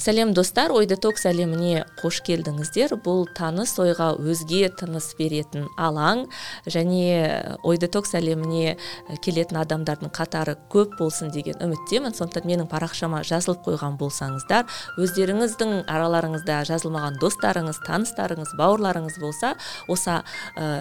сәлем 0.00 0.32
достар. 0.32 0.72
Ой 0.72 0.86
детокс 0.88 1.26
әлеміне 1.28 1.84
қош 2.00 2.22
келдіңіздер. 2.24 2.96
Бұл 3.04 3.26
таныс 3.36 3.74
ойға 3.80 4.14
өзге 4.16 4.70
тыныс 4.72 5.12
беретін 5.18 5.66
алаң 5.76 6.24
және 6.64 7.58
ой 7.62 7.78
детокс 7.80 8.14
әлеміне 8.16 8.78
келетін 9.20 9.60
адамдардың 9.60 10.12
қатары 10.16 10.56
көп 10.72 10.96
болсын 10.98 11.30
деген 11.34 11.60
үміттемін. 11.60 12.16
Сондықтан 12.16 12.48
менің 12.48 12.70
парақшама 12.72 13.20
жазылып 13.28 13.66
қойған 13.68 13.98
болсаңыздар 14.00 14.64
өздеріңіздің 15.00 15.84
араларыңызда 15.84 16.62
жазылмаған 16.70 17.20
достарыңыз 17.20 17.82
таныстарыңыз 17.84 18.56
бауырларыңыз 18.56 19.20
болса 19.20 19.52
осы 19.88 20.20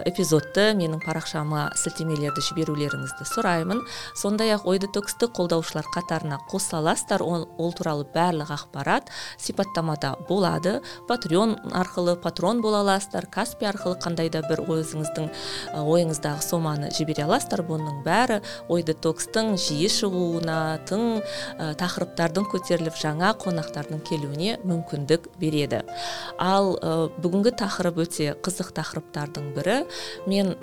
эпизодты 0.07 0.71
менің 0.79 1.03
парақшама 1.03 1.69
сілтемелерді 1.75 2.45
жіберулеріңізді 2.47 3.27
сұраймын. 3.33 3.83
Сондай 4.15 4.55
ақ 4.55 4.63
ой 4.69 4.79
детоксты 4.79 5.27
қолдаушылар 5.27 5.91
қатарына 5.91 6.39
қоса 6.51 6.79
аласыздар. 6.79 7.23
Ол, 7.23 7.49
ол 7.57 7.73
туралы 7.75 8.07
барлық 8.13 8.53
ақпарат 8.55 9.08
сипаттамада 9.37 10.15
болады. 10.29 10.79
Патреон 11.07 11.57
арқылы 11.71 12.15
патрон 12.15 12.61
бола 12.61 12.81
аласыздар. 12.81 13.25
Каспи 13.25 13.65
арқылы 13.69 13.99
қандай 13.99 14.29
да 14.29 14.41
бір 14.47 14.63
өзіңіздің 14.67 15.29
ойыңыздағы 15.79 16.43
соманы 16.45 16.91
жібере 16.95 17.25
аласыздар. 17.25 17.63
Бұның 17.67 18.01
бәрі 18.05 18.39
ой 18.69 18.83
детокстың 18.87 19.55
жиі 19.59 19.89
шығуына 19.91 20.79
тың 20.89 21.19
ә, 21.19 21.73
тақырыптардың 21.79 22.47
көтеріліп 22.51 22.97
жаңа 22.99 23.33
қонақтардың 23.41 24.03
келуіне 24.07 24.57
мүмкіндік 24.63 25.29
береді. 25.39 25.83
Ал 26.39 26.75
ә, 26.77 27.09
бүгінгі 27.21 27.53
тақырып 27.59 28.01
өте 28.05 28.33
қызық 28.45 28.71
тақырыптардың 28.77 29.51
бірі. 29.57 29.77
Мен 30.29 30.55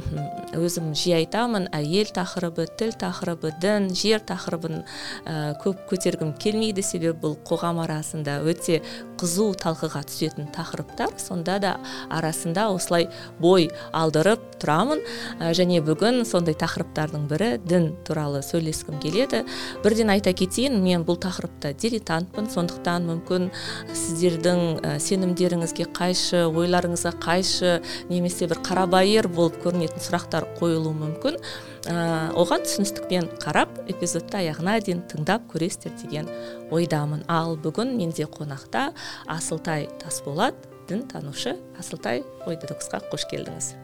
өзім 0.57 0.93
жиі 0.97 1.21
айтамын. 1.23 1.69
Әйел 1.77 2.11
тақырыбы 2.17 2.69
тіл 2.79 2.95
тақырыбы 2.99 3.53
дін 3.63 3.91
жер 3.95 4.23
тақырыбын 4.27 4.83
ә, 5.25 5.55
көп 5.63 5.87
көтергім 5.91 6.35
келмейді. 6.41 6.85
Себебі 6.87 7.17
бұл 7.23 7.37
қоғам 7.47 7.81
арасында 7.85 8.36
өте 8.45 8.81
қызу 9.17 9.53
талқыға 9.57 10.03
түсетін 10.09 10.51
тақырыптар. 10.55 11.15
Сонда 11.21 11.59
да 11.63 11.73
арасында 12.13 12.69
осылай 12.75 13.09
бой 13.41 13.71
алдырып 13.97 14.43
тұрамын. 14.61 15.01
Ә, 15.41 15.53
және 15.57 15.81
бүгін 15.85 16.25
сондай 16.29 16.57
тақырыптардың 16.59 17.27
бірі 17.31 17.51
дін 17.65 17.89
туралы 18.07 18.43
сөйлескім 18.45 19.01
келеді. 19.01 19.45
Бірден 19.85 20.13
айта 20.13 20.35
кетейін 20.37 20.81
мен 20.85 21.07
бұл 21.09 21.21
тақырыпта 21.23 21.73
дилетантпын. 21.81 22.51
Сондықтан 22.53 23.09
мүмкін 23.11 23.49
сіздердің 23.93 24.65
ә, 24.83 24.97
сенімдеріңізге 25.01 25.89
қайшы 25.97 26.45
ойларыңызға 26.51 27.17
қайшы 27.23 27.79
немесе 28.11 28.51
бір 28.51 28.61
қарабайыр 28.67 29.31
болып 29.33 29.63
көрінетін 29.65 30.05
сұрақтар 30.05 30.51
қойылуы 30.61 30.95
мүмкін. 31.01 31.41
Ә, 31.87 32.33
оған 32.37 32.67
түсіністікпен 32.67 33.31
қарап 33.43 33.73
эпизодты 33.91 34.41
аяғына 34.43 34.79
дейін 34.85 35.05
тыңдап 35.11 35.49
көресіздер 35.53 35.97
деген 36.03 36.31
ойдамын. 36.75 37.25
Ал 37.29 37.57
бүгін 37.57 37.97
менде 37.97 38.27
қонақта 38.27 38.91
асылтай 39.27 39.89
тасболат 40.03 40.55
танушы 40.87 41.57
асылтай 41.79 42.23
ой 42.47 42.59
қош 42.59 43.27
келдіңіз. 43.31 43.75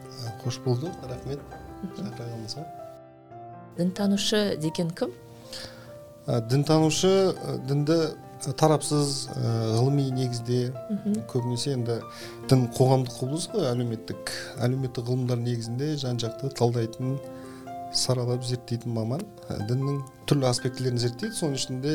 Қош 0.43 0.61
болдық 0.63 1.03
рахмет. 1.09 1.39
Шақырғаныңызға 1.97 2.63
дінтанушы 3.77 4.57
деген 4.61 4.91
кім? 4.91 5.11
Дінтанушы 6.27 7.33
дінді 7.67 7.97
тарапсыз 8.59 9.29
ғылыми 9.33 10.09
негізде 10.13 10.71
көбінесе 11.31 11.73
енді 11.77 11.99
дін 12.51 12.67
қоғамдық 12.77 13.17
құбылыс 13.19 13.49
қой 13.51 13.67
әлеуметтік. 13.71 14.31
Әлеуметтік 14.63 15.09
ғылымдар 15.09 15.41
негізінде 15.43 15.95
жан 15.99 16.19
жақты 16.21 16.51
талдайтын 16.55 17.17
саралап 17.93 18.45
зерттейтін 18.45 18.93
маман. 18.93 19.23
Діннің 19.69 20.01
түрлі 20.29 20.49
аспектілерін 20.49 21.01
зерттейді. 21.01 21.35
Соның 21.37 21.57
ішінде 21.59 21.93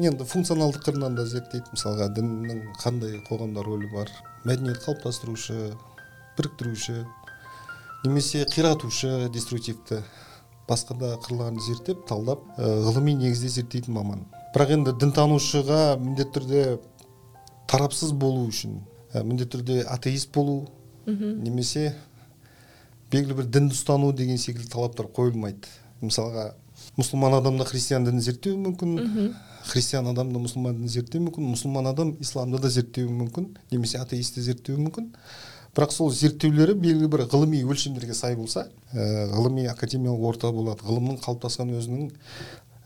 енді 0.00 0.26
функционалдық 0.28 0.84
қырынан 0.86 1.16
да 1.18 1.26
зерттейді. 1.28 1.74
Мысалға 1.74 2.08
діннің 2.16 2.62
қандай 2.82 3.18
қоғамда 3.28 3.64
рөлі 3.66 3.90
бар? 3.92 4.12
Мәдениет 4.44 4.80
қалыптастырушы 4.84 5.74
біріктіруші 6.38 7.04
немесе 8.04 8.44
қиратушы 8.50 9.28
деструктивті 9.32 10.02
басқа 10.68 10.96
да 11.00 11.12
қырларын 11.24 11.60
зерттеп 11.60 12.06
талдап 12.08 12.42
ғылыми 12.58 13.14
негізде 13.16 13.48
зерттейтін 13.60 13.94
маман. 13.96 14.24
Бірақ 14.54 14.74
енді 14.78 14.92
дінтанушыға 15.00 15.96
міндетті 16.00 16.38
түрде 16.38 16.64
тарапсыз 17.70 18.12
болу 18.12 18.46
үшін 18.48 18.82
міндетті 19.14 19.56
түрде 19.56 19.78
атеист 19.88 20.32
болу 20.34 20.66
немесе 21.06 21.94
белгілі 23.14 23.38
бір 23.38 23.48
дінді 23.54 23.78
ұстану 23.78 24.12
деген 24.16 24.38
секілді 24.42 24.68
талаптар 24.74 25.06
қойылмайды. 25.14 25.70
Мысалға 26.02 26.50
мұсылман 26.98 27.38
адамда 27.38 27.64
христиан 27.68 28.04
дінін 28.06 28.22
зерттеуі 28.22 28.58
мүмкін 28.64 29.34
христиан 29.70 30.10
адамда 30.10 30.42
мұсылман 30.42 30.76
дінін 30.80 30.90
зерттеуі 30.92 31.28
мүмкін 31.28 31.50
мұсылман 31.54 31.88
адам 31.90 32.14
исламды 32.22 32.60
да 32.62 32.70
зерттеуі 32.70 33.12
мүмкін 33.14 33.48
немесе 33.70 34.00
атеистті 34.02 34.42
зерттеуі 34.44 34.82
мүмкін. 34.82 35.12
Бірақ 35.74 35.94
сол 35.94 36.12
зерттеулері 36.14 36.76
белгілі 36.78 37.08
бір 37.10 37.24
ғылыми 37.30 37.62
өлшемдерге 37.66 38.14
сай 38.14 38.36
болса 38.38 38.68
ә, 38.92 39.26
ғылыми 39.32 39.64
академиялық 39.72 40.28
орта 40.28 40.52
болады 40.54 40.86
ғылымның 40.86 41.18
қалыптасқан 41.24 41.72
өзінің 41.74 42.12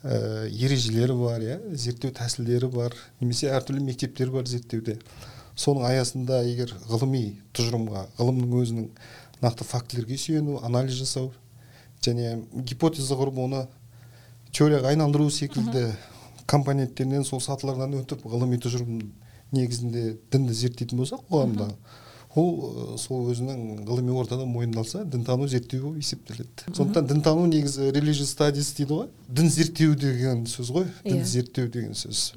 ә, 0.05 0.49
ережелері 0.49 1.17
бар 1.19 1.45
иә 1.45 1.59
зерттеу 1.77 2.15
тәсілдері 2.17 2.71
бар 2.73 2.97
немесе 3.21 3.51
әртүрлі 3.53 3.85
мектептер 3.91 4.33
бар 4.33 4.49
зерттеуде. 4.49 4.97
Соның 5.59 5.85
аясында 5.91 6.41
егер 6.47 6.73
ғылыми 6.89 7.43
тұжырымға 7.53 8.07
ғылымның 8.17 8.57
өзінің 8.63 8.89
нақты 9.43 9.65
фактілерге 9.65 10.19
сүйену 10.19 10.59
анализ 10.65 10.99
жасау 10.99 11.33
және 12.05 12.39
гипотеза 12.55 13.17
құрып 13.19 13.39
оны 13.45 13.67
теорияға 14.53 14.93
айналдыру 14.93 15.31
секілді 15.31 15.93
компоненттерінен 16.49 17.25
сол 17.25 17.41
сатылардан 17.45 17.95
өтіп 18.01 18.25
ғылыми 18.27 18.59
тұжырым 18.63 19.09
негізінде 19.53 20.19
дінді 20.33 20.55
зерттейтін 20.57 21.03
болса 21.03 21.19
қоғамда 21.29 21.71
ол 22.37 22.99
сол 23.01 23.29
өзінің 23.33 23.85
ғылыми 23.89 24.13
ортада 24.21 24.45
мойындалса 24.47 25.05
дінтану 25.05 25.49
зерттеу 25.49 25.83
болып 25.87 26.03
есептеледі. 26.03 26.69
Сондықтан 26.77 27.09
дінтану 27.09 27.47
негізі 27.49 27.89
religious 27.95 28.33
studies 28.35 28.75
дейді 28.77 28.93
ғой. 28.93 29.09
Дін 29.29 29.51
зерттеу 29.51 29.97
деген 29.97 30.45
сөз 30.47 30.71
ғой. 30.75 30.87
Дін 31.05 31.25
зерттеу 31.25 31.69
деген 31.73 31.97
сөз. 31.99 32.35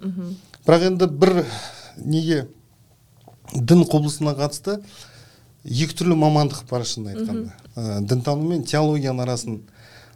Бірақ 0.65 0.87
енді 0.87 1.09
бір 1.11 1.43
неге 1.97 2.47
дін 3.53 3.83
құбылысына 3.83 4.35
қатысты 4.39 4.79
екі 5.65 5.97
түрлі 5.97 6.17
мамандық 6.17 6.65
бар 6.69 6.85
шынын 6.87 7.13
айтқанда. 7.15 7.53
Ә, 7.75 8.01
дінтану 8.01 8.47
мен 8.49 8.63
теологияның 8.67 9.23
арасын 9.25 9.61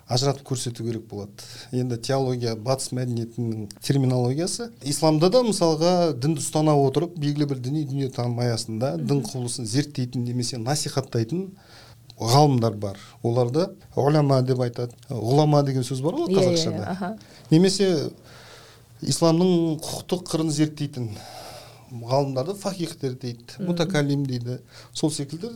ажыратып 0.08 0.46
көрсету 0.46 0.86
керек 0.86 1.08
болады. 1.10 1.46
Енді 1.74 1.98
теология 1.98 2.56
батыс 2.56 2.92
мәдениетінің 2.94 3.70
терминологиясы. 3.82 4.70
Исламда 4.86 5.32
да 5.34 5.42
мысалға 5.46 5.94
дінді 6.14 6.44
ұстана 6.44 6.76
отырып 6.78 7.18
белгілі 7.18 7.48
бір 7.50 7.62
діни 7.66 7.86
дүниетаным 7.90 8.38
аясында 8.46 8.96
дін 9.02 9.24
құбылысын 9.26 9.66
зерттейтін 9.70 10.28
немесе 10.28 10.60
насихаттайтын 10.62 11.48
ғалымдар 12.20 12.78
бар. 12.78 13.00
Оларды 13.24 13.66
ғұлама 13.96 14.44
деп 14.46 14.62
айтады. 14.62 14.94
Ғұлама 15.10 15.64
деген 15.66 15.84
сөз 15.84 16.04
бар 16.06 16.20
ғой 16.22 16.38
қазақшада. 16.38 17.16
немесе 17.50 18.12
исламның 19.02 19.80
құқықтық 19.82 20.22
қырын 20.30 20.54
зерттейтін 20.54 21.10
ғалымдарды 21.92 22.56
фахихтер 22.60 23.16
дейді 23.22 23.66
мутакалим 23.66 24.26
дейді. 24.26 24.60
Сол 24.94 25.12
секілді 25.12 25.52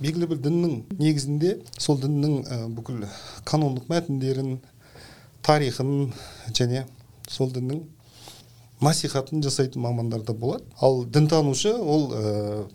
белгілі 0.00 0.28
бір 0.32 0.42
діннің 0.46 0.76
негізінде 0.98 1.56
сол 1.78 1.98
діннің 2.02 2.36
ә, 2.42 2.60
бүкіл 2.74 3.04
канондық 3.48 3.88
мәтіндерін 3.92 4.56
тарихын 5.42 6.12
және 6.50 6.84
сол 7.30 7.52
діннің 7.54 7.82
насихатын 8.82 9.42
жасайтын 9.44 9.82
мамандар 9.82 10.22
да 10.26 10.34
болады. 10.34 10.64
Ал 10.80 11.04
дінтанушы 11.04 11.74
ол 11.74 12.08
ә, 12.12 12.66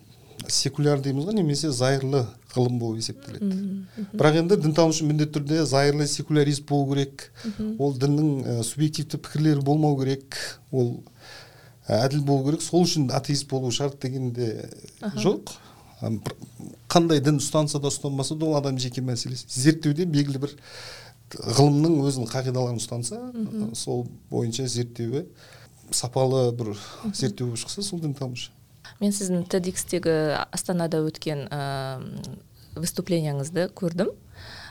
секуляр 0.48 1.02
дейміз 1.04 1.28
ғой 1.28 1.36
немесе 1.42 1.72
зайырлы 1.72 2.24
ғылым 2.54 2.80
болып 2.80 3.02
есептеледі. 3.02 3.84
Бірақ 4.14 4.40
енді 4.44 4.58
дінтанушы 4.64 5.06
міндетті 5.08 5.40
түрде 5.40 5.66
зайырлы 5.68 6.08
секулярист 6.08 6.66
болу 6.70 6.94
керек. 6.94 7.32
Ол 7.78 7.96
діннің 7.98 8.30
ә, 8.46 8.64
субъективті 8.64 9.18
пікірлері 9.18 9.66
болмау 9.68 9.98
керек. 10.00 10.38
Ол 10.72 11.02
әділ 11.88 12.24
болу 12.28 12.46
керек. 12.50 12.64
Сол 12.66 12.86
үшін 12.86 13.10
атеист 13.16 13.48
болу 13.50 13.72
шарт 13.72 14.00
деген 14.02 14.32
де 14.36 14.70
жоқ. 15.18 15.56
Қандай 16.92 17.22
дін 17.24 17.40
ұстанса 17.42 17.82
да 17.82 17.90
ұстанбаса 17.92 18.38
да 18.38 18.46
ол 18.46 18.58
адам 18.60 18.78
жеке 18.80 19.02
мәселесі. 19.02 19.48
Зерттеуде 19.50 20.06
белгілі 20.06 20.44
бір 20.44 20.58
ғылымның 21.36 21.98
өзінің 22.08 22.30
қағидаларын 22.32 22.78
ұстанса 22.80 23.20
сол 23.76 24.06
бойынша 24.32 24.68
зерттеуі 24.72 25.26
сапалы 25.92 26.52
бір 26.56 26.76
зерттеу 27.14 27.50
болып 27.50 27.66
шықса 27.66 27.84
сол 27.84 28.00
дінтанушы 28.00 28.54
мен 29.02 29.12
сіздің 29.14 29.44
тедикстегі 29.52 30.14
астанада 30.56 31.02
өткен 31.06 31.46
ә, 31.52 32.00
выступлениеңізді 32.78 33.68
көрдім. 33.78 34.14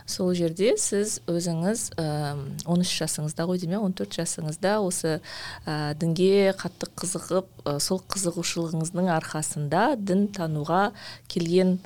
Сол 0.07 0.33
жерде 0.39 0.75
сіз 0.79 1.19
өзіңіз 1.27 1.83
он 1.99 2.83
үш 2.85 2.93
жасыңызда 3.03 3.47
ғой 3.49 3.59
деймін 3.63 3.89
он 3.89 3.95
төрт 3.97 4.15
жасыңызда 4.17 4.79
осы 4.87 5.19
ә, 5.67 5.95
дінге 5.99 6.55
қатты 6.59 6.89
қызығып 6.95 7.49
ә, 7.67 7.79
сол 7.83 8.01
қызығушылығыңыздың 8.15 9.11
арқасында 9.17 9.97
дін 9.99 10.29
тануға 10.37 10.93
келген 11.33 11.81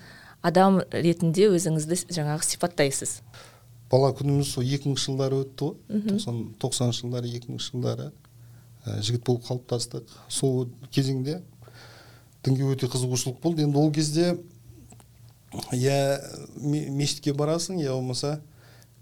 адам 0.45 0.83
ретінде 0.93 1.49
өзіңізді 1.53 2.13
жаңағы 2.13 2.47
сипаттайсыз. 2.49 3.21
Бала 3.91 4.13
күніміз 4.15 4.55
сол 4.55 4.65
екі 4.65 4.91
мыңыншы 4.91 5.11
жылдары 5.11 5.41
өтті 5.43 5.71
ғой. 5.71 6.05
Тоқсан 6.13 6.43
тоқсаныншы 6.63 7.05
жылдары 7.05 7.33
екі 7.33 7.51
мыңыншы 7.51 7.73
жылдары 7.73 8.11
жігіт 8.87 9.25
болып 9.27 9.49
қалыптастық. 9.49 10.15
Сол 10.29 10.69
кезеңде 10.95 11.41
дінге 12.45 12.71
өте 12.71 12.89
қызығушылық 12.89 13.41
болды. 13.43 13.67
Енді 13.67 13.81
ол 13.81 13.91
кезде 13.93 14.37
я 15.73 16.21
мешітке 16.61 17.33
барасың 17.35 17.81
я 17.83 17.93
болмаса 17.97 18.41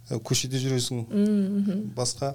көшеде 0.09 0.57
жүресің. 0.63 1.05
Басқа 1.97 2.35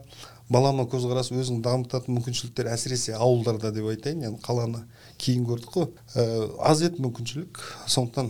балама 0.53 0.85
көзқарас 0.85 1.31
өзің 1.33 1.63
дамытатын 1.65 2.13
мүмкіншіліктер 2.17 2.69
әсіресе 2.69 3.15
ауылдарда 3.17 3.71
деп 3.73 3.87
айтайын 3.89 4.27
енді 4.27 4.41
қаланы 4.45 4.83
кейін 5.17 5.47
көрдік 5.49 5.71
қой. 5.73 5.87
Ә, 6.13 6.51
аз 6.61 6.83
еді 6.85 7.01
мүмкіншілік 7.01 7.61
сондықтан 7.89 8.29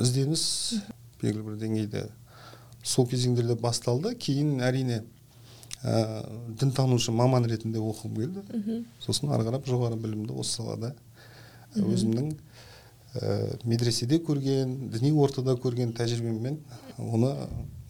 ізденіс 0.00 0.44
белгілі 1.20 1.44
бір 1.50 1.58
деңгейде 1.60 2.06
сол 2.82 3.06
кезеңдерде 3.10 3.58
басталды. 3.60 4.14
Кейін 4.16 4.62
әрине 4.64 5.02
ә, 5.82 6.24
дінтанушы 6.56 7.12
маман 7.12 7.44
ретінде 7.50 7.82
оқығым 7.82 8.16
келді. 8.16 8.80
Сосын 9.04 9.34
ары 9.34 9.44
қарап 9.50 9.68
жоғары 9.68 10.00
білімді 10.00 10.38
осы 10.40 10.62
салада 10.62 10.94
өзімнің 11.76 12.32
ә, 13.14 13.58
медреседе 13.64 14.18
көрген 14.24 14.90
діни 14.92 15.12
ортада 15.12 15.56
көрген 15.60 15.92
тәжірибеммен 15.96 16.58
оны 16.98 17.34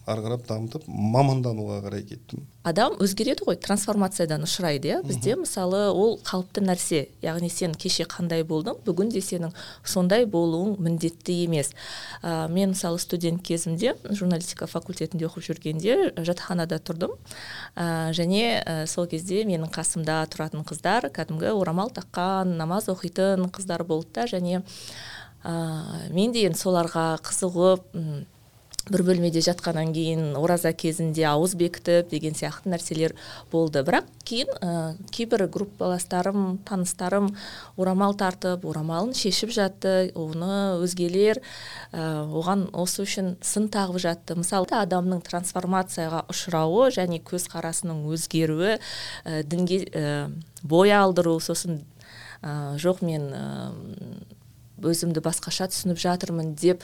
ары 0.09 0.23
қарап 0.25 0.47
дамытып 0.47 0.83
мамандануға 0.87 1.79
қарай 1.85 2.03
кеттім. 2.07 2.43
Адам 2.67 2.95
өзгереді 3.03 3.45
ғой 3.47 3.57
трансформациядан 3.59 4.43
ұшырайды 4.43 4.89
иә? 4.89 4.97
Бізде 5.03 5.35
мысалы 5.39 5.85
ол 5.91 6.17
қалыпты 6.23 6.63
нәрсе. 6.63 7.05
Яғни 7.23 7.49
сен 7.51 7.75
кеше 7.75 8.05
қандай 8.07 8.43
болдың 8.47 8.81
бүгін 8.85 9.11
де 9.11 9.21
сенің 9.23 9.53
сондай 9.83 10.25
болуың 10.27 10.75
міндетті 10.83 11.35
емес. 11.45 11.73
Ә, 12.21 12.47
мен 12.51 12.71
мысалы 12.71 12.99
студент 13.03 13.43
кезімде 13.43 13.95
журналистика 14.09 14.67
факультетінде 14.67 15.27
оқып 15.27 15.47
жүргенде 15.49 15.97
жатақханада 16.19 16.79
тұрдым. 16.83 17.15
Ә, 17.75 18.11
және 18.15 18.59
ә, 18.59 18.83
сол 18.87 19.07
кезде 19.07 19.43
менің 19.47 19.71
қасымда 19.71 20.21
тұратын 20.31 20.67
қыздар 20.67 21.11
кәдімгі 21.15 21.51
орамал 21.55 21.91
таққан 21.95 22.57
намаз 22.59 22.87
оқитын 22.91 23.47
қыздар 23.51 23.83
болды 23.87 24.11
да. 24.15 24.27
Және 24.27 24.63
ә, 25.43 26.11
мен 26.11 26.31
де 26.31 26.47
енді 26.47 26.59
соларға 26.59 27.17
қызығып 27.23 27.91
бір 28.91 29.03
бөлмеде 29.07 29.39
жатқаннан 29.43 29.93
кейін 29.95 30.33
ораза 30.35 30.73
кезінде 30.75 31.23
ауыз 31.29 31.53
бекітіп 31.55 32.09
деген 32.11 32.35
сияқты 32.35 32.71
нәрселер 32.73 33.13
болды. 33.51 33.79
Бірақ 33.85 34.09
кейін 34.27 34.51
ә, 34.59 34.71
кейбір 35.07 35.45
группаластарым 35.47 36.57
таныстарым 36.67 37.29
орамал 37.77 38.17
тартып 38.19 38.65
орамалын 38.67 39.15
шешіп 39.15 39.53
жатты. 39.55 40.11
Оны 40.19 40.81
өзгелер 40.83 41.39
ә, 41.93 42.27
оған 42.27 42.67
осы 42.75 43.05
үшін 43.07 43.37
сын 43.39 43.69
тағып 43.71 44.03
жатты. 44.03 44.35
Мысалы 44.35 44.67
адамның 44.75 45.23
трансформацияға 45.29 46.25
ұшырауы 46.33 46.91
және 46.91 47.23
көзқарасының 47.23 48.03
өзгеруі 48.11 48.75
ә, 48.75 49.43
дінге 49.47 49.83
ә, 49.87 50.29
бой 50.63 50.91
алдыру 50.91 51.39
сосын 51.39 51.85
ә, 52.43 52.75
жоқ 52.75 52.99
мен 53.07 53.31
өзімді 54.83 55.23
басқаша 55.23 55.69
түсініп 55.71 55.99
жатырмын 56.03 56.55
деп 56.59 56.83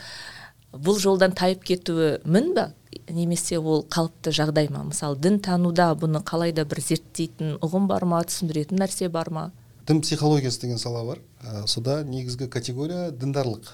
бұл 0.72 0.98
жолдан 1.02 1.34
тайып 1.36 1.64
кетуі 1.66 2.18
мін 2.24 2.52
ба 2.54 2.70
немесе 3.10 3.58
ол 3.58 3.84
қалыпты 3.90 4.32
жағдай 4.34 4.70
ма? 4.70 4.84
Мысалы 4.86 5.18
дін 5.18 5.40
тануда 5.42 5.90
бұны 5.98 6.22
қалай 6.26 6.54
да 6.54 6.64
бір 6.68 6.82
зерттейтін 6.84 7.58
ұғым 7.64 7.88
бар 7.90 8.06
ма 8.06 8.22
түсіндіретін 8.26 8.80
нәрсе 8.82 9.10
бар 9.10 9.30
ма? 9.30 9.50
Дін 9.86 10.02
психологиясы 10.04 10.60
деген 10.62 10.78
сала 10.78 11.04
бар. 11.04 11.20
Ә, 11.42 11.66
сода 11.66 12.02
негізгі 12.04 12.48
категория 12.48 13.10
діндарлық. 13.10 13.70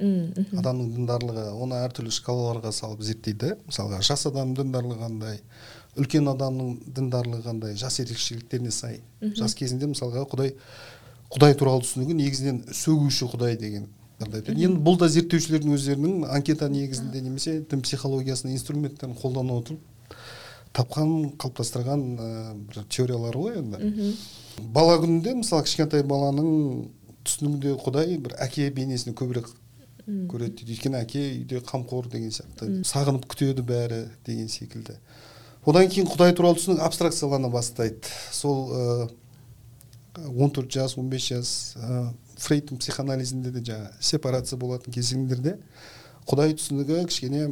Мхм. 0.00 0.58
Адамның 0.58 0.90
діндарлығы 0.96 1.44
оны 1.62 1.78
әртүрлі 1.84 2.10
шкалаларға 2.14 2.72
салып 2.74 3.04
зерттейді. 3.06 3.54
Мысалға 3.68 4.00
жас 4.02 4.26
адамның 4.26 4.56
діндарлығы 4.58 4.98
қандай 5.04 5.38
үлкен 5.94 6.26
адамның 6.32 6.72
діндарлығы 6.96 7.44
қандай 7.46 7.76
жас 7.78 8.00
ерекшеліктеріне 8.02 8.74
сай. 8.74 8.98
Жас 9.38 9.54
кезінде 9.54 9.86
мысалға 9.92 10.26
құдай 10.32 10.56
құдай 11.30 11.54
туралы 11.58 11.86
түсінігі 11.86 12.18
негізінен 12.18 12.64
сөгуші 12.74 13.30
құдай 13.30 13.56
деген 13.58 13.86
енді 14.20 14.78
бұл 14.84 14.98
да 15.00 15.08
зерттеушілердің 15.10 15.74
өздерінің 15.74 16.26
анкета 16.30 16.68
негізінде 16.70 17.22
немесе 17.24 17.58
дін 17.70 17.82
психологиясының 17.82 18.54
инструменттерін 18.54 19.16
қолдана 19.18 19.58
отырып 19.58 19.80
тапқан 20.74 21.10
қалыптастырған 21.38 22.04
ә, 22.18 22.28
бір 22.54 22.86
теориялары 22.90 23.42
ғой 23.42 23.58
енді. 23.60 24.14
Бала 24.74 24.96
күнінде 25.02 25.36
мысалы 25.38 25.66
кішкентай 25.66 26.02
баланың 26.06 26.88
түсінігінде 27.26 27.76
құдай 27.82 28.18
бір 28.22 28.34
әке 28.42 28.70
бейнесін 28.74 29.14
көбірек 29.18 29.50
көреді 30.04 30.58
дейді. 30.58 30.74
Өйткені 30.74 30.98
әке 31.00 31.22
үйде 31.38 31.62
қамқор 31.64 32.10
деген 32.12 32.34
сияқты. 32.34 32.82
Сағынып 32.86 33.28
күтеді 33.30 33.62
бәрі 33.66 34.00
деген 34.26 34.50
секілді. 34.50 34.98
Одан 35.64 35.88
кейін 35.88 36.10
құдай 36.10 36.34
туралы 36.36 36.58
түсінік 36.58 36.82
абстракциялана 36.84 37.48
бастайды. 37.48 38.02
Сол 38.32 39.08
он 40.14 40.50
төрт 40.50 40.70
жас 40.70 40.98
он 40.98 41.08
бес 41.08 41.30
жас 41.30 41.74
фрейдтің 42.40 42.80
психоанализінде 42.82 43.52
де 43.54 43.62
жаңағы 43.68 44.04
сепарация 44.04 44.58
болатын 44.58 44.94
кезеңдерде 44.94 45.56
құдай 46.28 46.56
түсінігі 46.58 47.04
кішкене 47.08 47.48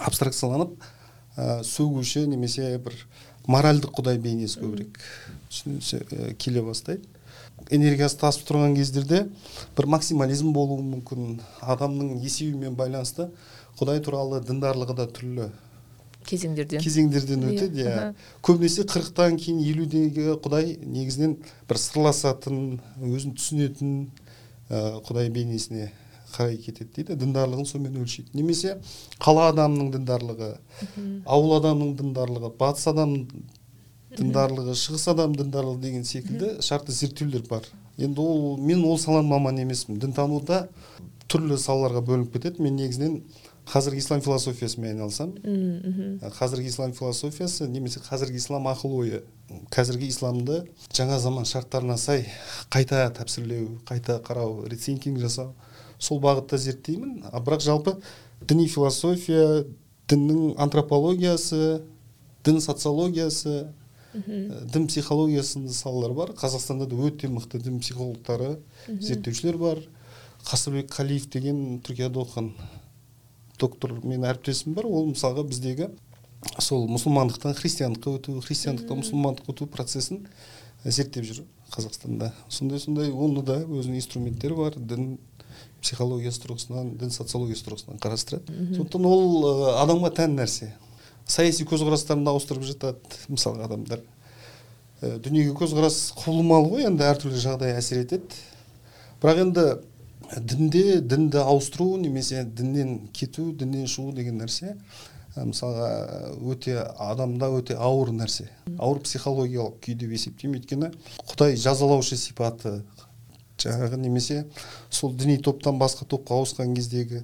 абстракцияланып 0.00 0.76
ә, 1.36 1.62
сөгуші 1.64 2.26
немесе 2.30 2.76
бір 2.82 2.96
моральдық 3.46 3.94
құдай 3.98 4.20
бейнесі 4.22 4.60
көбірек 4.62 5.00
ә, 5.50 6.34
келе 6.34 6.62
бастайды. 6.62 7.08
Энергиясы 7.70 8.18
тасып 8.18 8.46
тұрған 8.48 8.74
кездерде 8.76 9.26
бір 9.76 9.88
максимализм 9.94 10.52
болуы 10.52 10.82
мүмкін. 10.82 11.38
Адамның 11.62 12.18
есеюімен 12.24 12.74
байланысты 12.76 13.30
құдай 13.78 14.02
туралы 14.04 14.42
діндарлығы 14.44 14.96
да 14.98 15.06
түрлі 15.06 15.50
кезеңдерден. 16.26 16.82
Кезеңдерден 16.82 17.46
иә, 17.46 17.52
өтеді 17.52 17.82
иә. 17.84 18.04
көбінесе 18.44 18.84
қырықтан 18.88 19.38
кейін 19.40 19.62
елудегі 19.64 20.36
құдай 20.42 20.76
негізінен 20.82 21.36
бір 21.68 21.80
сырласатын 21.82 22.78
өзін 23.00 23.34
түсінетін 23.38 23.96
ә, 24.70 25.02
құдай 25.06 25.30
бейнесіне 25.34 25.90
қарай 26.32 26.56
кетеді 26.56 26.90
дейді. 26.96 27.16
Діндарлығын 27.20 27.68
сонымен 27.68 28.02
өлшейді. 28.02 28.32
Немесе 28.38 28.78
қала 29.20 29.50
адамының 29.52 29.90
діндарлығы 29.96 30.52
ауыл 31.26 31.56
адамның 31.58 31.92
діндарлығы 32.00 32.52
батыс 32.58 32.88
адамның 32.92 33.26
діндарлығы 34.16 34.76
шығыс 34.76 35.08
адам 35.12 35.36
діндарлығы 35.36 35.80
деген 35.82 36.04
секілді 36.08 36.54
шартты 36.64 36.92
зерттеулер 36.96 37.44
бар. 37.48 37.68
Енді 37.98 38.20
ол 38.24 38.56
мен 38.60 38.84
ол 38.88 38.98
саланың 39.00 39.28
маманы 39.28 39.66
емеспін. 39.66 40.00
Дінтануда 40.00 40.66
түрлі 41.28 41.58
салаларға 41.60 42.02
бөлініп 42.08 42.32
кетеді. 42.36 42.64
Мен 42.64 42.76
негізінен 42.80 43.22
қазіргі 43.68 43.98
ислам 44.02 44.20
философиясымен 44.20 44.96
айналысамын. 44.96 46.20
Қазіргі 46.38 46.68
ислам 46.68 46.92
философиясы 46.92 47.68
немесе 47.68 48.00
қазіргі 48.02 48.36
ислам 48.36 48.66
ақыл 48.66 48.96
ойы 48.98 49.22
қазіргі 49.70 50.08
исламды 50.10 50.64
жаңа 50.92 51.18
заман 51.22 51.46
шарттарына 51.46 51.96
сай 51.96 52.26
қайта 52.70 53.04
тәпсірлеу 53.14 53.78
қайта 53.86 54.18
қарау 54.24 54.66
рецинкинг 54.66 55.20
жасау 55.22 55.54
сол 55.98 56.20
бағытта 56.20 56.58
зерттеймін. 56.58 57.22
А 57.30 57.40
бірақ 57.40 57.62
жалпы 57.62 57.96
діни 58.48 58.66
философия 58.66 59.64
діннің 60.10 60.58
антропологиясы 60.58 61.82
дін 62.44 62.60
социологиясы 62.60 63.68
дін 64.12 64.88
психологиясы 64.88 65.54
сынды 65.54 65.72
салалар 65.72 66.12
бар. 66.12 66.34
Қазақстанда 66.34 66.90
да 66.90 66.96
өте 66.96 67.30
мықты 67.30 67.62
дін 67.62 67.78
психологтары 67.80 68.58
зерттеушілер 68.88 69.56
бар. 69.56 69.78
Қасырбек 70.42 70.90
қалиев 70.90 71.30
деген 71.30 71.78
түркияда 71.86 72.24
оқыған 72.24 72.50
доктор 73.62 73.94
менің 74.02 74.26
әріптесім 74.32 74.74
бар. 74.76 74.88
Ол 74.90 75.08
мысалға 75.12 75.46
біздегі 75.48 75.88
сол 76.58 76.88
мұсылмандықтан 76.90 77.54
христиандыққа 77.58 78.16
өту 78.18 78.36
христиандықтан 78.42 79.02
мұсылмандыққа 79.02 79.54
өту 79.54 79.68
процесін 79.70 80.24
зерттеп 80.84 81.24
жүр 81.28 81.44
қазақстанда. 81.72 82.32
Сондай 82.50 82.82
сондай 82.82 83.12
оны 83.14 83.44
да 83.46 83.60
өзінің 83.62 84.00
инструменттері 84.02 84.58
бар. 84.58 84.76
Дін 84.76 85.18
психологиясы 85.82 86.42
тұрғысынан 86.42 86.96
дін 86.98 87.14
социологиясы 87.14 87.64
тұрғысынан 87.68 88.02
қарастырады. 88.02 88.56
Сондықтан 88.74 89.06
ол 89.06 89.46
адамға 89.78 90.12
тән 90.18 90.36
нәрсе. 90.40 90.72
Саяси 91.26 91.64
көзқарастарын 91.68 92.24
да 92.26 92.34
ауыстырып 92.34 92.66
жатады 92.66 92.98
мысалға 93.30 93.68
адамдар. 93.68 94.02
Дүниеге 95.02 95.54
көзқарас 95.58 96.12
құбылмалы 96.18 96.70
ғой 96.74 96.88
енді 96.90 97.06
әртүрлі 97.06 97.40
жағдай 97.42 97.76
әсер 97.78 98.02
етеді. 98.02 98.42
Бірақ 99.22 99.40
енді 99.46 99.64
дінде 100.40 101.00
дінді 101.00 101.42
ауыстыру 101.42 101.96
немесе 102.00 102.44
діннен 102.44 103.08
кету 103.12 103.50
діннен 103.52 103.88
шығу 103.90 104.14
деген 104.16 104.40
нәрсе 104.40 104.76
мысалға 105.36 105.88
өте 106.52 106.76
адамда 107.00 107.48
өте 107.56 107.76
ауыр 107.80 108.12
нәрсе. 108.16 108.48
Ауыр 108.78 109.00
психологиялық 109.04 109.78
күй 109.84 109.96
деп 109.96 110.12
есептеймін. 110.12 110.60
Өйткені 110.60 110.90
құдай 111.30 111.56
жазалаушы 111.56 112.18
сипаты. 112.20 112.82
Жаңағы 113.62 114.00
немесе 114.02 114.42
сол 114.90 115.14
діни 115.16 115.38
топтан 115.40 115.78
басқа 115.80 116.04
топқа 116.08 116.36
ауысқан 116.40 116.74
кездегі 116.76 117.22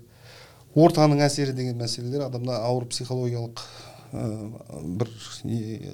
ортаның 0.78 1.24
әсері 1.26 1.52
деген 1.56 1.78
мәселелер 1.80 2.28
адамда 2.28 2.60
ауыр 2.68 2.86
психологиялық 2.92 3.62
ә, 4.12 4.24
бір 5.00 5.12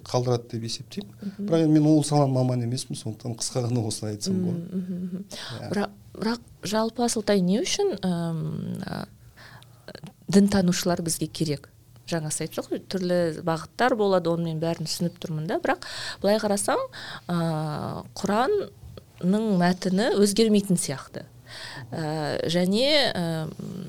қалдырады 0.04 0.50
деп 0.52 0.68
есептеймін. 0.68 1.34
Бірақ 1.38 1.64
енді 1.64 1.78
мен 1.78 1.90
ол 1.90 2.04
саланың 2.04 2.34
маманы 2.34 2.68
емеспін 2.68 2.98
сондықтан 3.00 3.38
қысқа 3.40 3.64
ғана 3.68 3.86
осылай 3.88 4.18
айтсам 4.18 4.42
болады. 4.44 5.24
бірақ 5.70 5.94
бірақ 6.14 6.40
жалпы 6.66 7.04
асылтай 7.06 7.42
не 7.44 7.60
үшін 7.62 7.94
дінтанушылар 10.30 11.02
бізге 11.04 11.28
керек? 11.28 11.68
Жаңа 12.10 12.28
сіз 12.34 12.58
ғой 12.68 12.82
түрлі 12.92 13.18
бағыттар 13.46 13.94
болады 13.96 14.32
оны 14.32 14.50
мен 14.50 14.60
бәрін 14.60 14.88
түсініп 14.88 15.16
тұрмын 15.22 15.46
да. 15.48 15.56
Бірақ 15.62 15.86
былай 16.20 16.36
қарасаң 16.42 16.82
ә, 17.32 17.36
құранның 18.20 19.46
мәтіні 19.60 20.10
өзгермейтін 20.20 20.80
сияқты. 20.80 21.24
Ә, 21.88 22.44
және 22.52 22.88
ә, 23.08 23.24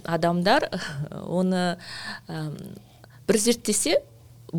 адамдар 0.08 0.70
оны 1.40 1.76
ә, 2.32 2.46
бір 3.28 3.42
зерттесе 3.42 4.00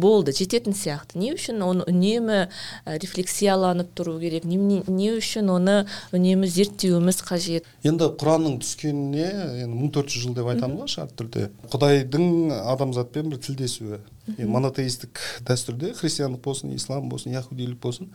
болды 0.00 0.34
жететін 0.36 0.76
сияқты. 0.76 1.18
Не 1.20 1.32
үшін 1.34 1.62
оны 1.66 1.86
үнемі 1.90 2.38
ә, 2.46 2.96
рефлексияланып 3.02 3.92
тұру 3.96 4.16
керек 4.22 4.46
не, 4.48 4.58
не 4.58 5.10
үшін 5.16 5.50
оны 5.54 5.76
үнемі 6.16 6.48
зерттеуіміз 6.50 7.22
қажет? 7.26 7.68
Енді 7.86 8.10
құранның 8.20 8.58
түскеніне 8.64 9.28
енді 9.64 9.72
мың 9.74 9.94
төрт 9.96 10.12
жүз 10.12 10.26
жыл 10.26 10.36
деп 10.38 10.50
айтамыз 10.52 10.84
ғой 10.84 10.92
шартты 10.96 11.22
түрде. 11.22 11.46
Құдайдың 11.72 12.52
адамзатпен 12.74 13.32
бір 13.32 13.42
тілдесуі. 13.46 14.00
Енді 14.36 14.50
монотеистік 14.50 15.22
дәстүрде 15.46 15.92
христиандық 15.98 16.42
болсын 16.44 16.74
ислам 16.74 17.08
болсын 17.10 17.36
яхудилік 17.36 17.78
болсын 17.82 18.10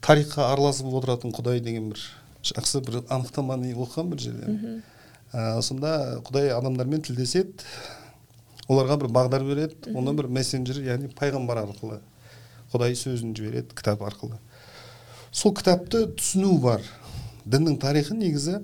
тарихқа 0.00 0.50
араласып 0.54 0.88
отыратын 0.88 1.34
құдай 1.36 1.60
деген 1.60 1.90
бір 1.92 2.04
жақсы 2.46 2.80
бір 2.86 3.02
анықтаманы 3.12 3.74
оқыған 3.74 4.12
бір 4.14 4.22
жерден 4.24 4.82
ә, 5.32 5.60
сонда 5.62 6.20
құдай 6.24 6.50
адамдармен 6.56 7.04
тілдеседі 7.04 7.60
оларға 8.70 9.00
бір 9.02 9.12
бағдар 9.16 9.44
береді 9.46 9.94
оны 9.98 10.14
бір 10.14 10.30
мессенджер 10.30 10.78
яғни 10.86 11.10
пайғамбар 11.18 11.64
арқылы 11.64 12.00
құдай 12.70 12.94
сөзін 12.94 13.34
жібереді 13.34 13.74
кітап 13.74 14.02
арқылы. 14.06 14.38
Сол 15.32 15.54
кітапты 15.54 16.04
түсіну 16.14 16.56
бар. 16.62 16.84
Діннің 17.44 17.80
тарихы 17.82 18.14
негізі 18.14 18.60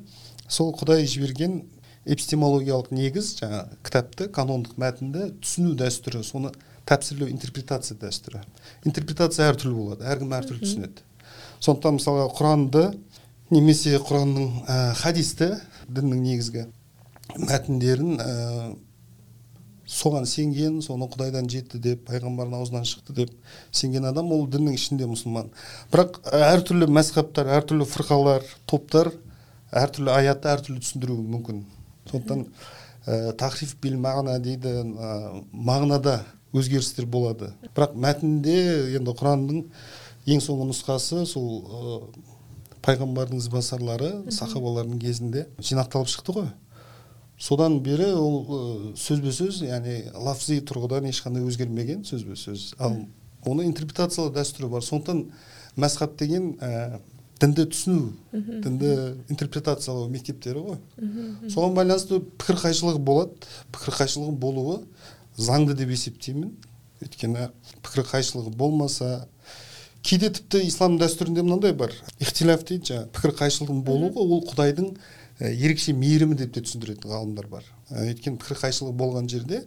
сол 0.48 0.70
құдай 0.78 1.06
жіберген 1.10 1.64
эпистемологиялық 2.06 2.92
негіз 2.94 3.32
жаңа 3.40 3.64
кітапты 3.82 4.28
канондық 4.30 4.78
мәтінді 4.78 5.32
түсіну 5.42 5.74
дәстүрі 5.80 6.22
соны 6.26 6.52
тәпсірлеу 6.86 7.32
интерпретация 7.32 7.98
дәстүрі. 7.98 8.44
Интерпретация 8.86 9.48
әртүрлі 9.50 9.74
болады 9.74 10.06
әркім 10.06 10.36
әртүрлі 10.38 10.62
түсінеді. 10.62 11.02
Сондықтан 11.58 11.98
мысалға 11.98 12.28
құранды 12.36 12.84
немесе 13.50 13.98
құранның 13.98 14.52
ә, 14.70 14.76
хадисті 15.00 15.56
діннің 15.90 16.22
негізгі 16.28 16.66
мәтіндерін 17.42 18.20
ә, 18.22 18.30
соған 19.86 20.26
сенген 20.26 20.80
соны 20.82 21.06
құдайдан 21.10 21.48
жетті 21.50 21.78
деп 21.82 22.02
пайғамбардың 22.08 22.58
аузынан 22.58 22.86
шықты 22.88 23.14
деп 23.14 23.34
сенген 23.70 24.08
адам 24.10 24.32
ол 24.34 24.46
діннің 24.50 24.74
ішінде 24.74 25.06
мұсылман. 25.06 25.52
Бірақ 25.92 26.18
әртүрлі 26.26 26.88
мәзһабтар 26.90 27.52
әртүрлі 27.60 27.86
фырқалар 27.86 28.46
топтар 28.66 29.12
әртүрлі 29.70 30.12
аятты 30.14 30.50
әртүрлі 30.50 30.82
түсіндіруі 30.82 31.26
мүмкін. 31.36 31.62
Сондықтан 32.10 32.44
ә, 33.06 33.32
тахриф 33.38 33.76
бил 33.82 33.98
мағына 34.02 34.38
дейді 34.42 34.74
ә, 34.82 35.42
мағынада 35.52 36.18
өзгерістер 36.56 37.06
болады. 37.06 37.52
Бірақ 37.76 37.94
мәтінде 37.94 38.58
енді 38.98 39.14
құранның 39.14 39.64
ең 40.26 40.42
соңғы 40.42 40.70
нұсқасы 40.72 41.24
сол 41.30 41.50
ә, 41.62 41.98
пайғамбардың 42.86 43.38
ізбасарлары 43.42 44.12
сахабалардың 44.34 44.98
кезінде 45.02 45.46
жинақталып 45.58 46.10
шықты 46.10 46.40
ғой. 46.40 46.50
Содан 47.38 47.80
бері 47.84 48.12
ол 48.16 48.94
сөзбе 48.96 49.32
сөз 49.34 49.62
яғни 49.66 50.02
лафзи 50.14 50.62
тұрғыдан 50.68 51.08
ешқандай 51.10 51.44
өзгермеген 51.44 52.04
сөзбе 52.08 52.36
сөз 52.40 52.72
ал 52.78 52.96
оны 53.46 53.66
интерпретациялау 53.68 54.32
дәстүрі 54.34 54.70
бар. 54.70 54.82
Сондықтан 54.82 55.26
мәзхаб 55.78 56.16
деген 56.18 56.54
ә, 56.58 56.98
дінді 57.40 57.66
түсіну 57.70 58.12
дінді 58.32 58.90
интерпретациялау 59.30 60.08
мектептері 60.10 60.64
ғой. 60.64 60.80
Соған 61.52 61.76
байланысты 61.76 62.20
пікір 62.40 62.60
қайшылығы 62.64 63.02
болады. 63.06 63.36
Пікір 63.74 63.98
қайшылығы 64.00 64.36
болуы 64.40 64.80
заңды 65.36 65.76
деп 65.78 65.92
есептеймін. 65.94 66.56
Өйткені 67.04 67.50
пікір 67.84 68.08
қайшылығы 68.10 68.54
болмаса 68.56 69.28
кейде 70.02 70.30
тіпті 70.30 70.64
ислам 70.66 70.98
дәстүрінде 70.98 71.44
мынандай 71.44 71.74
бар. 71.76 71.92
Ихтиляф 72.18 72.64
дейді 72.64 72.92
жаңағы 72.92 73.12
пікір 73.14 73.36
қайшылығының 73.42 73.84
болуы 73.84 74.12
ол 74.16 74.42
құдайдың 74.48 74.94
ерекше 75.40 75.92
мейірімі 75.96 76.36
деп 76.38 76.54
те 76.54 76.62
түсіндіретін 76.64 77.12
ғалымдар 77.12 77.48
бар. 77.50 77.64
Өйткені 77.92 78.40
пікір 78.40 78.60
қайшылық 78.62 78.96
болған 78.96 79.28
жерде 79.28 79.62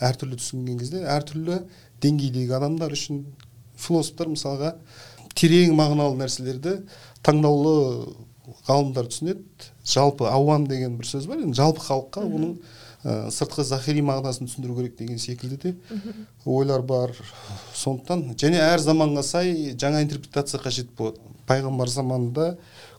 әртүрлі 0.00 0.38
түсінген 0.40 0.80
кезде 0.80 1.04
әртүрлі 1.04 1.60
деңгейдегі 2.00 2.56
адамдар 2.56 2.94
үшін 2.96 3.24
философтар 3.76 4.30
мысалға 4.32 4.74
терең 5.36 5.76
мағыналы 5.76 6.18
нәрселерді 6.22 6.78
таңдаулы 7.26 8.14
ғалымдар 8.66 9.10
түсінеді. 9.12 9.44
Жалпы 9.86 10.26
ауам 10.30 10.66
деген 10.68 10.96
бір 10.98 11.08
сөз 11.08 11.28
бар. 11.28 11.44
Енді 11.44 11.58
жалпы 11.58 11.84
халыққа 11.84 12.24
оның 12.24 12.56
ә, 13.04 13.30
сыртқы 13.32 13.64
захири 13.64 14.02
мағынасын 14.04 14.48
түсіндіру 14.48 14.76
керек 14.80 14.96
деген 14.98 15.18
секілді 15.20 15.58
де 15.62 15.74
ойлар 16.44 16.82
бар. 16.82 17.14
Сондықтан 17.76 18.34
және 18.40 18.60
әр 18.64 18.82
заманға 18.82 19.22
сай 19.26 19.74
жаңа 19.76 20.02
интерпретация 20.04 20.60
қажет 20.64 20.90
болады. 20.96 21.20
Пайғамбар 21.46 21.90
заманында 21.90 22.56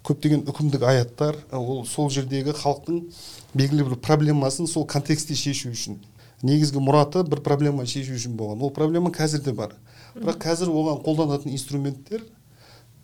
көптеген 0.07 0.47
үкімдік 0.49 0.83
аяттар 0.87 1.37
ол 1.53 1.85
сол 1.85 2.09
жердегі 2.09 2.55
халықтың 2.57 3.01
белгілі 3.53 3.87
бір 3.91 3.99
проблемасын 4.01 4.67
сол 4.67 4.85
контекстте 4.89 5.35
шешу 5.37 5.71
үшін. 5.75 5.99
Негізгі 6.41 6.81
мұраты 6.81 7.21
бір 7.27 7.43
проблема 7.45 7.85
шешу 7.85 8.15
үшін 8.17 8.33
болған. 8.37 8.63
Ол 8.65 8.71
проблема 8.73 9.11
қазір 9.13 9.43
де 9.45 9.53
бар. 9.53 9.75
Бірақ 10.15 10.41
қазір 10.41 10.71
оған 10.73 11.03
қолданатын 11.05 11.53
инструменттер 11.53 12.25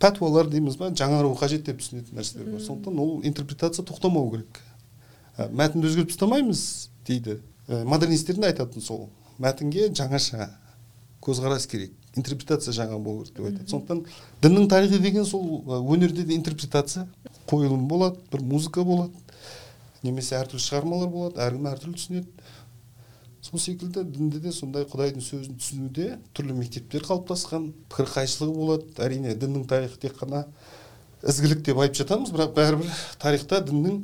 пәтуалар 0.01 0.49
дейміз 0.49 0.77
ба 0.77 0.89
жаңару 0.93 1.35
қажет 1.37 1.65
деп 1.69 1.81
түсінетін 1.81 2.17
нәрселер 2.17 2.49
бар. 2.51 2.61
Сондықтан 2.65 2.99
ол 3.01 3.21
интерпретация 3.25 3.85
тоқтамау 3.85 4.31
керек. 4.33 4.59
Ә, 5.37 5.49
мәтінді 5.49 5.89
өзгертіп 5.89 6.13
тастамаймыз 6.13 6.89
дейді. 7.07 7.39
Ә, 7.67 7.83
модернисттер 7.85 8.37
де 8.37 8.49
айтатын 8.49 8.81
сол. 8.81 9.07
Мәтінге 9.41 9.89
жаңаша 9.93 10.49
көзқарас 11.21 11.67
керек. 11.69 11.93
Интерпретация 12.17 12.73
жаңа 12.75 12.97
болу 12.99 13.23
керек 13.23 13.37
деп 13.37 13.45
айтады. 13.45 13.69
Сондықтан 13.69 14.03
діннің 14.43 14.67
тарихы 14.69 14.99
деген 14.99 15.25
сол 15.25 15.63
өнерде 15.67 16.25
де 16.25 16.35
интерпретация. 16.35 17.07
Қойылым 17.47 17.87
болады 17.87 18.19
бір 18.31 18.41
музыка 18.41 18.83
болады 18.83 19.13
немесе 20.03 20.35
әртүрлі 20.37 20.63
шығармалар 20.63 21.11
болады 21.13 21.41
әркім 21.45 21.69
әртүрлі 21.71 21.97
түсінеді. 21.97 22.27
Сол 23.41 23.59
секілді 23.59 24.03
дінде 24.03 24.41
де 24.43 24.51
сондай 24.51 24.83
құдайдың 24.89 25.23
сөзін 25.23 25.55
түсінуде 25.61 26.17
түрлі 26.35 26.57
мектептер 26.57 27.05
қалыптасқан 27.07 27.71
пікір 27.87 28.11
қайшылығы 28.11 28.55
болады. 28.57 28.89
Әрине 28.97 29.35
діннің 29.39 29.67
тарихы 29.69 30.01
тек 30.01 30.17
қана 30.19 30.43
ізгілік 31.23 31.63
деп 31.65 31.79
айтып 31.79 32.01
жатамыз 32.01 32.33
бірақ 32.33 32.53
бәрібір 32.57 32.99
тарихта 33.21 33.61
діннің 33.63 34.01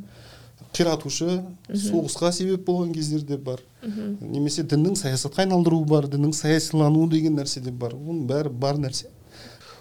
қиратушы 0.74 1.42
соғысқа 1.70 2.32
себеп 2.34 2.64
болған 2.68 2.94
кездер 2.96 3.26
де 3.28 3.38
бар. 3.38 3.60
Немесе 3.84 4.64
діннің 4.64 4.96
саясатқа 5.00 5.44
айналдыруы 5.44 5.86
бар 5.88 6.08
діннің 6.12 6.34
саясилануы 6.38 7.10
деген 7.12 7.38
нәрсе 7.40 7.62
де 7.62 7.72
бар. 7.72 7.96
Оның 7.96 8.26
бәрі 8.30 8.50
бар 8.50 8.80
нәрсе. 8.80 9.10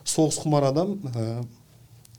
Соғыс 0.04 0.40
құмар 0.42 0.66
адам 0.70 0.96
ә, 1.14 1.44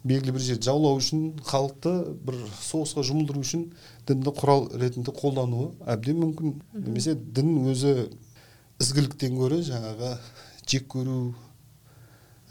белгілі 0.04 0.38
бір 0.38 0.46
жерді 0.48 0.70
жаулау 0.70 1.00
үшін 1.02 1.26
халықты 1.44 1.94
бір 2.24 2.38
соғысқа 2.64 3.04
жұмылдыру 3.10 3.44
үшін 3.44 3.66
дінді 4.08 4.34
құрал 4.40 4.70
ретінде 4.80 5.12
қолдануы 5.16 5.72
әбден 5.84 6.22
мүмкін. 6.24 6.56
Немесе 6.74 7.16
дін 7.16 7.58
өзі 7.72 8.10
ізгіліктен 8.84 9.36
гөрі 9.40 9.62
жаңағы 9.68 10.14
жек 10.68 10.88
көру 10.96 11.34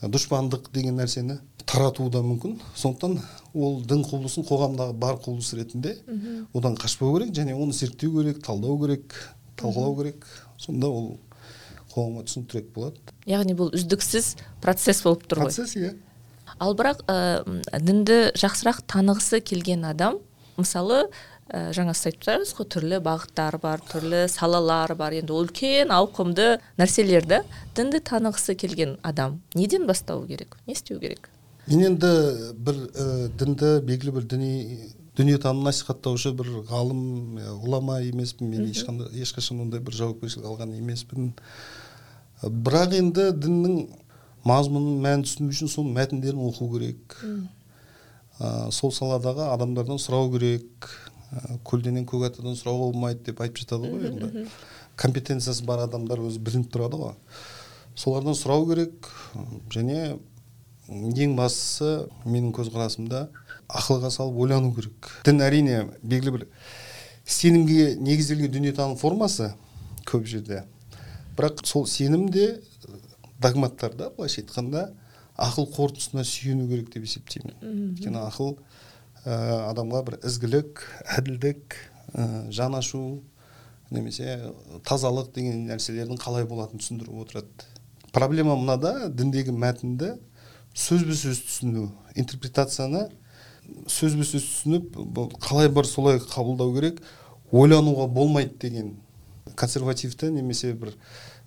дұшпандық 0.03 0.69
деген 0.75 1.01
нәрсені 1.01 1.41
таратуы 1.65 2.11
да 2.13 2.21
мүмкін. 2.25 2.59
Сондықтан 2.77 3.21
ол 3.55 3.81
дін 3.85 4.05
құбылысын 4.07 4.47
қоғамдағы 4.49 4.97
бар 4.97 5.19
құбылыс 5.21 5.53
ретінде 5.59 5.97
одан 6.55 6.77
қашпау 6.81 7.19
керек 7.19 7.35
және 7.37 7.55
оны 7.57 7.73
зерттеу 7.77 8.15
керек 8.21 8.43
талдау 8.45 8.79
керек 8.81 9.17
талқылау 9.61 9.97
керек. 9.99 10.27
Сонда 10.59 10.89
ол 10.89 11.19
қоғамға 11.93 12.25
түсініктірек 12.29 12.71
болады. 12.75 13.01
Яғни 13.29 13.57
бұл 13.59 13.73
үздіксіз 13.77 14.35
процесс 14.63 15.03
болып 15.05 15.27
тұр 15.29 15.45
ғой. 15.45 15.51
Процесс 15.51 15.77
иә. 15.77 15.93
Ал 16.63 16.77
бірақ 16.79 17.03
ә, 17.11 17.43
дінді 17.81 18.33
жақсырақ 18.39 18.83
танығысы 18.91 19.43
келген 19.45 19.85
адам 19.89 20.19
мысалы 20.57 21.05
ә, 21.49 21.73
жаңа 21.75 21.95
сіз 21.97 22.13
айтып 22.13 22.27
жатырсыз 22.29 22.57
ғой 22.59 22.69
түрлі 22.77 23.03
бағыттар 23.05 23.59
бар 23.63 23.83
түрлі 23.91 24.25
салалар 24.33 24.95
бар. 24.97 25.17
Енді 25.19 25.35
ол 25.35 25.47
үлкен 25.47 25.93
ауқымды 25.93 26.57
нәрселерді 26.81 27.43
дінді 27.77 28.03
танығысы 28.09 28.57
келген 28.57 28.97
адам 29.03 29.41
неден 29.55 29.87
бастау 29.91 30.27
керек 30.29 30.57
не 30.67 30.79
істеу 30.79 31.01
керек? 31.01 31.32
Мен 31.69 31.85
енді 31.93 32.11
бір 32.59 32.79
ә, 32.93 33.07
дінді 33.39 33.71
белгілі 33.87 34.17
бір 34.19 34.27
діни 34.35 34.53
дүниетанымды 35.17 35.69
насихаттаушы 35.69 36.33
бір 36.37 36.49
ғалым 36.71 37.39
ғұлама 37.63 38.01
емеспін. 38.09 38.51
Мен 38.51 38.71
ешқандай 38.71 39.13
ешқашан 39.23 39.61
ондай 39.61 39.83
бір 39.85 39.97
жауапкершілік 39.99 40.49
алған 40.49 40.73
емеспін. 40.79 41.33
Бірақ 42.43 42.97
енді 42.97 43.29
діннің 43.37 43.77
мазмұнын 44.49 45.03
мәнін 45.05 45.27
түсіну 45.27 45.53
үшін 45.53 45.71
соның 45.71 45.95
мәтіндерін 45.99 46.43
оқу 46.49 46.71
керек. 46.73 47.19
Ә, 48.41 48.71
сол 48.73 48.91
саладағы 48.95 49.51
адамдардан 49.53 50.01
сұрау 50.03 50.33
керек. 50.33 50.89
Көлденең 51.69 52.09
көк 52.09 52.27
атадан 52.31 52.57
сұрауға 52.59 52.91
болмайды 52.91 53.31
деп 53.31 53.41
айтып 53.45 53.63
жатады 53.63 53.93
ғой 53.93 54.09
енді. 54.11 54.49
компетенциясы 54.97 55.65
бар 55.65 55.87
адамдар 55.87 56.21
өзі 56.21 56.41
білініп 56.45 56.73
тұрады 56.73 56.99
ғой. 57.01 57.15
Солардан 57.95 58.37
сұрау 58.37 58.67
керек. 58.69 59.09
Және 59.73 60.19
ең 60.93 61.37
бастысы 61.39 62.07
менің 62.25 62.53
көзқарасымда 62.57 63.27
ақылға 63.69 64.11
салып 64.13 64.41
ойлану 64.45 64.73
керек. 64.77 65.11
Дін 65.27 65.43
әрине 65.45 65.85
белгілі 66.03 66.37
бір 66.37 66.47
сенімге 67.25 67.95
негізделген 68.01 68.53
дүниетаным 68.53 68.99
формасы 69.01 69.53
көп 70.09 70.27
жерде. 70.29 70.65
Бірақ 71.37 71.65
сол 71.67 71.87
сенім 71.87 72.29
де 72.33 72.61
догматтар 73.41 73.95
да 73.97 74.11
былайша 74.17 74.43
айтқанда 74.43 74.91
ақыл 75.37 75.69
қорытындысына 75.73 76.25
сүйену 76.27 76.69
керек 76.69 76.93
деп 76.93 77.07
есептеймін. 77.07 77.57
Өйткені 77.63 78.21
ақыл 78.27 78.57
ә, 79.25 79.71
адамға 79.71 80.03
бір 80.09 80.19
ізгілік 80.29 80.83
әділдік 81.19 81.79
ә, 82.13 82.51
жан 82.53 82.77
ашу 82.79 83.23
немесе 83.91 84.39
тазалық 84.89 85.33
деген 85.35 85.67
нәрселердің 85.71 86.21
қалай 86.21 86.47
болатынын 86.49 86.83
түсіндіріп 86.83 87.23
отырады. 87.25 87.71
Проблема 88.13 88.57
мынада 88.61 89.09
діндегі 89.09 89.55
мәтінді 89.57 90.17
сөзбе 90.75 91.17
сөз 91.17 91.43
түсіну 91.47 91.89
интерпретацияны 92.17 93.09
сөзбе 93.89 94.25
сөз 94.27 94.47
түсініп 94.49 94.97
қалай 95.43 95.69
бар 95.73 95.87
солай 95.89 96.21
қабылдау 96.21 96.75
керек 96.77 97.03
ойлануға 97.53 98.09
болмайды 98.09 98.57
деген 98.67 98.95
консервативті 99.57 100.31
немесе 100.33 100.73
бір 100.73 100.95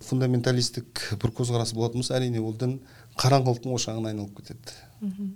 фундаменталистік 0.06 1.18
бір 1.22 1.32
көзқарас 1.40 1.74
болатын 1.74 2.02
болса 2.02 2.14
әрине 2.18 2.42
ол 2.42 2.54
дін 2.54 2.78
қараңғылықтың 3.18 3.74
ошағына 3.74 4.12
айналып 4.12 4.38
кетеді. 4.38 5.34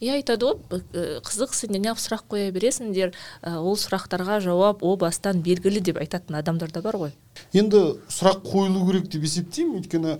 Иә 0.00 0.16
айтады 0.16 0.46
ғой 0.46 1.20
қызық 1.26 1.52
сендер 1.52 1.82
неғып 1.84 2.00
сұрақ 2.00 2.24
қоя 2.30 2.52
бересіңдер 2.54 3.12
ол 3.58 3.76
сұрақтарға 3.76 4.38
жауап 4.46 4.84
о 4.86 4.94
бастан 4.96 5.42
белгілі 5.44 5.82
деп 5.84 6.00
айтатын 6.00 6.38
адамдар 6.38 6.72
да 6.72 6.80
бар 6.86 6.96
ғой. 6.96 7.12
Енді 7.52 7.98
сұрақ 8.08 8.46
қойылу 8.46 8.86
керек 8.88 9.10
деп 9.12 9.26
есептеймін 9.28 9.82
өйткені 9.82 10.16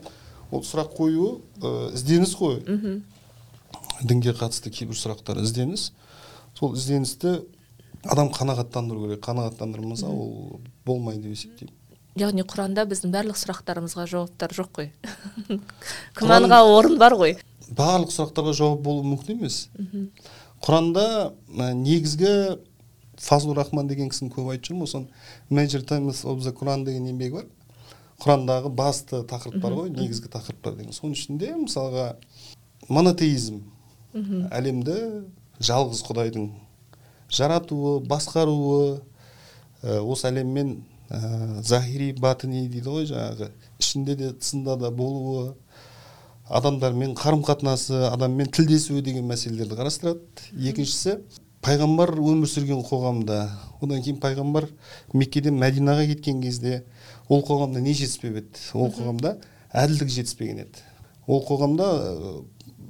ол 0.51 0.63
сұрақ 0.65 0.95
қою 0.97 1.29
ә, 1.61 1.93
ізденіс 1.95 2.35
қой. 2.39 2.61
Мхм. 2.67 3.03
Дінге 4.03 4.35
қатысты 4.37 4.71
кейбір 4.71 4.99
сұрақтар 4.99 5.41
ізденіс. 5.43 5.91
Сол 6.59 6.77
ізденісті 6.77 7.41
адам 8.05 8.31
қанағаттандыру 8.35 9.07
керек. 9.07 9.25
Қанағаттандырмаса 9.25 10.09
ол 10.11 10.61
болмайды 10.87 11.29
деп 11.29 11.37
есептеймін. 11.37 11.75
Яғни 12.17 12.47
құранда 12.49 12.87
біздің 12.89 13.13
барлық 13.13 13.37
сұрақтарымызға 13.41 14.07
жауаптар 14.09 14.55
жоқ 14.57 14.71
қой. 14.79 14.93
Күмәнға 16.17 16.63
орын 16.65 16.97
бар 17.01 17.17
ғой. 17.19 17.37
Барлық 17.69 18.15
сұрақтарға 18.15 18.55
жауап 18.57 18.81
болуы 18.87 19.05
мүмкін 19.11 19.37
емес. 19.37 19.67
Құранда 20.65 21.35
негізгі 21.77 22.61
фазлур 23.21 23.59
рахман 23.61 23.89
деген 23.89 24.09
кісінің 24.13 24.33
көп 24.33 24.55
айтып 24.55 24.71
жүрмін. 24.71 24.87
Осы 24.87 25.05
major 25.51 25.85
themes 25.85 26.25
of 26.25 26.41
the 26.45 26.55
Quran 26.57 26.85
деген 26.87 27.11
еңбегі 27.11 27.41
бар. 27.41 27.47
Құрандағы 28.23 28.71
басты 28.73 29.23
тақырыптар 29.29 29.75
ғой 29.77 29.91
негізгі 29.93 30.31
тақырыптар 30.33 30.77
деген. 30.79 30.95
Соның 30.97 31.17
ішінде 31.17 31.53
мысалға 31.61 32.07
монотеизм. 32.89 33.61
Әлемді 34.57 34.97
жалғыз 35.61 36.03
құдайдың 36.07 36.51
жаратуы 37.29 38.01
басқаруы 38.07 39.01
ә, 39.83 40.01
осы 40.01 40.29
әлеммен 40.31 40.79
ә, 41.11 41.61
захири 41.63 42.13
батыни 42.17 42.67
дейді 42.69 42.89
ғой 42.89 43.09
жаңағы. 43.11 43.51
Ішінде 43.79 44.17
де 44.17 44.33
тысында 44.33 44.77
да 44.81 44.91
болуы 44.91 45.55
адамдармен 46.49 47.17
қарым 47.19 47.43
қатынасы 47.45 48.07
адаммен 48.09 48.49
тілдесуі 48.49 49.03
деген 49.03 49.27
мәселелерді 49.29 49.77
қарастырады. 49.77 50.23
Екіншісі 50.57 51.19
пайғамбар 51.65 52.13
өмір 52.21 52.51
сүрген 52.51 52.83
қоғамда 52.87 53.39
одан 53.83 54.03
кейін 54.03 54.19
пайғамбар 54.23 54.69
меккеден 55.15 55.57
мәдинаға 55.61 56.07
кеткен 56.13 56.43
кезде 56.43 56.83
ол 57.29 57.43
қоғамда 57.47 57.81
не 57.83 57.95
жетіспеп 57.97 58.43
еді? 58.43 58.67
Ол 58.75 58.93
қоғамда 58.95 59.37
әділдік 59.73 60.13
жетіспеген 60.13 60.63
еді. 60.67 60.85
Ол 61.27 61.43
қоғамда 61.47 61.89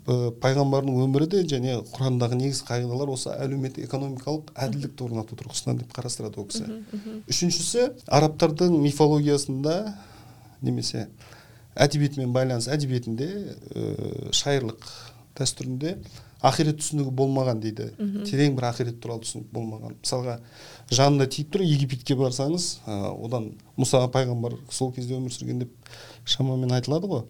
пайғамбардың 0.07 0.99
өмірі 1.03 1.27
де 1.33 1.41
және 1.51 1.81
құрандағы 1.91 2.37
негізгі 2.39 2.69
қағидалар 2.69 3.11
осы 3.11 3.33
әлеуметтік 3.35 3.89
экономикалық 3.89 4.53
әділдікті 4.55 5.07
орнату 5.09 5.39
тұрғысынан 5.41 5.81
деп 5.81 5.97
қарастырады 5.97 6.39
ол 6.39 6.47
кісі. 6.47 6.69
Үшіншісі 7.27 7.89
арабтардың 8.07 8.77
мифологиясында 8.85 9.75
немесе 10.63 11.09
әдебиетімен 11.75 12.31
байланыс 12.33 12.69
әдебиетінде 12.71 13.27
ә, 13.27 14.31
шайырлық 14.37 14.87
дәстүрінде 15.37 15.97
ақирет 16.47 16.81
түсінігі 16.81 17.13
болмаған 17.17 17.61
дейді. 17.63 17.91
Терең 18.29 18.57
бір 18.57 18.69
ақирет 18.71 18.99
туралы 19.03 19.25
түсінік 19.27 19.49
болмаған. 19.53 19.97
Мысалға 20.03 20.39
жанында 20.91 21.27
тиіп 21.31 21.55
тұр 21.55 21.65
египетке 21.67 22.17
барсаңыз 22.19 22.67
ә, 22.87 22.99
одан 23.13 23.53
мұса 23.77 24.03
пайғамбар 24.15 24.59
сол 24.71 24.93
кезде 24.95 25.17
өмір 25.19 25.35
сүрген 25.35 25.65
деп 25.65 25.91
шамамен 26.25 26.75
айтылады 26.77 27.11
ғой. 27.11 27.25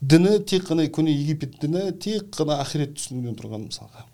Діні 0.00 0.38
тек 0.48 0.64
қана 0.68 0.86
көне 0.88 1.12
египет 1.12 1.58
діні 1.60 1.90
тек 2.00 2.30
қана 2.36 2.60
ақирет 2.64 2.96
түсінігінен 2.96 3.36
тұрған 3.36 3.66
мысалға. 3.68 4.06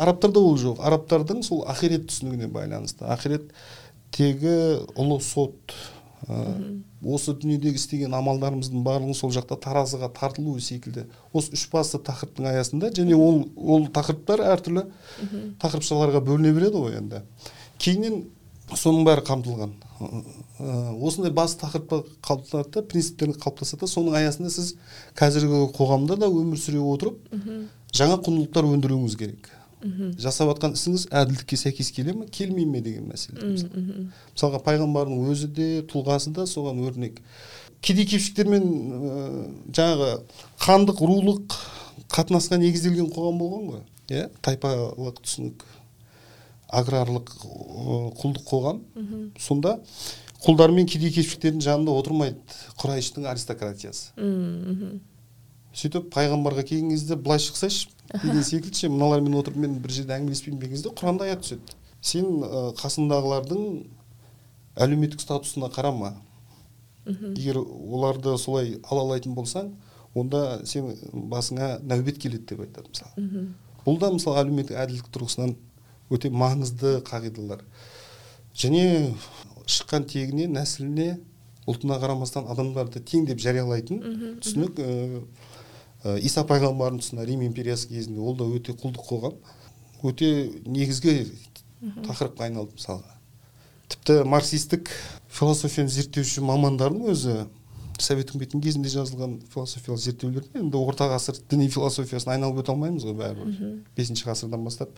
Арабтарда 0.00 0.40
ол 0.40 0.56
жоқ. 0.60 0.80
Арабтардың 0.80 1.42
сол 1.44 1.64
ақирет 1.68 2.08
түсінігіне 2.08 2.48
байланысты. 2.52 3.04
Ақирет 3.04 3.50
тегі 4.14 4.54
ұлы 4.96 5.20
сот 5.20 5.74
осы 6.26 7.34
дүниедегі 7.38 7.78
істеген 7.78 8.14
амалдарымыздың 8.18 8.82
барлығын 8.86 9.16
сол 9.16 9.30
жақта 9.34 9.58
таразыға 9.62 10.08
тартылуы 10.16 10.60
секілді. 10.60 11.06
Осы 11.32 11.54
үш 11.54 11.68
басты 11.72 12.00
тақырыптың 12.02 12.48
аясында 12.50 12.90
және 12.96 13.14
ол 13.14 13.44
ол 13.56 13.86
тақырыптар 13.94 14.42
әртүрлі 14.54 14.84
тақырыпшаларға 15.62 16.24
бөліне 16.26 16.52
береді 16.56 16.82
ғой 16.82 16.98
енді. 16.98 17.22
Кейіннен 17.78 18.24
соның 18.74 19.06
бәрі 19.06 19.24
қамтылған. 19.28 19.76
Осындай 20.98 21.32
басты 21.32 21.62
тақырыпқа 21.62 22.02
қалыптасады 22.26 22.72
да 22.74 22.82
принциптер 22.82 23.32
қалыптасады 23.36 23.84
да 23.84 23.92
соның 23.92 24.18
аясында 24.18 24.50
сіз 24.52 24.74
қазіргі 25.18 25.68
қоғамда 25.76 26.18
да 26.18 26.28
өмір 26.28 26.58
сүре 26.60 26.82
отырып 26.82 27.22
жаңа 27.94 28.18
құндылықтар 28.26 28.68
өндіруіңіз 28.74 29.16
керек. 29.22 29.48
Жасап 30.18 30.50
жатқан 30.52 30.74
ісіңіз 30.74 31.06
әділдікке 31.14 31.56
сәйкес 31.60 31.90
келе 31.94 32.12
ме 32.16 32.26
келмей 32.26 32.66
ме 32.66 32.80
деген 32.82 33.08
мәселе 33.12 33.52
мысалға 34.34 34.60
пайғамбардың 34.66 35.28
өзі 35.30 35.48
де 35.54 35.68
тұлғасы 35.86 36.32
да 36.34 36.46
соған 36.50 36.82
өрнек. 36.86 37.20
Кедей 37.80 38.08
кепшіктермен 38.10 38.64
ә, 38.66 39.26
жаңағы 39.70 40.08
хандық 40.64 41.02
рулық 41.06 41.58
қатынасқа 42.10 42.58
негізделген 42.58 43.10
қоғам 43.14 43.38
болған 43.38 43.68
ғой. 43.70 43.84
Иә 44.10 44.28
тайпалық 44.42 45.20
түсінік 45.22 45.62
аграрлық 46.68 47.30
құлдық 48.18 48.48
қоғам. 48.48 48.82
Сонда 49.38 49.78
құлдар 50.42 50.72
мен 50.74 50.86
кедей 50.86 51.12
кепшіктердің 51.14 51.62
жанында 51.62 51.94
отырмайды 51.98 52.38
құрайыштың 52.82 53.26
аристократиясы. 53.30 54.10
Сөйтіп 55.78 56.08
пайғамбарға 56.14 56.64
келген 56.66 56.90
кезде 56.90 57.16
былай 57.16 57.38
шықсайшы. 57.42 57.88
Деген 58.12 58.42
секілді 58.42 58.74
ше 58.74 58.88
мыналармен 58.88 59.36
отырып 59.38 59.58
мен 59.62 59.76
бір 59.82 59.92
жерде 59.94 60.16
әңгімелеспеймін 60.16 60.60
деген 60.62 60.74
кезде 60.74 60.90
құранда 60.96 61.28
аят 61.28 61.44
түседі. 61.44 61.76
Сен 62.00 62.24
қасыңдағылардың 62.78 63.60
әлеуметтік 64.80 65.22
статусына 65.22 65.68
қарама. 65.74 66.14
Егер 67.06 67.60
оларды 67.60 68.36
солай 68.38 68.78
алалайтын 68.90 69.34
болсаң 69.36 69.70
онда 70.14 70.60
сен 70.66 70.90
басыңа 71.12 71.78
нәубет 71.84 72.18
келеді 72.18 72.54
деп 72.54 72.64
айтады 72.64 72.88
мысалы. 72.90 73.46
Бұл 73.84 73.98
да 74.00 74.10
мысалы 74.12 74.42
әлеуметтік 74.42 74.76
әділдік 74.76 75.12
тұрғысынан 75.14 75.54
өте 76.10 76.30
маңызды 76.32 76.98
қағидалар. 77.06 77.62
Және 78.56 79.14
шыққан 79.68 80.08
тегіне 80.08 80.48
нәсіліне 80.48 81.18
ұлтына 81.68 81.98
қарамастан 82.00 82.48
адамдарды 82.48 83.00
тең 83.04 83.26
деп 83.28 83.40
жариялайтын 83.44 84.40
түсінік 84.40 84.80
иса 86.22 86.44
пайғамбардың 86.46 87.02
тұсында 87.02 87.26
рим 87.26 87.42
империясы 87.46 87.88
кезінде 87.90 88.20
ол 88.20 88.36
да 88.38 88.46
өте 88.46 88.74
құлдық 88.78 89.08
қоғам. 89.08 89.38
Өте 90.06 90.30
негізгі 90.66 91.14
тақырыпқа 92.06 92.46
айналды 92.46 92.76
мысалға. 92.78 93.14
Тіпті 93.88 94.22
марксистік 94.28 94.90
философияны 95.32 95.90
зерттеуші 95.90 96.44
мамандардың 96.44 97.08
өзі 97.12 97.36
совет 97.98 98.30
үкіметінің 98.30 98.62
кезінде 98.62 98.90
жазылған 98.92 99.38
философиялық 99.50 100.02
зерттеулерде 100.02 100.60
енді 100.60 100.78
орта 100.78 101.08
ғасыр 101.10 101.40
діни 101.50 101.66
философиясына 101.72 102.36
айналып 102.36 102.60
өте 102.62 102.70
алмаймыз 102.70 103.06
ғой 103.08 103.16
бәрібір. 103.18 103.72
Бесінші 103.96 104.28
ғасырдан 104.28 104.62
бастап 104.62 104.92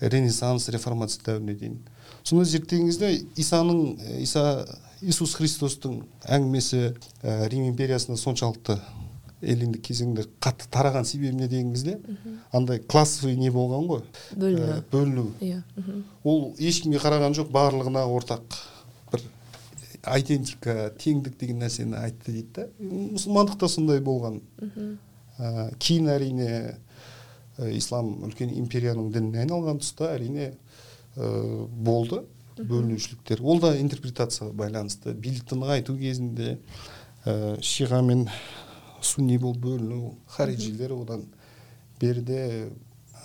ренессанс 0.00 0.68
реформация 0.68 1.22
дәуіріне 1.24 1.54
дейін. 1.56 1.78
Соны 2.22 2.44
зерттеген 2.44 2.90
кезде 2.90 3.14
исаның 3.40 3.96
иса 4.20 4.66
иисус 5.00 5.34
христостың 5.38 6.02
әңгімесі 6.24 6.92
ә, 7.22 7.48
рим 7.48 7.64
империясында 7.70 8.18
соншалықты 8.20 8.78
эллиндік 9.44 9.84
кезеңде 9.88 10.26
қатты 10.42 10.68
тараған 10.72 11.06
себебі 11.08 11.36
не 11.38 11.48
деген 11.48 11.72
кезде 11.74 11.98
андай 12.52 12.80
классовый 12.80 13.36
не 13.36 13.50
болған 13.54 13.88
ғой? 13.88 14.04
Бөліну. 14.36 14.68
Ә, 14.68 14.82
бөліну. 14.92 15.26
Иә 15.40 15.62
ол 16.24 16.54
ешкімге 16.58 17.02
қараған 17.02 17.36
жоқ 17.38 17.50
барлығына 17.54 18.04
ортақ 18.10 18.58
бір 19.12 19.26
айдентика 20.02 20.92
теңдік 20.98 21.38
деген 21.40 21.62
нәрсені 21.64 22.00
айтты 22.00 22.32
дейді 22.32 22.54
да. 22.54 22.68
Мұсылмандықта 22.80 23.68
сондай 23.68 24.00
болған. 24.04 24.40
Ә, 25.38 25.70
кейін 25.78 26.10
әрине 26.14 26.50
Э, 27.54 27.68
ислам 27.70 28.16
үлкен 28.26 28.50
империяның 28.50 29.12
дініне 29.14 29.44
айналған 29.44 29.78
тұста 29.78 30.08
әрине 30.16 30.48
ә, 31.14 31.28
болды 31.70 32.24
бөлінушіліктер. 32.58 33.42
Ол 33.46 33.60
да 33.62 33.76
интерпретацияға 33.78 34.50
байланысты. 34.58 35.14
Билікті 35.14 35.60
нығайту 35.60 35.94
кезінде 36.00 36.56
ә, 37.22 37.54
шиға 37.62 38.00
мен 38.02 38.26
сунни 39.04 39.38
болып 39.38 39.62
бөліну 39.62 40.14
харижилер 40.36 40.92
одан 40.96 41.24
беріде 42.00 42.68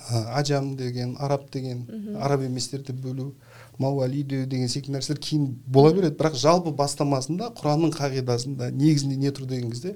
ә, 0.09 0.23
аджам 0.39 0.75
деген 0.77 1.15
араб 1.19 1.49
деген 1.51 1.85
араб 2.21 2.43
еместерді 2.47 2.93
бөлу 2.93 3.33
мауалиде 3.79 4.45
деген 4.45 4.69
секілді 4.69 4.97
нәрселер 4.97 5.19
кейін 5.23 5.51
бола 5.67 5.93
береді 5.95 6.17
бірақ 6.19 6.35
жалпы 6.39 6.73
бастамасында 6.75 7.53
құранның 7.59 7.93
қағидасында 7.95 8.71
негізінде 8.75 9.17
не 9.17 9.31
тұр 9.35 9.47
деген 9.49 9.71
кезде 9.71 9.95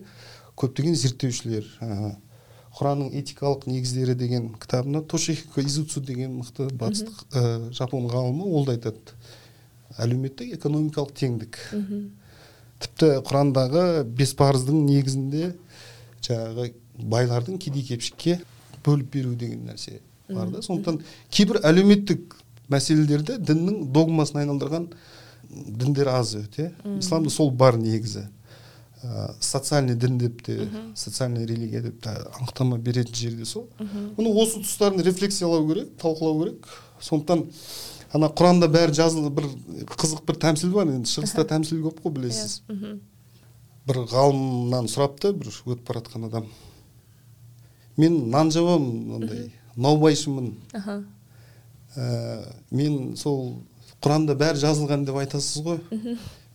көптеген 0.60 0.96
зерттеушілер 0.96 1.68
құранның 2.74 3.14
этикалық 3.20 3.68
негіздері 3.70 4.16
деген 4.18 4.50
кітабында 4.62 5.04
тошихико 5.06 5.62
изуцу 5.62 6.02
деген 6.02 6.40
мықты 6.40 6.70
батыстық 6.74 7.26
ә, 7.30 7.72
жапон 7.76 8.08
ғалымы 8.10 8.48
ол 8.50 8.66
да 8.66 8.78
айтады 8.78 9.14
әлеуметтік 10.02 10.56
экономикалық 10.58 11.14
теңдік 11.20 11.60
тіпті 12.84 13.12
құрандағы 13.28 14.04
бес 14.18 14.34
парыздың 14.40 14.82
негізінде 14.88 15.52
жаңағы 16.28 16.70
байлардың 16.98 17.60
кедей 17.62 17.84
кепшікке 17.88 18.40
бөліп 18.86 19.12
беру 19.14 19.34
деген 19.36 19.68
нәрсе 19.70 20.00
бар 20.30 20.50
да. 20.52 20.62
Сондықтан 20.62 21.02
кейбір 21.32 21.62
әлеуметтік 21.64 22.38
мәселелерді 22.72 23.40
діннің 23.44 23.90
догмасына 23.94 24.44
айналдырған 24.44 24.88
діндер 25.52 26.10
аз 26.14 26.36
өте. 26.40 26.72
Исламда 26.98 27.30
сол 27.30 27.52
бар 27.52 27.78
негізі. 27.78 28.28
Ә, 29.04 29.34
социальный 29.44 29.96
дін 30.00 30.18
деп 30.18 30.42
те 30.46 30.70
социальный 30.96 31.46
религия 31.46 31.82
деп 31.82 32.02
те 32.02 32.16
анықтама 32.40 32.78
беретін 32.78 33.16
жерде 33.16 33.46
сол. 33.46 33.68
Мұны 34.18 34.32
осы 34.32 34.64
тұстарын 34.64 35.04
рефлексиялау 35.04 35.68
керек 35.68 35.92
талқылау 36.02 36.44
керек. 36.44 36.70
Сондықтан 37.02 37.44
ана 38.14 38.30
құранда 38.32 38.70
бәрі 38.72 38.96
жазылды 38.96 39.34
бір 39.36 39.50
қызық 39.92 40.24
бір 40.26 40.40
тәмсіл 40.40 40.72
бар. 40.72 40.88
Енді 40.88 41.12
шығыста 41.12 41.44
тәмсіл 41.52 41.84
көп 41.84 42.00
қой 42.06 42.16
білесіз. 42.16 42.62
Иә, 42.70 42.96
бір 43.88 44.04
ғалымнан 44.12 44.88
сұрапты 44.92 45.34
бір 45.36 45.52
өтіп 45.52 45.88
бара 45.88 46.02
жатқан 46.02 46.28
адам. 46.30 46.48
Мен 47.98 48.30
нан 48.32 48.52
жабамын 48.52 49.18
андай 49.18 49.52
наубайшымын. 49.76 50.54
Ә, 51.94 52.06
мен 52.72 53.16
сол 53.20 53.60
құранда 54.04 54.38
бәрі 54.40 54.62
жазылған 54.64 55.06
деп 55.08 55.20
айтасыз 55.22 55.64
ғой. 55.66 55.80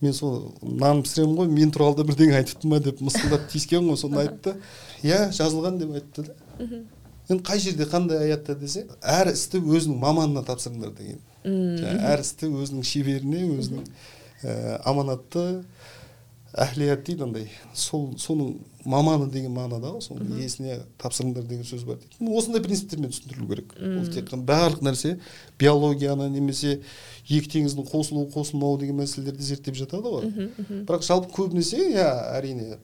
Мен 0.01 0.13
сол 0.15 0.53
нан 0.63 1.03
пісіремін 1.03 1.37
ғой 1.37 1.51
мен 1.53 1.71
туралы 1.75 1.99
да 1.99 2.07
бірдеңе 2.07 2.39
айтыпты 2.39 2.67
ма 2.71 2.79
деп 2.83 3.01
мысқылдап 3.03 3.49
тиіскен 3.51 3.87
ғой 3.89 3.99
соны 3.99 4.23
айтты. 4.23 4.55
Иә 5.03 5.29
жазылған 5.35 5.79
деп 5.79 5.93
айтты 5.99 6.27
да. 6.29 6.35
Енді 7.29 7.43
қай 7.45 7.59
жерде 7.61 7.85
қандай 7.85 8.23
аятта 8.25 8.55
десе 8.57 8.87
әр 9.05 9.31
істі 9.33 9.61
өзінің 9.61 9.99
маманына 10.01 10.41
тапсырыңдар 10.47 10.95
деген. 10.97 11.19
Әр 11.45 12.23
істі 12.23 12.49
өзінің 12.49 12.83
шеберіне 12.89 13.43
өзінің 13.53 13.85
ә, 14.43 14.81
аманатты 14.83 15.63
әхлият 16.57 17.03
дейді 17.05 17.23
андай 17.27 17.47
сол 17.77 18.15
соның 18.17 18.55
маманы 18.89 19.27
деген 19.29 19.53
мағынада 19.53 19.91
ғой 19.93 20.01
соның 20.01 20.39
иесіне 20.39 20.79
тапсырыңдар 21.01 21.45
деген 21.45 21.67
сөз 21.67 21.83
бар 21.85 21.99
дейді. 22.01 22.17
Осындай 22.33 22.63
принциптермен 22.63 23.13
түсіндірілу 23.13 23.47
керек. 23.51 23.75
Ол 23.77 24.07
тек 24.09 24.31
қана 24.31 24.47
барлық 24.49 24.81
нәрсе 24.87 25.19
биологияны 25.61 26.29
немесе 26.33 26.79
екі 27.27 27.51
теңіздің 27.53 27.85
қосылу 27.91 28.25
қосылмауы 28.33 28.79
деген 28.81 28.97
мәселелерді 28.97 29.45
зерттеп 29.45 29.77
жатады 29.77 30.09
ғой. 30.09 30.49
Бірақ 30.89 31.05
жалпы 31.05 31.29
көбінесе 31.37 31.83
иә 31.91 32.09
әрине 32.39 32.79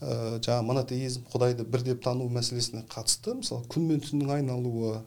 ә, 0.00 0.38
жаңағы 0.38 0.66
монотеизм 0.70 1.26
құдайды 1.32 1.66
бір 1.66 1.82
деп 1.90 2.04
тану 2.04 2.28
мәселесіне 2.30 2.86
қатысты. 2.92 3.34
Мысалы 3.40 3.66
күн 3.66 3.90
мен 3.90 4.02
түннің 4.04 4.36
айналуы 4.38 5.00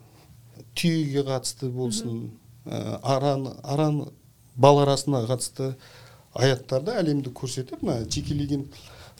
түйеге 0.75 1.23
қатысты 1.29 1.71
болсын 1.71 2.31
ә, 2.65 2.99
аран 3.03 3.53
аран 3.63 4.09
бал 4.55 4.83
арасына 4.83 5.23
қатысты 5.29 5.75
аяттарда 6.35 6.99
әлемді 7.01 7.31
көрсетіп 7.35 7.81
мына 7.85 8.03
жекелеген 8.11 8.67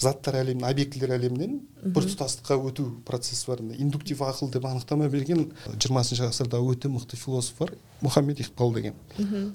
заттар 0.01 0.41
әлемінен 0.41 0.67
объектілер 0.67 1.13
әлемінен 1.15 1.59
біртұтастыққа 1.95 2.57
өту 2.67 2.85
процесі 3.07 3.47
бар. 3.47 3.61
Индуктив 3.79 4.19
ақыл 4.27 4.49
деп 4.51 4.65
анықтама 4.67 5.07
берген 5.07 5.45
жиырмасыншы 5.79 6.25
ғасырда 6.27 6.59
өте 6.59 6.89
мықты 6.91 7.15
философ 7.15 7.61
бар 7.61 7.71
мұхаммед 8.03 8.41
иқбал 8.43 8.73
деген. 8.75 8.97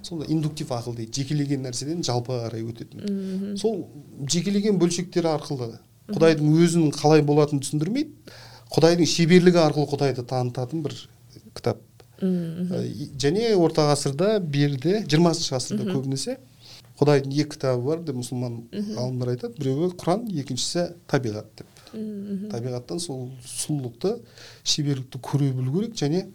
Сонда 0.03 0.31
индуктив 0.33 0.73
ақыл 0.73 0.97
дейді 0.97 1.21
жекелеген 1.21 1.67
нәрседен 1.67 2.01
жалпыға 2.07 2.49
қарай 2.49 2.65
өтетін. 2.65 3.57
Сол 3.61 3.85
жекелеген 4.25 4.81
бөлшектер 4.81 5.29
арқылы 5.29 5.75
құдайдың 6.09 6.57
өзінің 6.57 6.95
қалай 6.97 7.21
болатынын 7.21 7.61
түсіндірмейді 7.61 8.33
құдайдың 8.73 9.07
шеберлігі 9.13 9.61
арқылы 9.61 9.91
құдайды 9.93 10.25
танытатын 10.25 10.83
бір 10.87 10.97
кітап. 11.55 11.85
Және 12.21 13.53
орта 13.57 13.91
ғасырда 13.93 14.39
берде 14.41 15.05
жиырмасыншы 15.05 15.55
ғасырда 15.55 15.87
көбінесе. 15.93 16.39
Құдайдың 17.01 17.33
екі 17.33 17.55
кітабы 17.55 17.87
бар 17.87 18.03
деп 18.05 18.19
мұсылман 18.21 18.59
ғалымдар 18.71 19.33
айтады. 19.33 19.57
Біреуі 19.57 19.93
құран 19.97 20.27
екіншісі 20.43 20.91
табиғат 21.09 21.49
деп. 21.61 21.71
Табиғаттан 22.53 23.01
сол 23.01 23.31
сұлулықты 23.47 24.19
шеберлікті 24.63 25.21
көре 25.25 25.51
білу 25.57 25.79
керек 25.79 25.97
және 25.97 26.27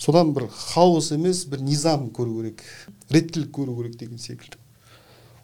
содан 0.00 0.32
бір 0.34 0.48
хаос 0.54 1.12
емес 1.12 1.44
бір 1.50 1.60
низам 1.66 2.08
көру 2.14 2.38
керек 2.40 2.64
реттілік 3.12 3.52
көру 3.52 3.76
керек 3.82 3.98
деген 4.00 4.18
секілді. 4.18 4.56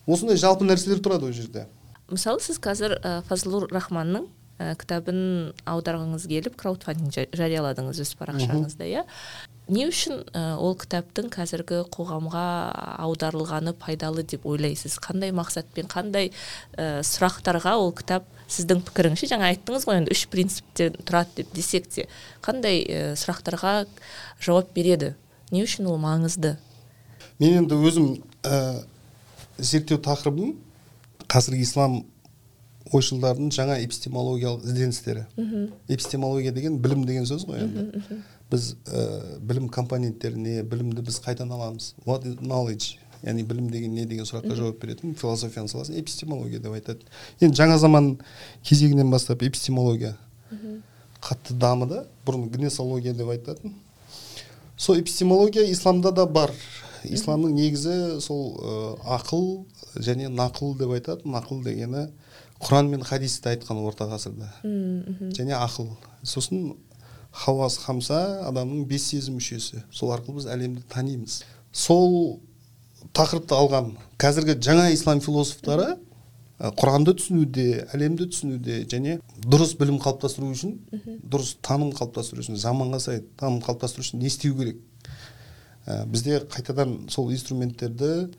Осындай 0.06 0.40
жалпы 0.40 0.66
нәрселер 0.68 1.02
тұрады 1.04 1.28
ол 1.28 1.36
жерде. 1.36 1.66
Мысалы 2.10 2.40
сіз 2.44 2.58
қазір 2.60 2.98
ә, 3.00 3.20
фазлур 3.28 3.66
рахманның 3.72 4.26
ә, 4.60 4.74
кітабын 4.80 5.54
аударғыңыз 5.68 6.26
келіп 6.28 6.58
краудфандинг 6.60 7.32
жарияладыңыз 7.32 8.02
өз 8.04 8.12
парақшаңызда 8.20 8.88
иә? 8.90 9.04
Не 9.68 9.86
үшін 9.88 10.24
ә, 10.36 10.56
ол 10.60 10.74
кітаптың 10.76 11.30
қазіргі 11.32 11.82
қоғамға 11.94 12.44
аударылғаны 13.04 13.72
пайдалы 13.80 14.24
деп 14.28 14.44
ойлайсыз? 14.48 14.98
Қандай 15.02 15.32
мақсатпен 15.36 15.88
қандай 15.88 16.30
ә, 16.76 17.00
сұрақтарға 17.06 17.76
ол 17.80 17.94
кітап 17.96 18.28
сіздің 18.44 18.84
пікіріңізше? 18.90 19.30
Жаңа 19.32 19.50
айттыңыз 19.54 19.86
ғой 19.88 20.02
енді 20.02 20.12
үш 20.12 20.26
принциптен 20.32 20.98
тұрады 21.00 21.40
деп 21.40 21.54
десек 21.56 21.88
те 21.88 22.08
қандай 22.44 22.84
ә, 22.84 23.14
сұрақтарға 23.16 23.86
жауап 24.44 24.74
береді? 24.76 25.14
Не 25.50 25.64
үшін 25.64 25.88
ол 25.88 26.00
маңызды? 26.02 26.56
Мен 27.40 27.62
енді 27.62 27.80
өзім 27.80 28.10
ә, 28.44 28.84
зерттеу 29.58 30.00
тақырыбым 30.04 30.58
қазіргі 31.24 31.64
ислам 31.64 32.02
ойшылдарының 32.92 33.48
жаңа 33.54 33.78
эпистемологиялық 33.80 34.66
ізденістері. 34.68 35.24
Эпистемология 35.88 36.52
деген 36.52 36.76
білім 36.84 37.06
деген 37.08 37.24
сөз 37.24 37.46
ғой 37.48 37.64
енді. 37.64 38.02
Біз 38.50 38.74
ә, 38.86 39.38
білім 39.40 39.68
компоненттеріне 39.68 40.62
білімді 40.62 41.02
біз 41.02 41.20
қайдан 41.24 41.52
аламыз 41.54 41.94
what 42.06 42.26
is 42.28 42.36
knowledge? 42.40 42.98
Яғни 43.24 43.44
білім 43.48 43.70
деген 43.72 43.94
не 43.96 44.04
деген 44.04 44.26
сұраққа 44.28 44.56
жауап 44.58 44.82
беретін 44.82 45.14
философияның 45.16 45.70
саласы 45.72 45.94
эпистемология 45.96 46.60
деп 46.60 46.74
айтады 46.76 47.06
енді 47.40 47.56
жаңа 47.56 47.78
заман 47.80 48.10
кезегінен 48.62 49.10
бастап 49.10 49.42
эпистемология 49.42 50.16
қатты 51.24 51.56
дамыды 51.56 52.02
бұрын 52.26 52.50
гнесология 52.52 53.14
деп 53.16 53.32
айтатын 53.32 53.72
сол 54.76 55.00
эпистемология 55.00 55.64
исламда 55.72 56.12
да 56.12 56.26
бар 56.26 56.52
исламның 57.04 57.56
негізі 57.56 58.20
сол 58.20 58.44
ә, 58.60 58.74
ақыл 59.16 59.64
және 59.96 60.28
нақыл 60.28 60.76
деп 60.76 60.92
айтады 60.98 61.28
нақыл 61.28 61.62
дегені 61.64 62.08
құран 62.60 62.88
мен 62.92 63.04
хадисті 63.04 63.54
айтқан 63.54 63.80
орта 63.84 64.08
ғасырда 64.10 64.50
және 65.36 65.56
ақыл 65.56 65.94
сосын 66.22 66.74
хауас 67.34 67.78
хамса 67.82 68.20
адамның 68.48 68.86
бес 68.88 69.08
сезім 69.10 69.38
мүшесі. 69.40 69.82
Сол 69.92 70.14
арқылы 70.14 70.38
біз 70.38 70.48
әлемді 70.54 70.84
танимыз. 70.92 71.42
Сол 71.72 72.40
тақырыпты 73.16 73.56
алған 73.58 73.94
қазіргі 74.22 74.56
жаңа 74.62 74.90
ислам 74.94 75.20
философтары 75.24 75.96
құранды 76.78 77.16
түсінуде 77.18 77.66
әлемді 77.92 78.28
түсінуде 78.30 78.84
және 78.90 79.18
дұрыс 79.42 79.74
білім 79.80 79.98
қалыптастыру 80.02 80.52
үшін 80.54 80.76
дұрыс 81.26 81.56
таным 81.66 81.90
қалыптастыру 81.96 82.44
үшін 82.44 82.60
заманға 82.62 83.00
сай 83.02 83.24
таным 83.40 83.58
қалыптастыру 83.64 84.06
үшін 84.06 84.22
не 84.22 84.30
істеу 84.30 84.54
керек? 84.56 84.78
Ә, 85.84 86.06
бізде 86.06 86.38
қайтадан 86.48 87.10
сол 87.10 87.32
инструменттерді 87.34 88.30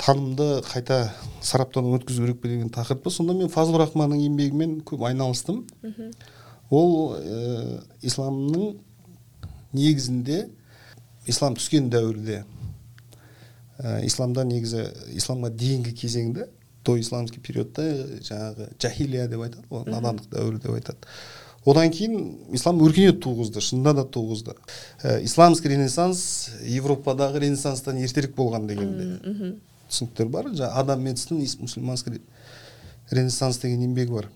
танымды 0.00 0.62
қайта 0.66 1.12
сараптаудан 1.44 2.00
өткізу 2.00 2.24
керек 2.24 2.40
пе 2.40 2.48
деген 2.48 2.72
тақырып 2.72 3.10
сонда 3.12 3.36
мен 3.36 3.52
фазыл 3.52 3.78
рахманның 3.78 4.24
еңбегімен 4.24 4.80
көп 4.88 5.04
айналыстым. 5.06 5.66
Ол 6.72 7.14
ә, 7.18 7.82
исламның 8.00 8.78
негізінде 9.76 10.46
ислам 11.28 11.56
түскен 11.58 11.90
дәуірде 11.92 12.42
ә, 13.78 14.00
исламда 14.06 14.46
негізі 14.48 14.88
исламға 15.18 15.52
дейінгі 15.54 15.94
кезеңде 15.96 16.48
до 16.84 16.96
исламский 16.98 17.40
периодта 17.44 17.84
жаңағы 18.24 18.72
жахилия 18.80 19.28
деп 19.30 19.44
айтады 19.46 19.68
ғой 19.70 19.86
надандық 19.86 20.32
дәуірі 20.32 20.62
деп 20.64 20.74
айтады. 20.74 21.12
Одан 21.62 21.92
кейін 21.94 22.16
ислам 22.56 22.80
өркениет 22.82 23.20
туғызды 23.22 23.62
шынында 23.62 23.92
да 24.00 24.02
туғызды. 24.02 24.56
Ә, 25.02 25.20
исламский 25.22 25.70
ренессанс 25.76 26.50
европадағы 26.66 27.44
ренессанстан 27.44 28.00
ертерек 28.02 28.34
болған 28.34 28.66
дегенде. 28.66 29.20
Түсініктер 29.86 30.26
бар 30.32 30.50
жаңағы 30.50 30.80
адам 30.82 31.06
медстің 31.06 31.38
мусульманский 31.62 32.18
ренессанс 33.10 33.60
деген 33.62 33.86
еңбегі 33.86 34.16
бар. 34.16 34.30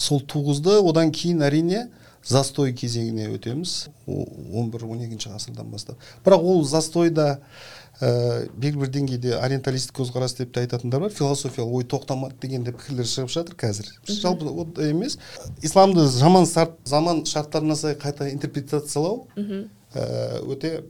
Сол 0.00 0.22
туғызды. 0.24 0.80
Одан 0.80 1.12
кейін 1.12 1.44
әрине 1.44 1.88
застой 2.24 2.72
кезеңіне 2.76 3.30
өтеміз. 3.36 3.90
Он 4.06 4.70
бір 4.72 4.86
он 4.88 5.04
екінші 5.04 5.32
ғасырдан 5.34 5.70
бастап. 5.72 6.00
Бірақ 6.24 6.44
ол 6.44 6.64
застойда 6.68 7.40
ә, 8.00 8.48
белгілі 8.56 8.82
бір 8.82 8.92
деңгейде 8.96 9.34
ориенталистік 9.40 9.96
көзқарас 10.00 10.36
деп 10.38 10.52
те 10.54 10.64
айтатындар 10.64 11.06
бар. 11.06 11.14
Философиялық 11.16 11.80
ой 11.80 11.86
тоқтамады 11.88 12.36
деген 12.42 12.64
де 12.64 12.74
пікірлер 12.76 13.08
шығып 13.08 13.32
жатыр 13.32 13.56
қазір. 13.60 13.88
Жалпы 14.08 14.48
ондай 14.48 14.92
емес. 14.92 15.18
Исламды 15.62 16.06
заман, 16.08 16.44
заман 16.84 17.24
шарттарына 17.24 17.76
сай 17.76 17.96
қайта 17.96 18.28
интерпретациялау 18.32 19.26
ә, 19.36 20.42
өте 20.44 20.84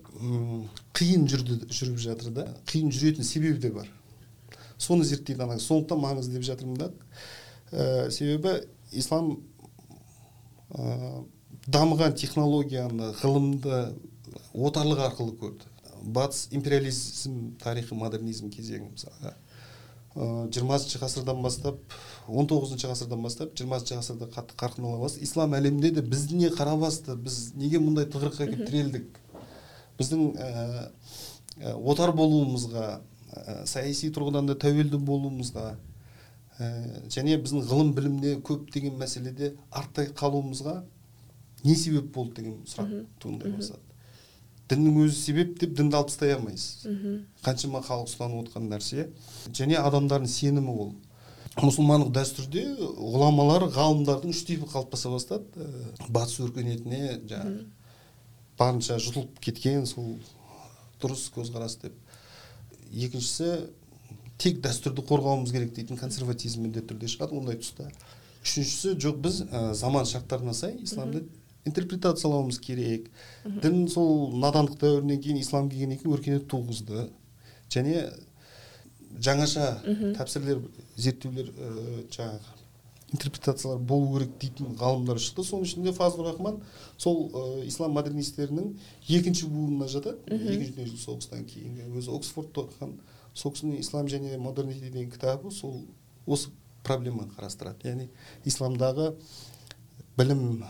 қиын 0.99 1.31
жүрді 1.31 1.63
жүріп 1.71 2.03
жатыр 2.03 2.35
да. 2.35 2.49
Қиын 2.67 2.91
жүретін 2.91 3.25
себебі 3.25 3.63
де 3.63 3.71
бар. 3.71 3.87
Соны 4.79 5.05
зерттейді 5.05 5.47
ана 5.47 5.59
сондықтан 5.63 6.03
маңызды 6.03 6.39
деп 6.39 6.47
жатырмын 6.51 6.77
да. 6.79 6.91
Ә, 7.71 8.11
себебі 8.11 8.65
ислам 8.93 9.37
ә, 10.71 11.25
дамыған 11.67 12.15
технологияны 12.19 13.13
ғылымды 13.21 13.83
отарлық 14.55 15.05
арқылы 15.09 15.37
көрді. 15.39 15.69
Батыс 16.01 16.49
империализм 16.51 17.57
тарихи 17.61 17.95
модернизм 17.95 18.51
кезеңі 18.51 18.91
мысалға. 18.95 19.35
Жиырмасыншы 20.15 20.99
ғасырдан 20.99 21.43
бастап 21.43 21.77
он 22.27 22.49
тоғызыншы 22.51 22.89
ғасырдан 22.91 23.21
бастап 23.23 23.53
жиырмасыншы 23.55 23.99
ғасырда 24.01 24.27
қатты 24.33 24.57
қарқын 24.59 24.89
ала 24.89 24.99
бастады 25.05 25.27
ислам 25.29 25.55
әлемінде 25.55 25.93
де 25.95 26.03
біз 26.03 26.25
не 26.33 26.49
қара 26.51 26.75
басты 26.81 27.15
біз 27.15 27.53
неге 27.55 27.79
мұндай 27.79 28.09
тығырыққа 28.11 28.49
келіп 28.49 28.65
тірелдік 28.67 29.21
біздің 30.01 30.25
ә, 30.35 30.91
отар 31.79 32.11
болуымызға 32.17 32.89
ә, 32.99 33.67
саяси 33.71 34.11
тұрғыдан 34.11 34.51
да 34.51 34.59
тәуелді 34.59 34.99
болуымызға 34.99 35.67
ә, 35.77 35.90
және 36.61 37.39
біздің 37.41 37.63
ғылым 37.71 37.93
білімде 37.97 38.35
көптеген 38.45 38.99
мәселеде 39.01 39.55
артта 39.71 40.05
қалуымызға 40.17 40.83
не 41.65 41.77
себеп 41.77 42.11
болды 42.15 42.43
деген 42.43 42.59
сұрақ 42.69 43.07
туындай 43.23 43.55
бастады. 43.57 43.81
Діннің 44.71 44.99
өзі 45.05 45.17
себеп 45.17 45.57
деп 45.61 45.73
дінді 45.79 45.97
алып 45.99 46.11
тастай 46.13 46.35
алмайсыз 46.37 46.85
қаншама 47.43 47.81
халық 47.83 48.11
ұстанып 48.11 48.45
отқан 48.45 48.69
нәрсе. 48.71 49.09
Және 49.57 49.81
адамдардың 49.81 50.31
сенімі 50.31 50.75
ол. 50.85 50.93
Мұсылмандық 51.59 52.13
дәстүрде 52.15 52.63
ғұламалар 52.79 53.67
ғалымдардың 53.75 54.31
үш 54.31 54.45
типі 54.47 54.69
қалыптаса 54.71 55.11
бастады. 55.11 55.67
Батыс 56.09 56.39
өркениетіне 56.45 57.17
жаңағы 57.25 57.65
барынша 58.61 59.01
жұтылып 59.03 59.41
кеткен 59.43 59.89
сол 59.91 60.15
дұрыс 61.03 61.27
көзқарас 61.35 61.81
деп. 61.83 61.97
Екіншісі 62.93 63.51
тек 64.41 64.63
дәстүрді 64.65 65.05
қорғауымыз 65.09 65.53
керек 65.53 65.75
дейтін 65.77 66.01
консерватизм 66.01 66.65
міндетті 66.65 66.95
түрде 66.95 67.11
шығады 67.13 67.37
ондай 67.39 67.59
тұста. 67.61 67.91
Үшіншісі 68.41 68.95
жоқ 69.05 69.19
біз 69.21 69.43
ә, 69.51 69.73
заман 69.77 70.09
шарттарына 70.09 70.55
сай 70.57 70.79
исламды 70.81 71.27
интерпретациялауымыз 71.69 72.61
керек. 72.65 73.11
Дін 73.45 73.85
сол 73.93 74.31
надандық 74.41 74.81
дәуірінен 74.81 75.21
кейін 75.21 75.43
ислам 75.43 75.69
келгеннен 75.69 76.01
кейін 76.01 76.15
өркениет 76.17 76.49
туғызды. 76.49 77.11
Және 77.71 78.07
жаңаша 79.21 79.67
тәпсірлер 80.17 80.65
зерттеулер 80.97 81.53
ә, 81.53 81.75
жаңағы 82.09 82.57
интерпретациялар 83.11 83.81
болу 83.83 84.15
керек 84.15 84.35
дейтін 84.41 84.75
ғалымдар 84.81 85.21
шықты. 85.21 85.45
Соның 85.45 85.69
ішінде 85.69 85.93
фазлur 85.93 86.31
рахман 86.31 86.61
сол 86.97 87.27
ә, 87.29 87.47
ислам 87.69 87.93
модернистерінің 87.99 88.73
екінші 89.21 89.51
буынына 89.53 89.91
жатады. 89.91 90.23
Екінші 90.31 90.77
дүниежүзілік 90.79 91.05
соғыстан 91.05 91.45
кейінгі 91.51 91.91
өзі 91.99 92.15
оксфордта 92.17 92.65
оқыған 92.65 92.95
сол 93.35 93.53
кісінің 93.55 93.81
ислам 93.81 94.09
және 94.09 94.39
модернити 94.39 94.91
деген 94.91 95.11
кітабы 95.11 95.51
сол 95.51 95.85
осы 96.27 96.51
проблеманы 96.85 97.33
қарастырады. 97.37 97.89
Яғни 97.89 98.09
исламдағы 98.45 99.15
білім 100.19 100.65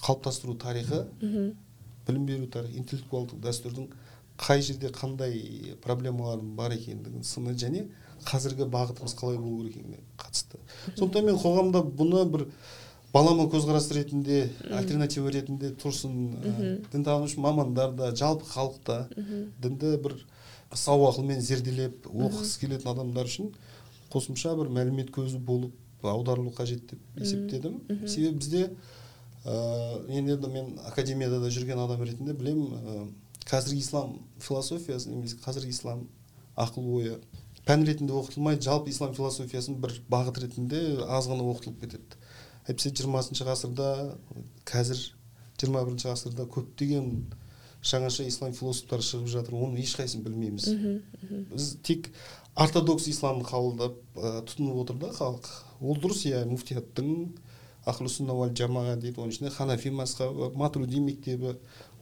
қалыптастыру 0.00 0.56
тарихы 0.60 1.06
білім 1.20 2.26
беру 2.26 2.46
тарихы 2.46 2.78
интеллектуалдық 2.80 3.40
дәстүрдің 3.44 3.90
қай 4.40 4.62
жерде 4.64 4.88
қандай 4.94 5.76
проблемалардың 5.84 6.54
бар 6.56 6.72
екендігін 6.76 7.24
сыны 7.26 7.54
және 7.60 7.86
қазіргі 8.24 8.68
бағытымыз 8.72 9.14
қалай 9.18 9.38
болу 9.40 9.66
керек 9.68 9.76
екеніне 9.76 10.00
қатысты 10.20 10.60
сондықтан 10.96 11.26
мен 11.28 11.40
қоғамда 11.40 11.82
бұны 12.00 12.24
бір 12.32 12.46
балама 13.12 13.48
көзқарас 13.50 13.90
ретінде 13.94 14.44
альтернатива 14.70 15.30
ретінде 15.34 15.72
тұрсын 15.80 16.14
ә, 16.38 16.76
дінтанушы 16.92 17.40
мамандар 17.40 17.92
да 17.98 18.12
жалпы 18.14 18.46
халықта 18.46 19.08
дінді 19.62 19.96
бір 20.04 20.16
сау 20.74 21.08
ақылмен 21.08 21.40
зерделеп 21.42 22.06
оқығысы 22.06 22.60
келетін 22.62 22.92
адамдар 22.92 23.26
үшін 23.26 23.50
қосымша 24.12 24.54
бір 24.58 24.70
мәлімет 24.70 25.10
көзі 25.14 25.38
болып 25.38 25.74
аударылу 26.02 26.52
қажет 26.54 26.86
деп 26.90 27.00
есептедім. 27.18 27.80
Себебі 28.06 28.38
бізде 28.38 28.70
ә, 29.44 30.06
енді 30.08 30.38
мен 30.48 30.78
академияда 30.86 31.40
да 31.40 31.50
жүрген 31.50 31.82
адам 31.82 32.02
ретінде 32.06 32.32
білемін 32.32 32.72
ә, 32.78 33.08
қазіргі 33.50 33.82
ислам 33.82 34.16
философиясы 34.38 35.10
немесе 35.10 35.36
қазіргі 35.42 35.74
ислам 35.74 36.06
ақыл 36.56 36.88
ойы 36.94 37.18
пән 37.66 37.84
ретінде 37.86 38.14
оқытылмай 38.16 38.60
жалпы 38.62 38.90
ислам 38.90 39.14
философиясын 39.14 39.80
бір 39.82 39.98
бағыт 40.10 40.40
ретінде 40.44 40.80
аз 41.08 41.28
ғана 41.28 41.44
оқытылып 41.50 41.80
кетеді. 41.84 42.19
Әйтпесе 42.70 42.94
жиырмасыншы 42.94 43.46
ғасырда 43.48 43.90
қазір 44.68 45.02
жиырма 45.60 45.84
бірінші 45.84 46.08
ғасырда 46.10 46.46
көптеген 46.54 47.10
жаңаша 47.84 48.26
ислам 48.28 48.52
философтары 48.56 49.04
шығып 49.04 49.28
жатыр. 49.32 49.56
Оның 49.56 49.80
ешқайсысын 49.80 50.24
білмейміз. 50.24 50.66
Біз 51.52 51.68
тек 51.86 52.10
ортодокс 52.54 53.08
исламды 53.08 53.46
қабылдап 53.48 53.96
ә, 54.16 54.40
тұтынып 54.48 54.82
отыр 54.82 54.98
да 55.00 55.12
халық. 55.16 55.48
Ол 55.80 55.96
дұрыс 56.00 56.26
иә 56.28 56.44
муфтияттың 56.50 57.30
ахлусунна 57.88 58.34
уал 58.36 58.52
жамаға 58.52 58.98
дейді 59.00 59.22
оның 59.22 59.32
ішінде 59.32 59.52
ханафи 59.54 59.90
мазхабы 59.96 60.50
матруди 60.60 61.00
мектебі. 61.00 61.54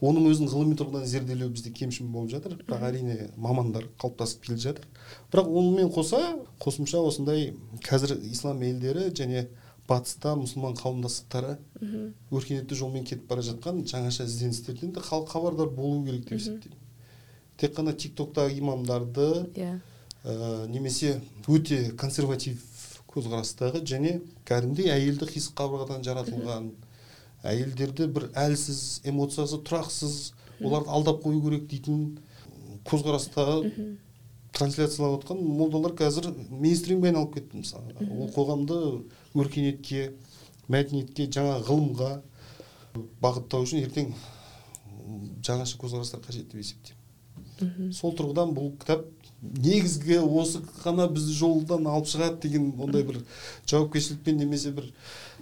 Оның 0.03 0.27
өзін 0.33 0.51
ғылыми 0.51 0.75
тұрғыдан 0.79 1.07
зерделеу 1.07 1.53
бізде 1.53 1.71
кемшін 1.71 2.11
болып 2.11 2.33
жатыр. 2.33 2.57
Бірақ 2.67 2.83
әрине 2.89 3.29
мамандар 3.37 3.87
қалыптасып 4.01 4.43
келе 4.43 4.59
жатыр. 4.59 4.87
Бірақ 5.31 5.47
онымен 5.47 5.93
қоса 5.95 6.19
қосымша 6.59 6.99
осындай 7.07 7.53
қазір 7.87 8.17
ислам 8.27 8.61
елдері 8.67 9.13
және 9.15 9.47
батыста 9.89 10.35
мұсылман 10.37 10.77
қауымдастықтары 10.79 11.57
өркениетті 12.31 12.77
жолмен 12.77 13.05
кетіп 13.07 13.27
бара 13.29 13.43
жатқан 13.45 13.83
жаңаша 13.89 14.27
ізденістерден 14.29 14.93
де 14.93 15.01
халық 15.01 15.31
хабардар 15.33 15.69
болу 15.73 16.03
керек 16.05 16.27
деп 16.29 16.39
есептеймін. 16.39 16.77
Тек 17.57 17.75
қана 17.75 17.93
тик 17.93 18.15
токтағы 18.15 18.57
имамдарды 18.59 19.29
иә. 19.55 19.79
ә, 20.23 20.67
немесе 20.67 21.19
өте 21.47 21.91
консерватив 21.97 22.61
көзқарастағы 23.09 23.81
және 23.83 24.19
кәдімгідей 24.45 24.93
әйелді 24.93 25.27
қисық 25.33 25.57
қабырғадан 25.57 26.05
жаратылған 26.05 26.69
әйелдерді 27.43 28.07
бір 28.13 28.29
әлсіз 28.37 29.01
эмоциясы 29.09 29.59
тұрақсыз 29.65 30.19
оларды 30.61 30.93
алдап 30.93 31.23
қою 31.23 31.41
керек 31.41 31.67
дейтін 31.71 32.19
көзқарастағы 32.85 33.73
трансляциялап 34.55 35.19
отқан 35.19 35.39
молдалар 35.43 35.93
қазір 35.97 36.31
мейнстримге 36.49 37.11
айналып 37.11 37.35
кетті 37.37 37.61
мысалы. 37.61 37.93
Ол 37.99 38.31
қоғамды 38.33 38.79
өркениетке 39.37 40.13
мәдениетке 40.69 41.29
жаңа 41.31 41.59
ғылымға 41.67 42.11
бағыттау 43.21 43.65
үшін 43.67 43.83
ертең 43.83 44.13
жаңаша 45.45 45.79
көзқарастар 45.81 46.23
қажет 46.25 46.51
деп 46.51 46.63
есептеймін. 46.63 47.93
Сол 47.93 48.13
тұрғыдан 48.15 48.53
бұл 48.55 48.73
кітап 48.79 49.05
негізгі 49.41 50.19
осы 50.23 50.61
ғана 50.83 51.07
бізді 51.11 51.35
жолдан 51.37 51.87
алып 51.87 52.09
шығады 52.11 52.41
деген 52.47 52.71
ондай 52.79 53.03
бір 53.07 53.21
жауапкершілікпен 53.69 54.39
немесе 54.39 54.71
бір 54.75 54.89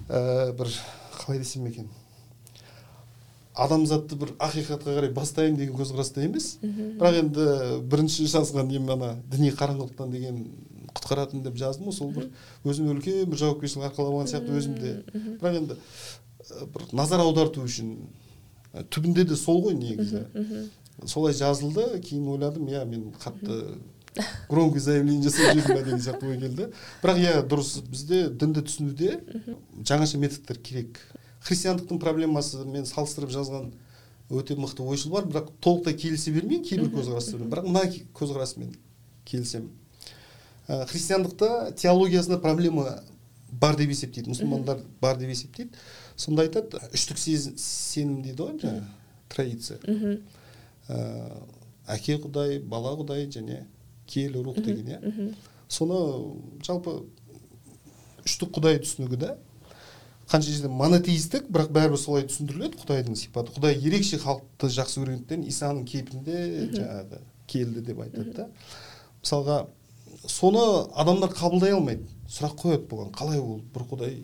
ә, 0.09 0.53
бір 0.57 0.71
қалай 1.17 1.41
десем 1.41 1.65
екен? 1.69 1.89
Адамзатты 3.57 4.17
бір 4.19 4.33
ақиқатқа 4.37 4.93
қарай 4.97 5.11
бастаймын 5.13 5.57
деген 5.57 5.77
көзқараста 5.79 6.23
емес. 6.25 6.57
Бірақ 6.61 7.19
енді 7.23 7.47
бірінші 7.89 8.27
жазған 8.29 8.69
нем 8.69 8.89
ана 8.93 9.15
діни 9.31 9.49
қараңғылықтан 9.51 10.11
деген 10.13 10.43
құтқаратын 10.93 11.43
деп 11.45 11.57
жаздым 11.57 11.89
ғой 11.89 11.97
сол 11.97 12.11
бір. 12.13 12.29
Өзіме 12.65 12.93
үлкен 12.93 13.25
бір 13.31 13.41
жауапкершілік 13.41 13.89
арқалап 13.89 14.29
сияқты 14.29 14.57
өзімде. 14.57 14.93
Бірақ 15.41 15.59
енді 15.61 15.77
бір 16.73 16.87
назар 16.93 17.25
аударту 17.25 17.65
үшін 17.65 17.95
түбінде 18.93 19.25
де 19.25 19.35
сол 19.35 19.63
ғой 19.65 19.77
негізі. 19.77 20.25
Солай 21.05 21.33
жазылды 21.33 21.99
кейін 22.01 22.27
ойладым 22.33 22.69
иә 22.69 22.85
мен 22.85 23.11
қатты 23.21 23.77
громкий 24.49 24.79
заявление 24.79 25.29
жасап 25.29 25.53
жібердім 25.53 25.75
ба 25.75 25.83
деген 25.83 26.01
сияқты 26.01 26.29
ой 26.29 26.39
келді. 26.41 26.69
Бірақ 27.03 27.19
иә 27.21 27.33
дұрыс 27.45 27.75
бізде 27.85 28.23
дінді 28.29 28.63
түсінуде 28.65 29.19
жаңаша 29.83 30.17
методтар 30.17 30.57
керек. 30.57 30.97
Христиандықтың 31.45 31.99
проблемасымен 32.01 32.87
салыстырып 32.89 33.31
жазған 33.33 33.71
өте 34.29 34.57
мықты 34.59 34.83
ойшыл 34.83 35.11
бар 35.13 35.27
бірақ 35.29 35.51
толықтай 35.63 35.95
келісе 35.95 36.33
бермеймін 36.35 36.65
кейбір 36.67 36.89
көзқарастармен 36.97 37.51
бірақ 37.51 37.67
мына 37.69 37.83
көзқарасымен 38.17 38.73
келісемін. 39.27 39.69
Ә, 40.67 40.85
христиандықта 40.89 41.71
теологиясында 41.79 42.41
проблема 42.43 43.03
бар 43.51 43.77
деп 43.79 43.93
есептейді 43.93 44.33
мұсылмандар 44.33 44.81
бар 45.01 45.17
деп 45.17 45.31
есептейді. 45.31 45.71
Сонда 46.17 46.43
айтады 46.43 46.81
үштік 46.91 47.19
сенім 47.21 48.21
дейді 48.25 48.43
ғой 48.43 48.59
жаңағы 48.59 48.83
традиция. 49.31 49.79
Ә, 50.89 50.97
әке 51.87 52.17
құдай 52.19 52.59
бала 52.59 52.97
құдай 52.99 53.29
және 53.31 53.63
киелі 54.07 54.43
рух 54.43 54.59
деген 54.59 54.91
иә. 54.91 55.31
Соны 55.69 56.01
жалпы 56.67 57.05
үштік 58.25 58.51
құдай 58.57 58.81
түсінігі 58.83 59.23
да 59.23 59.37
қанша 60.27 60.51
жерде 60.51 60.69
монотеистік 60.71 61.47
бірақ 61.47 61.71
бәрібір 61.75 61.99
солай 62.01 62.25
түсіндіріледі 62.27 62.81
құдайдың 62.81 63.15
сипаты. 63.15 63.53
Құдай 63.55 63.77
ерекше 63.79 64.19
халықты 64.19 64.69
жақсы 64.75 64.99
көргендіктен 65.01 65.45
исаның 65.47 65.85
кейпінде 65.87 66.41
жаңағы 66.73 67.21
келді 67.47 67.83
деп 67.87 68.01
айтады 68.03 68.33
да. 68.35 68.47
Мысалға 69.23 69.61
соны 70.27 70.65
адамдар 70.99 71.31
қабылдай 71.31 71.71
алмайды. 71.77 72.03
Сұрақ 72.27 72.57
қояды 72.59 72.89
бұған. 72.91 73.13
Қалай 73.15 73.39
ол? 73.39 73.61
Бір 73.71 73.87
құдай 73.93 74.19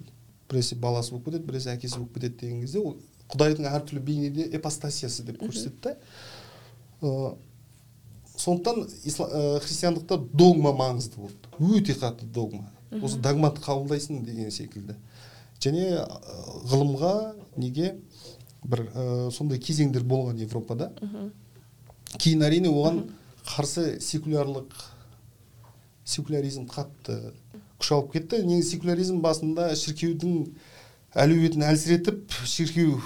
біресе 0.51 0.75
баласы 0.75 1.15
болып 1.15 1.31
кетеді 1.31 1.47
біресе 1.47 1.71
әкесі 1.71 2.01
болып 2.01 2.19
кетеді 2.19 2.39
деген 2.41 2.61
кезде 2.65 2.83
ол 2.83 2.97
құдайдың 3.31 3.69
әртүрлі 3.71 4.03
бейнеде 4.03 4.49
эпостасиясы 4.59 5.23
деп 5.23 5.39
көрсетті 5.41 5.95
да. 7.01 7.35
Сондықтан 8.43 8.87
христиандықта 9.63 10.17
догма 10.33 10.73
маңызды 10.75 11.21
болды. 11.21 11.49
Өте 11.59 11.95
қатты 11.95 12.25
догма. 12.25 12.67
Осы 13.01 13.17
догматты 13.21 13.61
қабылдайсың 13.63 14.23
деген 14.25 14.51
секілді. 14.51 14.95
Және 15.63 16.03
ғылымға 16.71 17.13
неге 17.57 17.95
бір 18.63 18.85
ә, 18.91 19.31
сондай 19.31 19.59
кезеңдер 19.59 20.03
болған 20.07 20.39
европада. 20.43 20.91
Кейін 22.17 22.43
әрине 22.45 22.71
оған 22.71 23.03
қарсы 23.47 23.99
секулярлық 24.03 24.71
секуляризм 26.05 26.67
қатты 26.69 27.33
күш 27.79 27.91
алып 27.95 28.13
кетті. 28.13 28.43
Негізі 28.45 28.75
секуляризм 28.75 29.19
басында 29.23 29.71
шіркеудің 29.79 30.47
әлеуетін 31.23 31.65
әлсіретіп 31.67 32.37
шіркеу 32.45 32.99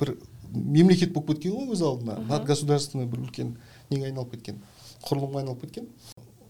бір 0.00 0.16
мемлекет 0.52 1.12
болып 1.12 1.34
кеткен 1.34 1.56
ғой 1.58 1.74
өз 1.76 1.82
алдына. 1.84 2.18
Надгосударственный 2.28 3.08
бір 3.10 3.26
үлкен 3.26 3.56
неге 3.90 4.10
айналып 4.10 4.36
кеткен 4.36 4.62
құрылымға 5.06 5.42
айналып 5.42 5.66
кеткен. 5.66 5.88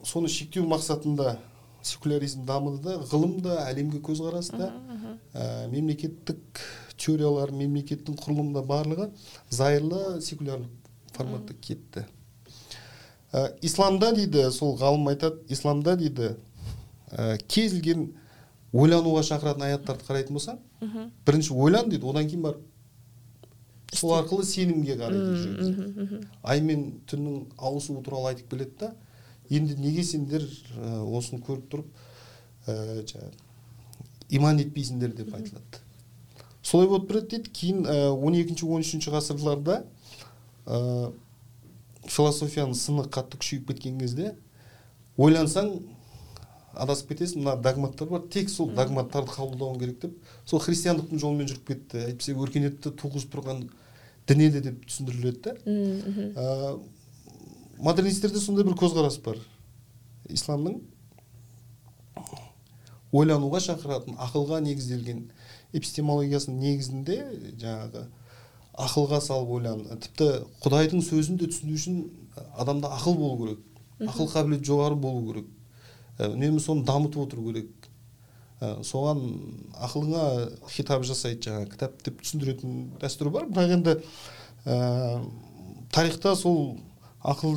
Соны 0.05 0.29
шектеу 0.31 0.67
мақсатында 0.71 1.39
секуляризм 1.87 2.45
дамыды 2.47 2.83
да 2.83 2.97
ғылым 3.11 3.39
да 3.45 3.61
әлемге 3.71 4.01
көзқарас 4.05 4.51
та 4.53 4.73
ә, 5.33 5.69
мемлекеттік 5.73 6.61
теориялар 6.99 7.53
мемлекеттің 7.53 8.19
құрылымы 8.21 8.55
да 8.57 8.63
барлығы 8.67 9.09
зайырлы 9.51 10.21
секулярлық 10.23 10.71
форматта 11.17 11.55
кетті. 11.55 12.07
Ә, 13.33 13.53
исламда 13.63 14.13
дейді 14.17 14.51
сол 14.53 14.77
ғалым 14.81 15.09
айтады 15.13 15.43
исламда 15.49 15.97
дейді 15.97 16.37
ә, 17.11 17.37
кез 17.49 17.73
келген 17.79 18.09
ойлануға 18.73 19.23
шақыратын 19.27 19.69
аяттарды 19.69 20.07
қарайтын 20.09 20.37
болсаң 20.37 20.59
бірінші 21.27 21.55
ойлан 21.55 21.91
дейді 21.91 22.09
одан 22.11 22.29
кейін 22.29 22.43
барып 22.43 23.97
сол 23.97 24.17
арқылы 24.19 24.45
сенімге 24.45 24.97
қарай 24.99 25.21
жүреді 25.43 26.21
ай 26.43 26.61
мен 26.61 26.87
түннің 27.09 27.47
ауысуы 27.57 28.03
туралы 28.05 28.33
айтып 28.33 28.51
келеді 28.51 28.77
да 28.81 28.93
енді 29.51 29.77
неге 29.81 30.05
сендер 30.05 30.43
ә, 30.43 31.03
осыны 31.05 31.43
көріп 31.45 31.67
тұрып 31.73 31.89
ә, 32.67 33.03
жаңағы 33.07 33.33
иман 34.37 34.59
етпейсіңдер 34.59 35.13
деп 35.15 35.35
айтылады. 35.35 35.83
Солай 36.67 36.89
болып 36.91 37.09
береді 37.11 37.37
дейді. 37.37 37.51
Кейін 37.55 37.87
он 37.87 38.35
екінші 38.35 38.67
он 38.67 38.83
үшінші 38.83 39.13
ғасырларда 39.15 39.85
ә, 40.67 41.13
философияның 42.07 42.75
сыны 42.75 43.07
қатты 43.07 43.39
күшейіп 43.39 43.71
кеткен 43.71 44.01
кезде 44.01 44.33
ойлансаң 45.17 45.77
адасып 46.75 47.15
кетесің. 47.15 47.45
Мына 47.45 47.57
догматтар 47.63 48.11
бар. 48.11 48.27
Тек 48.35 48.51
сол 48.51 48.73
догматтарды 48.75 49.31
қабылдауың 49.31 49.79
керек 49.81 50.01
деп. 50.03 50.19
Сол 50.45 50.61
христиандықтың 50.61 51.23
жолымен 51.23 51.49
жүріп 51.53 51.71
кетті. 51.71 52.03
Әйтпесе 52.11 52.35
өркениетті 52.35 52.93
туғызып 52.99 53.31
тұрған 53.37 53.63
дін 54.27 54.43
еді 54.49 54.61
деп 54.67 54.83
түсіндіріледі 54.91 55.41
да 55.47 55.55
модернистерде 57.79 58.41
сондай 58.41 58.65
бір 58.67 58.77
көзқарас 58.79 59.19
бар. 59.25 59.41
Исламның 60.33 60.81
ойлануға 63.17 63.61
шақыратын 63.63 64.17
ақылға 64.21 64.61
негізделген 64.65 65.27
эпистемологиясының 65.77 66.63
негізінде 66.63 67.19
жаңағы 67.61 68.07
ақылға 68.87 69.21
салып 69.25 69.53
ойлан 69.57 69.85
тіпті 70.03 70.31
құдайдың 70.65 71.05
сөзін 71.07 71.39
де 71.41 71.49
түсіну 71.51 71.77
үшін 71.79 72.01
адамда 72.59 72.91
ақыл 72.97 73.17
болу 73.17 73.39
керек. 73.45 73.63
Ақыл 74.05 74.29
қабілеті 74.33 74.69
жоғары 74.69 74.99
болу 75.01 75.23
керек. 75.31 75.47
Үнемі 76.19 76.61
соны 76.61 76.85
дамытып 76.89 77.23
отыру 77.25 77.47
керек. 77.51 77.71
Соған 78.61 79.23
ақылыңа 79.85 80.27
хитап 80.73 81.05
жасайды 81.05 81.49
жаңағы 81.49 81.71
кітап 81.73 81.97
деп 82.05 82.21
түсіндіретін 82.23 82.77
дәстүр 83.01 83.31
бар. 83.33 83.49
бірақ 83.53 83.73
енді 83.77 83.97
ә, 84.65 85.25
тарихта 85.93 86.35
сол 86.37 86.79
ақыл 87.25 87.57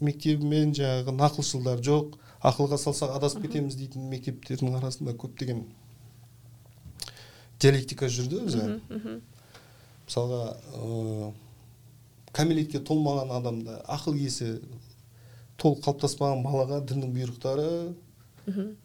мектебі 0.00 0.64
жаңағы 0.76 1.14
нақылшылдар 1.16 1.82
жоқ. 1.84 2.16
Ақылға 2.40 2.78
салсақ 2.80 3.18
адасып 3.18 3.44
кетеміз 3.44 3.76
дейтін 3.76 4.08
мектептердің 4.08 4.76
арасында 4.78 5.12
көптеген 5.20 5.64
диалектика 7.60 8.08
жүрді 8.08 8.40
өзі. 8.46 8.68
Мысалға 10.06 10.42
ә, 10.56 11.32
кәмелетке 12.32 12.80
толмаған 12.80 13.34
адамда 13.36 13.82
ақыл 13.92 14.16
есі 14.16 14.54
толық 15.60 15.84
қалыптаспаған 15.84 16.40
балаға 16.46 16.80
діннің 16.88 17.12
бұйрықтары 17.18 17.68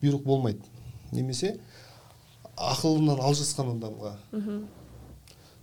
бұйрық 0.04 0.26
болмайды. 0.28 0.68
Немесе 1.16 1.56
ақылынан 2.56 3.22
алжасқан 3.24 3.78
адамға 3.78 4.18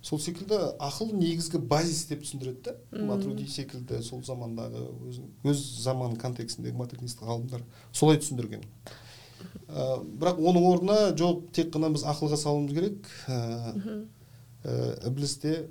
сол 0.03 0.19
секілді 0.23 0.59
ақыл 0.83 1.13
негізгі 1.15 1.61
базис 1.71 2.07
деп 2.11 2.25
түсіндіреді 2.25 2.63
да. 2.67 3.05
Матруди 3.07 3.47
секілді 3.49 4.03
сол 4.03 4.23
замандағы 4.27 4.83
өз, 5.09 5.21
өз 5.47 5.63
заман 5.85 6.17
контекстіндегі 6.21 6.77
модернист 6.77 7.23
ғалымдар 7.23 7.63
солай 7.93 8.19
түсіндірген. 8.19 8.65
Ә, 9.69 10.03
бірақ 10.03 10.43
оның 10.43 10.67
орнына 10.73 10.99
жоқ 11.19 11.47
тек 11.55 11.71
қана 11.75 11.93
біз 11.95 12.07
ақылға 12.09 12.41
салуымыз 12.41 12.75
керек. 12.75 13.07
Ә, 13.31 14.03
ә, 14.67 15.69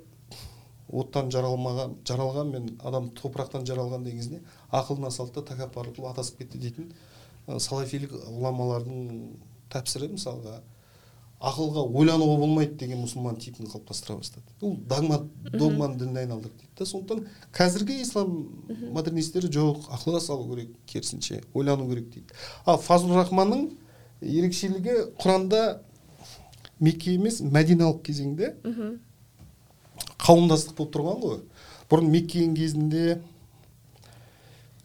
оттан 0.92 1.30
жаралмаған 1.32 1.94
жаралған 2.08 2.50
мен 2.52 2.66
адам 2.84 3.08
топырақтан 3.16 3.64
жаралған 3.68 4.04
деген 4.04 4.20
кезде 4.20 4.40
ақылына 4.76 5.10
салды 5.10 5.40
да 5.40 5.46
тәкаппарлық 5.52 5.96
қылып 5.96 6.10
адасып 6.10 6.42
кетті 6.42 6.60
дейтін 6.60 6.90
ә, 7.48 7.58
салафилік 7.58 8.12
ғұламалардың 8.12 9.06
тәпсірі 9.72 10.10
мысалға. 10.12 10.60
Ақылға 11.42 11.82
ойлануға 11.90 12.36
болмайды 12.38 12.76
деген 12.78 13.00
мұсылман 13.02 13.38
типін 13.42 13.66
қалыптастыра 13.66 14.16
бастады. 14.20 14.44
Ол 14.62 14.76
догма 14.88 15.18
догманы 15.50 15.98
дініне 15.98 16.22
айналдырды 16.22 16.54
дейді 16.60 16.76
да 16.78 16.86
сондықтан 16.86 17.24
қазіргі 17.56 17.96
ислам 18.04 18.36
модернистері 18.94 19.50
жоқ 19.50 19.88
ақылға 19.96 20.20
салу 20.22 20.46
керек 20.52 20.76
керісінше 20.86 21.40
ойлану 21.54 21.88
керек 21.90 22.12
дейді. 22.14 22.36
Ал 22.64 22.78
фазлur 22.78 23.18
рахманның 23.18 23.72
ерекшелігі 24.22 24.94
құранда 25.18 25.80
мекке 26.78 27.16
емес 27.16 27.40
мәдиналық 27.42 28.04
кезеңде 28.06 28.54
қауымдастық 30.22 30.76
болып 30.78 30.94
тұрған 30.94 31.22
ғой. 31.24 31.40
Бұрын 31.90 32.12
меккенің 32.14 32.54
кезінде 32.56 33.18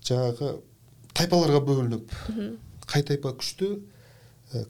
жаңағы 0.09 0.55
тайпаларға 1.13 1.61
бөлініп 1.69 2.17
қай 2.89 3.05
тайпа 3.05 3.35
күшті 3.37 3.75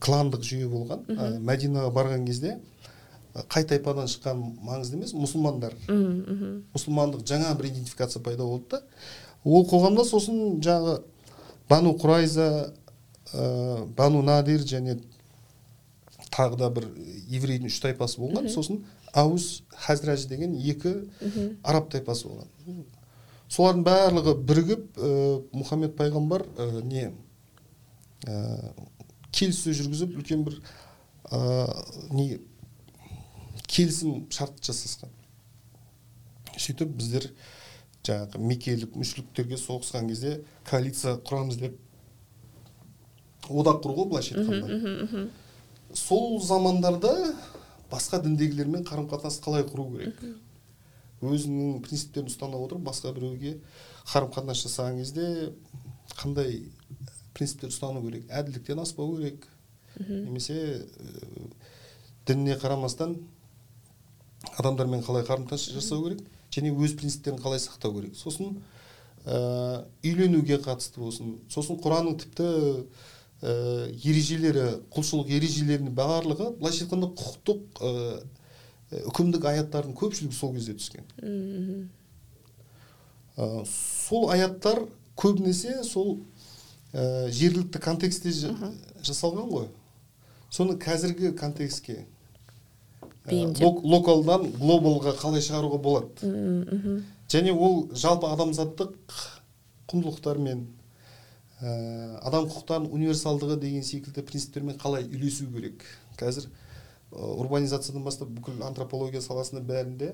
кландық 0.01 0.43
жүйе 0.45 0.67
болған. 0.71 1.05
Ә, 1.11 1.29
мәдинаға 1.43 1.91
барған 1.93 2.25
кезде 2.25 2.57
қай 3.51 3.67
тайпадан 3.69 4.07
шыққан 4.09 4.39
маңызды 4.65 4.97
емес 4.97 5.13
мұсылмандар. 5.13 5.75
Мұсылмандық 6.73 7.25
жаңа 7.27 7.53
бір 7.59 7.69
идентификация 7.69 8.23
пайда 8.23 8.43
болды 8.43 8.65
да. 8.71 8.81
Ол 9.43 9.67
қоғамда 9.69 10.05
сосын 10.07 10.57
жаңағы 10.65 11.03
бану 11.69 11.93
құрайза 12.01 12.73
ә, 13.33 13.85
бану 13.85 14.23
надир 14.25 14.65
және 14.65 14.97
тағы 16.33 16.57
да 16.57 16.69
бір 16.73 16.89
еврейдің 17.29 17.69
үш 17.69 17.79
тайпасы 17.83 18.19
болған. 18.21 18.49
Сосын 18.49 18.81
ауыз 19.13 19.61
хазраж 19.85 20.25
деген 20.25 20.55
екі 20.57 20.95
араб 21.63 21.91
тайпасы 21.93 22.27
болған. 22.27 22.83
Солардың 23.47 23.83
барлығы 23.85 24.33
бірігіп 24.43 24.97
ә, 24.97 25.11
мұхаммед 25.53 25.93
пайғамбар 25.95 26.43
ә, 26.57 26.81
не 26.83 27.11
ә, 28.25 28.73
келіссөз 29.37 29.81
жүргізіп 29.81 30.17
үлкен 30.21 30.43
бір 30.47 30.57
ә, 31.29 31.39
не 32.11 32.39
келісім 33.67 34.25
шарт 34.33 34.57
жасасқан. 34.63 35.11
Сөйтіп 36.57 36.95
біздер 36.97 37.29
жаңағы 38.07 38.41
меккелік 38.41 38.95
мүшриктерге 38.97 39.59
соғысқан 39.61 40.07
кезде 40.09 40.39
коалиция 40.69 41.17
құрамыз 41.27 41.59
деп 41.61 41.77
одақ 43.47 43.83
құру 43.83 43.97
ғой 43.99 44.09
былайша 44.13 44.39
айтқанда. 44.39 45.27
Сол 45.93 46.39
замандарда 46.43 47.13
басқа 47.91 48.21
діндегілермен 48.23 48.85
қарым 48.87 49.07
қатынасты 49.11 49.43
қалай 49.45 49.67
құру 49.67 49.89
керек? 49.93 50.23
Өзінің 51.21 51.81
принциптерін 51.85 52.31
ұстана 52.31 52.59
отырып 52.61 52.83
басқа 52.87 53.13
біреуге 53.15 53.57
қарым 54.07 54.31
қатынас 54.33 54.63
жасаған 54.65 54.99
кезде 55.01 55.53
қандай 56.17 56.61
принциптер 57.37 57.71
ұстану 57.71 58.01
керек 58.05 58.27
әділдіктен 58.33 58.81
аспау 58.81 59.17
керек. 59.17 59.47
Немесе 59.97 60.57
ә, 60.83 61.49
дініне 62.27 62.57
қарамастан 62.61 63.17
адамдармен 64.57 65.03
қалай 65.05 65.25
қарым 65.27 65.47
қатынас 65.49 65.69
жасау 65.73 66.03
керек 66.07 66.25
және 66.53 66.73
өз 66.73 66.97
принциптерін 66.99 67.41
қалай 67.41 67.61
сақтау 67.61 67.95
керек. 67.97 68.17
Сосын 68.17 68.59
ә, 69.25 69.85
үйленуге 70.05 70.59
қатысты 70.63 71.01
болсын. 71.01 71.37
Сосын 71.51 71.79
құранның 71.81 72.19
тіпті 72.23 72.47
ә, 73.41 73.53
ережелері 74.03 74.67
құлшылық 74.93 75.31
ережелерінің 75.37 75.93
барлығы 75.97 76.51
былайша 76.59 76.85
айтқанда 76.85 77.11
құқықтық 77.17 77.81
ә, 77.81 77.93
үкімдік 79.11 79.45
аяттардың 79.51 79.97
көпшілігі 79.99 80.35
сол 80.37 80.53
кезде 80.55 80.77
түскен. 80.79 81.09
Ә, 83.37 83.65
сол 83.67 84.29
аяттар 84.31 84.85
көбінесе 85.19 85.81
сол 85.83 86.21
ә, 86.97 87.29
жергілікті 87.29 87.79
контекстте 87.83 88.33
жасалған 88.33 89.51
ғой. 89.51 89.67
Соны 90.49 90.77
қазіргі 90.81 91.33
контекстке 91.37 92.05
бейімдеп. 93.27 93.83
локалдан 93.83 94.49
глобалға 94.57 95.13
қалай 95.19 95.43
шығаруға 95.45 95.81
болады? 95.83 96.31
Мхм 96.31 97.05
және 97.27 97.51
ол 97.51 97.89
жалпы 97.91 98.29
адамзаттық 98.31 98.93
құндылықтармен 99.91 100.63
ә, 101.59 102.19
адам 102.23 102.47
құқықтарының 102.47 102.93
универсалдығы 102.95 103.59
деген 103.59 103.83
секілді 103.83 104.23
принциптермен 104.23 104.79
қалай 104.79 105.03
үйлесу 105.03 105.49
керек? 105.51 105.83
Қазір 106.17 106.47
урбанизациядан 107.11 108.03
бастап 108.03 108.31
бүкіл 108.31 108.63
антропология 108.63 109.21
саласында 109.21 109.61
бәрінде 109.67 110.13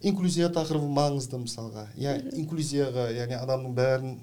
инклюзия 0.00 0.48
тақырыбы 0.48 0.88
маңызды 0.88 1.40
мысалға. 1.40 1.86
Иә 1.96 2.16
инклюзияға 2.40 3.10
яғни 3.12 3.36
адамның 3.36 3.76
бәрін 3.76 4.16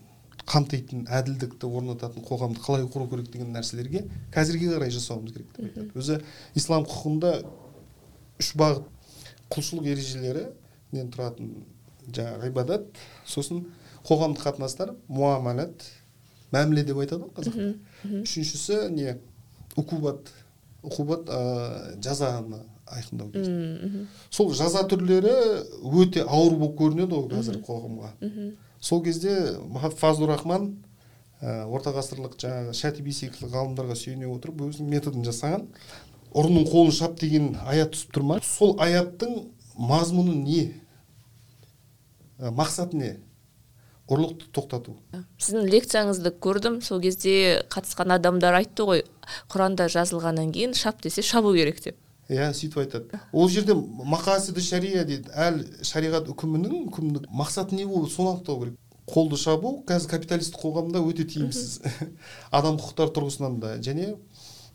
қамтитын 0.47 1.05
әділдікті 1.11 1.67
орнататын 1.67 2.23
қоғамды 2.23 2.61
қалай 2.63 2.85
құру 2.87 3.07
керек 3.11 3.31
деген 3.33 3.51
нәрселерге 3.55 4.05
қазірге 4.33 4.69
қарай 4.73 4.93
жасауымыз 4.95 5.33
керек 5.35 5.49
деп 5.57 5.65
айтады. 5.67 5.89
Өзі 5.99 6.21
ислам 6.55 6.85
құқығында 6.87 7.33
үш 8.39 8.53
бағыт. 8.59 8.85
Құлшылық 9.51 9.89
ережелерінен 9.91 11.11
тұратын 11.11 11.51
жаңағы 12.15 12.47
ғибадат 12.47 13.01
сосын 13.27 13.65
қоғамдық 14.07 14.43
қатынастар 14.47 14.93
муамалат 15.07 15.83
мәміле 16.55 16.83
деп 16.87 16.99
айтады 17.03 17.27
ғой 17.27 17.33
қазақта 17.35 18.21
үшіншісі 18.23 18.89
не? 18.95 19.17
Укубат 19.75 20.31
укубат 20.83 21.27
ә, 21.27 21.99
жазаны 22.03 22.61
айқындау 22.87 23.31
кезде 23.33 24.05
сол 24.31 24.53
жаза 24.55 24.85
түрлері 24.87 25.33
өте 26.03 26.23
ауыр 26.23 26.55
болып 26.55 26.77
көрінеді 26.79 27.11
ғой 27.17 27.27
қазір 27.35 27.59
қоғамға. 27.67 28.13
Сол 28.80 29.03
кезде 29.03 29.57
фазлур 29.97 30.30
рахман 30.34 30.69
ә, 31.41 31.65
орта 31.65 31.93
ғасырлық 31.95 32.38
жаңағы 32.41 32.73
шәтиби 32.78 33.13
секілді 33.13 33.51
ғалымдарға 33.53 33.97
сүйене 33.97 34.30
отырып 34.32 34.63
өзінің 34.67 34.89
методын 34.95 35.25
жасаған. 35.28 35.67
Ұрының 36.38 36.67
қолын 36.69 36.93
шап 36.93 37.15
деген 37.19 37.55
аят 37.65 37.93
түсіп 37.95 38.17
тұр 38.17 38.25
ма? 38.28 38.39
Сол 38.43 38.75
аяттың 38.84 39.47
мазмұны 39.78 40.36
не? 40.41 40.63
Ә, 42.38 42.51
мақсаты 42.51 42.97
не? 42.99 43.13
Ұрлықты 44.07 44.47
тоқтату. 44.55 44.95
Сіздің 45.41 45.65
лекцияңызды 45.67 46.32
көрдім. 46.39 46.80
Сол 46.86 47.01
кезде 47.03 47.63
қатысқан 47.73 48.13
адамдар 48.15 48.55
айтты 48.61 48.86
ғой 48.88 49.01
құранда 49.51 49.89
жазылғаннан 49.91 50.53
кейін 50.55 50.75
шап 50.78 51.01
десе 51.03 51.25
шабу 51.25 51.51
керек 51.57 51.82
деп. 51.84 51.97
Иә 52.30 52.49
сөйтіп 52.53 52.82
айтады. 52.84 53.19
Ол 53.32 53.49
жерде 53.49 53.73
мақасиды 53.75 54.61
шария 54.61 55.05
дейді. 55.07 55.32
Әл 55.34 55.61
шариғат 55.82 56.28
үкімінің 56.32 56.88
үкімдік 56.89 57.28
мақсаты 57.32 57.75
не 57.75 57.86
болды 57.88 58.11
соны 58.11 58.36
анықтау 58.36 58.59
керек. 58.61 58.78
Қолды 59.07 59.38
шабу 59.39 59.84
қазір 59.88 60.11
капиталистік 60.11 60.59
қоғамда 60.59 60.99
өте 61.07 61.23
тиімсіз. 61.23 61.80
Адам 62.51 62.75
құқықтары 62.75 63.13
тұрғысынан 63.15 63.59
да. 63.61 63.78
Және 63.80 64.17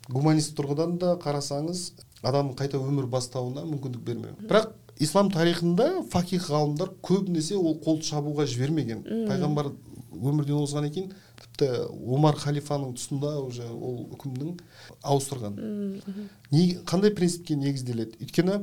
гуманист 0.09 0.55
тұрғыдан 0.57 0.97
да 0.97 1.13
қарасаңыз 1.21 1.91
адамның 2.23 2.57
қайта 2.57 2.81
өмір 2.81 3.05
бастауына 3.11 3.67
мүмкіндік 3.67 4.01
бермеу. 4.01 4.33
Бірақ 4.41 4.73
ислам 4.97 5.29
тарихында 5.31 6.07
фақих 6.09 6.49
ғалымдар 6.49 6.95
көбінесе 7.05 7.55
ол 7.59 7.77
қолды 7.83 8.09
шабуға 8.09 8.47
жібермеген. 8.49 9.05
Пайғамбар 9.29 9.69
өмірден 10.13 10.57
озғаннан 10.57 10.93
кейін 10.93 11.13
тіпті 11.53 11.69
омар 12.09 12.35
халифаның 12.35 12.95
тұсында 12.97 13.35
уже 13.45 13.67
ол 13.69 14.07
үкімнің 14.15 14.57
ауыстырған. 15.03 15.57
Не 16.51 16.63
қандай 16.89 17.13
принципке 17.13 17.55
негізделеді? 17.55 18.17
Өйткені 18.21 18.59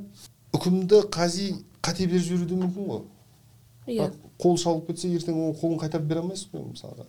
үкімді 0.56 1.04
қази 1.12 1.52
қате 1.82 2.06
беріп 2.10 2.24
жіберуі 2.26 2.48
де 2.50 2.58
мүмкін 2.64 2.88
ғой. 2.90 3.04
Иә. 3.86 4.10
Қол 4.40 4.58
шалып 4.58 4.90
кетсе 4.90 5.10
ертең 5.14 5.38
ол 5.38 5.54
қолын 5.54 5.80
қайтарып 5.80 6.08
бере 6.10 6.24
алмайсыз 6.24 6.50
ғой 6.52 6.66
мысалға. 6.72 7.06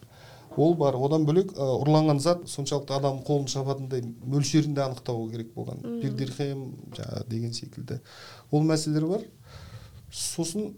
Ол 0.58 0.76
бар 0.76 0.98
одан 1.00 1.26
бөлек 1.26 1.54
ұрланған 1.56 2.20
зат 2.20 2.46
соншалықты 2.52 2.96
адам 2.98 3.22
қолын 3.26 3.48
шабатындай 3.48 4.04
мөлшерін 4.04 4.76
де 4.76 4.84
анықтау 4.84 5.30
керек 5.32 5.54
болған. 5.56 5.82
Бір 6.02 6.16
дирхем 6.20 6.66
жаңағы 6.92 7.28
деген 7.30 7.54
секілді. 7.56 8.02
Ол 8.52 8.66
мәселелер 8.68 9.08
бар. 9.08 9.28
Сосын 10.12 10.74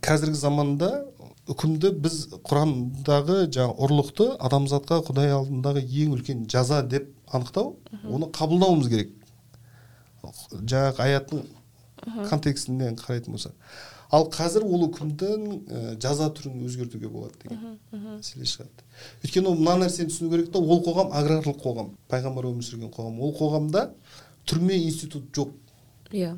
қазіргі 0.00 0.40
заманда 0.40 1.04
үкімді 1.50 1.90
біз 2.04 2.18
құрандағы 2.46 3.38
жаңағы 3.50 3.74
ұрлықты 3.82 4.26
адамзатқа 4.46 5.00
құдай 5.08 5.32
алдындағы 5.34 5.82
ең 5.82 6.12
үлкен 6.16 6.44
жаза 6.50 6.82
деп 6.86 7.08
анықтау 7.34 7.74
оны 8.06 8.28
қабылдауымыз 8.36 8.90
керек. 8.92 9.10
Жаңағы 10.22 11.02
аяттың 11.02 11.42
контекстінен 12.30 12.94
қарайтын 13.00 13.34
болсақ. 13.34 13.56
Ал 14.12 14.26
қазір 14.28 14.66
ол 14.68 14.84
үкімдің 14.90 15.44
ә, 15.72 15.78
жаза 15.96 16.28
түрін 16.36 16.66
өзгертуге 16.66 17.08
болады 17.08 17.38
деген 17.42 17.78
мәселе 18.18 18.44
шығады. 18.44 18.84
Өйткені 19.24 19.48
ол 19.48 19.56
мына 19.56 19.86
нәрсені 19.86 20.12
түсіну 20.12 20.28
керек 20.34 20.50
та 20.52 20.60
ол 20.60 20.82
қоғам 20.84 21.14
аграрлық 21.16 21.62
қоғам 21.62 21.94
пайғамбар 22.12 22.50
өмір 22.50 22.66
сүрген 22.66 22.92
қоғам. 22.92 23.16
Ол 23.24 23.32
қоғамда 23.38 23.86
түрме 24.44 24.76
институт 24.84 25.30
жоқ. 25.32 25.54
Иә. 26.12 26.34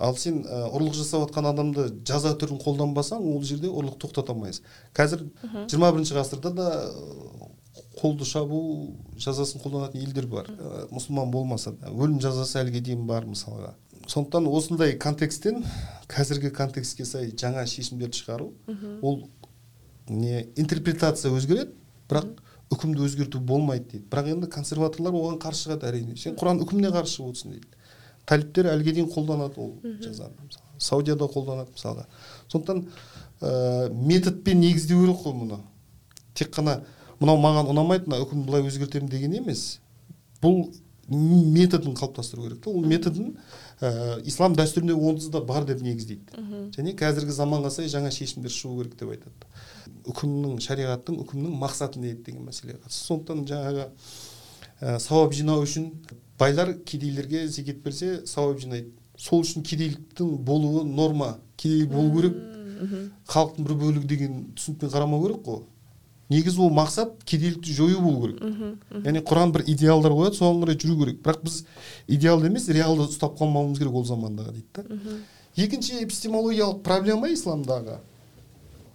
Ал 0.00 0.16
сен 0.16 0.42
ә, 0.44 0.64
ұрлық 0.72 0.96
жасап 0.96 1.26
жатқан 1.26 1.50
адамды 1.52 1.86
жаза 2.08 2.32
түрін 2.40 2.60
қолданбасаң 2.64 3.20
ол 3.20 3.42
жерде 3.44 3.68
ұрлық 3.68 3.98
тоқтата 4.00 4.32
алмайсың 4.32 4.64
қазір 4.96 5.26
жиырма 5.68 5.92
бірінші 5.92 6.16
ғасырда 6.16 6.54
да 6.56 6.68
қолды 8.00 8.24
шабу 8.24 8.60
жазасын 9.20 9.60
қолданатын 9.60 10.00
елдер 10.04 10.26
бар. 10.30 10.48
Ә, 10.48 10.86
мұсылман 10.94 11.30
болмаса 11.32 11.72
да 11.76 11.90
өлім 11.92 12.20
жазасы 12.22 12.60
әліге 12.62 12.80
дейін 12.86 13.06
бар 13.08 13.26
мысалға. 13.28 13.74
Сондықтан 14.08 14.46
осындай 14.48 14.96
контексттен 14.98 15.64
қазіргі 16.10 16.52
контекстке 16.56 17.04
сай 17.04 17.30
жаңа 17.36 17.66
шешімдерді 17.68 18.22
шығару 18.22 18.52
ол 19.02 19.20
не 20.08 20.46
интерпретация 20.56 21.32
өзгереді 21.36 21.76
бірақ 22.10 22.40
үкімді 22.70 23.04
өзгерту 23.04 23.40
болмайды 23.40 23.90
дейді. 23.92 24.06
Бірақ 24.10 24.32
енді 24.34 24.48
консерваторлар 24.50 25.14
оған 25.14 25.38
қарсы 25.42 25.66
шығады 25.66 25.90
әрине. 25.90 26.16
Сен 26.16 26.36
құран 26.38 26.62
үкіміне 26.64 26.90
қарсы 26.94 27.18
шығып 27.18 27.34
отырсың 27.34 27.54
дейді. 27.56 27.68
Талиптер 28.26 28.70
әліге 28.72 28.96
дейін 28.98 29.10
қолданады 29.12 29.60
ол 29.60 29.74
жазаны 30.02 30.50
саудияда 30.80 31.28
қолданады 31.30 31.74
мысалға 31.74 32.06
сондықтан 32.50 32.84
ә, 33.40 33.90
методпен 33.92 34.60
негіздеу 34.60 35.00
керек 35.04 35.24
қой 35.24 35.34
мұны. 35.36 35.58
Тек 36.34 36.52
қана 36.54 36.80
мынау 37.20 37.40
маған 37.40 37.70
ұнамайды 37.72 38.08
мына 38.08 38.22
үкімді 38.24 38.46
былай 38.48 38.64
өзгертемін 38.68 39.10
деген 39.10 39.36
емес. 39.40 39.80
Бұл 40.42 40.70
методын 41.10 41.96
қалыптастыру 41.98 42.46
керек 42.46 42.62
та. 42.64 42.70
Ол 42.70 42.84
методын 42.86 43.34
ә, 43.80 44.20
ислам 44.28 44.54
дәстүрінде 44.56 44.94
онсыз 44.94 45.32
да 45.32 45.40
бар 45.44 45.66
деп 45.68 45.82
негіздейді. 45.82 46.44
Және 46.76 46.94
қазіргі 46.96 47.34
заманға 47.34 47.72
сай 47.74 47.90
жаңа 47.92 48.12
шешімдер 48.14 48.52
шығу 48.54 48.82
керек 48.82 48.96
деп 49.00 49.14
айтады. 49.16 49.50
Үкімнің 50.10 50.60
шариғаттың 50.64 51.20
үкімнің 51.24 51.56
мақсаты 51.60 52.00
не 52.00 52.14
еді 52.14 52.30
деген 52.30 52.46
мәселеге 52.46 52.78
қатысты. 52.78 53.06
Сондықтан 53.08 53.44
жаңағы 53.50 53.88
ә, 54.80 54.98
сауап 55.00 55.34
жинау 55.34 55.64
үшін 55.66 55.90
байлар 56.40 56.74
кедейлерге 56.88 57.46
зекет 57.48 57.82
берсе 57.84 58.22
сауап 58.26 58.60
жинайды 58.62 58.94
сол 59.20 59.44
үшін 59.44 59.64
кедейліктің 59.66 60.38
болуы 60.48 60.84
норма 60.88 61.36
кедей 61.60 61.86
болу 61.86 62.14
керек 62.16 62.38
халықтың 63.28 63.66
бір 63.66 63.76
бөлігі 63.82 64.08
деген 64.08 64.38
түсінікпен 64.56 64.92
қарамау 64.94 65.26
керек 65.26 65.42
қой 65.44 65.62
негізі 66.30 66.62
ол 66.64 66.70
мақсат 66.74 67.24
кедейлікті 67.28 67.74
жою 67.76 68.00
болу 68.00 68.22
керек 68.24 69.04
яғни 69.04 69.22
құран 69.26 69.52
бір 69.56 69.66
идеалдар 69.68 70.14
қояды 70.16 70.38
соған 70.38 70.62
қарай 70.64 70.78
жүру 70.80 70.96
керек 71.02 71.20
бірақ 71.26 71.44
біз 71.44 71.58
идеалды 72.08 72.48
емес 72.48 72.68
реалды 72.72 73.08
ұстап 73.10 73.36
қалмауымыз 73.40 73.82
керек 73.82 73.98
ол 74.00 74.06
замандағы 74.08 74.56
дейді 74.56 74.68
да 74.78 75.18
екінші 75.66 76.00
эпистемологиялық 76.06 76.82
проблема 76.86 77.28
исламдағы 77.34 77.98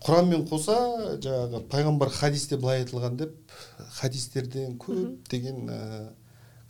құранмен 0.06 0.46
қоса 0.50 0.78
жаңағы 1.22 1.66
пайғамбар 1.70 2.14
хадисте 2.14 2.58
былай 2.62 2.84
айтылған 2.84 3.18
деп 3.20 3.36
хадистерден 4.00 4.78
көптеген 4.82 5.70
ә, 5.70 5.80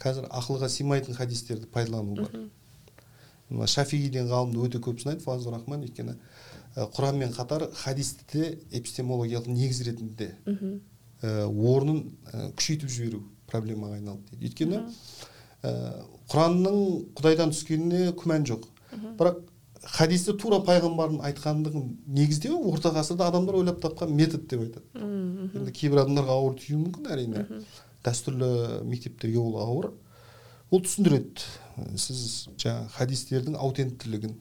қазір 0.06 0.30
ақылға 0.30 0.70
сыймайтын 0.70 1.18
хадистерді 1.18 1.68
пайдалану 1.74 2.16
бар. 2.22 2.36
Мына 3.49 3.68
шафииден 3.70 4.30
ғалымдар 4.30 4.70
өте 4.70 4.82
көп 4.82 5.01
сынайды 5.01 5.26
фазлур 5.26 5.58
рахман 5.58 5.84
өйткені 5.86 6.16
құранмен 6.76 7.32
қатар 7.36 7.70
хадисті 7.74 8.26
де 8.34 8.47
эпистемологиялық 8.72 9.47
негіз 9.47 9.82
ретінде 9.88 10.32
ә, 11.22 11.45
орнын 11.45 12.01
ә, 12.34 12.49
күшейтіп 12.58 12.89
жіберу 12.89 13.22
проблемаға 13.47 13.99
айналды 13.99 14.36
дейді. 14.36 14.49
Өйткені 14.49 14.82
ә, 15.64 15.74
құранның 16.32 16.80
құдайдан 17.16 17.53
түскеніне 17.53 18.12
күмән 18.20 18.47
жоқ. 18.49 18.68
Бірақ 19.20 19.39
хадисті 19.86 20.36
тура 20.41 20.60
пайғамбардың 20.66 21.22
айтқандығын 21.30 21.89
негіздеу 22.18 22.58
орта 22.72 22.91
ғасырда 22.95 23.30
адамдар 23.30 23.60
ойлап 23.62 23.80
тапқан 23.84 24.12
метод 24.12 24.47
деп 24.49 24.66
айтады. 24.66 24.86
Енді 25.53 25.72
кейбір 25.72 26.03
адамдарға 26.03 26.39
ауыр 26.39 26.58
тиюі 26.60 26.82
мүмкін 26.82 27.12
әрине. 27.14 27.45
Дәстүрлі 28.06 28.49
мектептерге 28.88 29.41
ол 29.41 29.60
ауыр. 29.62 29.91
Ол 30.72 30.82
түсіндіреді. 30.86 31.45
Сіз 31.99 32.49
жаңағы 32.62 32.91
хадистердің 32.95 33.58
аутенттілігін 33.60 34.38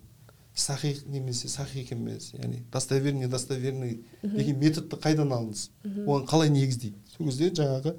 сахих 0.54 1.04
немесе 1.06 1.48
сахих 1.48 1.90
емес 1.92 2.30
яғни 2.32 2.62
достоверный 2.72 3.26
достоверный 3.26 4.04
деген 4.22 4.58
методты 4.60 4.96
қайдан 4.96 5.32
алдыңыз? 5.34 5.70
Оған 6.06 6.28
қалай 6.30 6.52
негіздейді? 6.54 6.96
Сол 7.16 7.26
кезде 7.26 7.50
жаңағы 7.58 7.96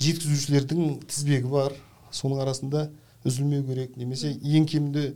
жеткізушілердің 0.00 1.02
тізбегі 1.04 1.52
бар. 1.52 1.76
Соның 2.10 2.40
арасында 2.46 2.88
үзілмеу 3.26 3.64
керек 3.68 3.96
немесе 4.00 4.32
ең 4.32 4.66
кемінде 4.70 5.14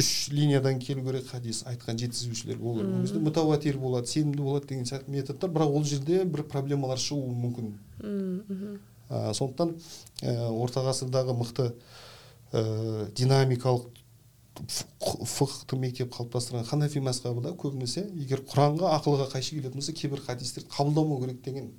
үш 0.00 0.28
линиядан 0.32 0.78
келу 0.80 1.04
керек 1.04 1.28
хадис 1.28 1.62
айтқан 1.68 1.98
жеткізушілер 2.00 2.60
ол 2.62 2.80
кезде 3.02 3.20
мутауатир 3.20 3.78
болады 3.78 4.08
сенімді 4.08 4.42
болады 4.42 4.68
деген 4.72 4.86
сияқты 4.88 5.10
методтар 5.12 5.50
бірақ 5.50 5.76
ол 5.76 5.84
жерде 5.84 6.24
бір 6.24 6.44
проблемалар 6.48 6.98
шығуы 6.98 7.34
мүмкін. 7.44 7.74
Ә, 9.10 9.32
сондықтан 9.34 9.74
ә, 10.22 10.48
орта 10.48 10.84
ғасырдағы 10.86 11.34
мықты 11.36 11.72
ә, 12.52 13.10
динамикалық 13.18 13.88
фықты 14.60 15.76
мектеп 15.80 16.12
қалыптастырған 16.14 16.66
ханафи 16.68 17.00
мазхабы 17.00 17.52
көбінесе 17.58 18.06
егер 18.14 18.42
құранға 18.44 18.94
ақылға 18.98 19.28
қайшы 19.32 19.56
келетін 19.56 19.80
болса 19.80 19.92
кейбір 19.96 20.20
хадистерді 20.26 20.70
қабылдамау 20.74 21.20
керек 21.22 21.42
деген 21.44 21.70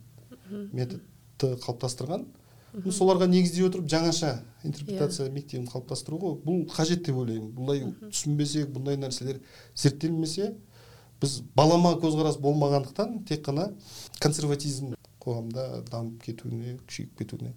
методты 0.71 1.55
қалыптастырған. 1.61 2.25
Соларға 2.71 3.27
негіздей 3.27 3.65
отырып 3.67 3.87
жаңаша 3.91 4.37
интерпретация 4.63 5.25
yeah. 5.25 5.31
Иә. 5.31 5.35
мектебін 5.35 5.67
қалыптастыру 5.67 6.19
ғой. 6.21 6.37
Бұл 6.45 6.63
қажет 6.71 7.03
деп 7.05 7.17
ойлаймын. 7.19 7.51
Бұлай 7.55 7.83
түсінбесек 8.07 8.71
бұндай 8.71 8.99
нәрселер 9.01 9.41
зерттелмесе 9.75 10.53
біз 11.21 11.41
балама 11.55 11.93
көзқарас 12.01 12.39
болмағандықтан 12.41 13.21
тек 13.27 13.43
қана 13.45 13.71
консерватизм 14.23 14.95
қоғамда 15.21 15.83
дамып 15.91 16.23
кетуіне 16.25 16.77
күшейіп 16.87 17.17
кетуіне. 17.19 17.53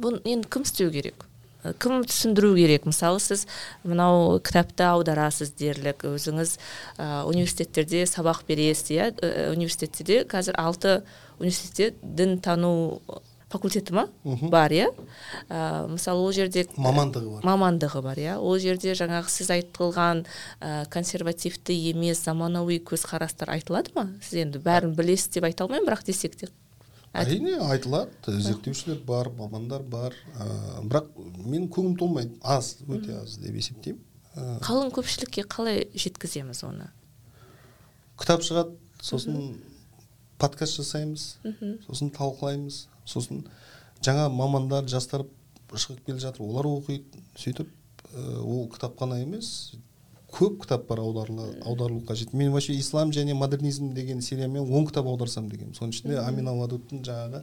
Бұны 0.00 0.22
енді 0.24 0.48
кім 0.48 0.64
істеу 0.64 0.92
керек? 0.94 1.26
Кім 1.80 2.02
түсіндіру 2.04 2.54
керек? 2.56 2.86
Мысалы 2.88 3.20
сіз 3.24 3.46
мынау 3.84 4.38
кітапты 4.44 4.86
аударасыз 4.86 5.54
дерлік 5.58 6.04
өзіңіз 6.08 6.56
ә, 6.98 7.24
университеттерде 7.28 8.04
сабақ 8.08 8.44
бересіз 8.48 8.90
иә? 8.92 9.10
Университетте 9.52 10.04
де 10.04 10.18
қазір 10.28 10.58
алты 10.60 10.98
университетте 11.38 11.94
дін 12.02 12.38
тану 12.44 13.00
факультеті 13.54 13.94
ма 13.96 14.04
бар 14.50 14.74
иә. 14.74 14.88
Ә, 15.48 15.86
мысалы 15.90 16.24
ол 16.26 16.32
жерде 16.34 16.66
мамандығы 16.76 17.36
бар. 17.36 17.46
Мамандығы 17.46 18.02
бар 18.04 18.20
иә. 18.20 18.34
Ол 18.38 18.58
жерде 18.62 18.96
жаңағы 18.98 19.30
сіз 19.32 19.52
айтылған 19.54 20.24
ә, 20.60 20.84
консервативті 20.92 21.76
емес 21.90 22.24
заманауи 22.26 22.80
көзқарастар 22.84 23.54
айтылады 23.54 23.94
ма? 23.94 24.08
Сіз 24.22 24.42
енді 24.44 24.62
бәрін 24.64 24.96
білесіз 24.98 25.30
деп 25.38 25.46
айта 25.48 25.64
алмаймын 25.64 25.88
бірақ 25.88 26.04
десек 26.10 26.36
те. 26.40 26.50
Әрине 27.14 27.60
айтылады. 27.62 28.10
Зерттеушілер 28.26 28.98
бар 29.06 29.30
мамандар 29.38 29.86
бар. 29.86 30.18
Ә, 30.34 30.82
бірақ 30.82 31.14
мен 31.46 31.70
көңілім 31.70 31.96
толмайды. 31.98 32.34
аз 32.42 32.76
өте 32.88 33.22
аз 33.22 33.38
деп 33.38 33.54
есептеймін. 33.54 34.02
Ә, 34.34 34.58
қалың 34.66 34.90
көпшілікке 34.98 35.46
қалай 35.46 35.86
жеткіземіз 35.94 36.64
оны? 36.66 36.90
кітап 38.20 38.44
шығады 38.46 38.76
сосын 39.02 39.56
подкаст 40.38 40.80
жасаймыз 40.80 41.38
сосын 41.86 42.10
талқылаймыз 42.14 42.86
сосын 43.06 43.44
жаңа 44.04 44.28
мамандар 44.28 44.88
жастар 44.88 45.24
шығып 45.74 46.04
келе 46.06 46.20
жатыр 46.22 46.46
олар 46.46 46.68
оқиды 46.70 47.22
сөйтіп 47.38 47.68
ә, 48.14 48.40
ол 48.42 48.68
кітап 48.70 48.98
қана 49.00 49.20
емес 49.22 49.74
көп 50.34 50.60
кітап 50.64 50.88
бар 50.88 51.00
аударылу 51.00 52.02
қажет. 52.06 52.32
Мен 52.32 52.52
вообще 52.52 52.74
ислам 52.74 53.10
және 53.10 53.34
модернизм 53.34 53.92
деген 53.94 54.20
сериямен 54.20 54.72
он 54.72 54.86
кітап 54.86 55.06
аударсам 55.06 55.48
дегенмін 55.48 55.74
соның 55.78 55.94
ішінде 55.94 56.18
амина 56.18 56.54
вадудтың 56.58 57.04
жаңағы 57.06 57.42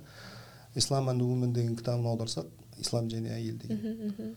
ислам 0.76 1.10
and 1.10 1.22
women 1.22 1.54
деген 1.54 1.76
кітабын 1.76 2.08
аударсақ 2.12 2.48
ислам 2.80 3.08
және 3.10 3.32
әйел 3.32 3.58
деген. 3.58 4.36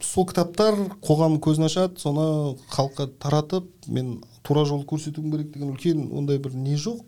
Сол 0.00 0.26
кітаптар 0.26 0.74
қоғам 1.02 1.40
көзін 1.40 1.66
ашады 1.66 1.98
соны 1.98 2.56
халыққа 2.70 3.08
таратып 3.18 3.70
мен 3.88 4.20
тура 4.42 4.64
жол 4.64 4.84
көрсетуім 4.84 5.30
керек 5.32 5.52
деген 5.54 5.72
үлкен 5.72 6.12
ондай 6.12 6.38
бір 6.38 6.54
не 6.54 6.76
жоқ. 6.76 7.02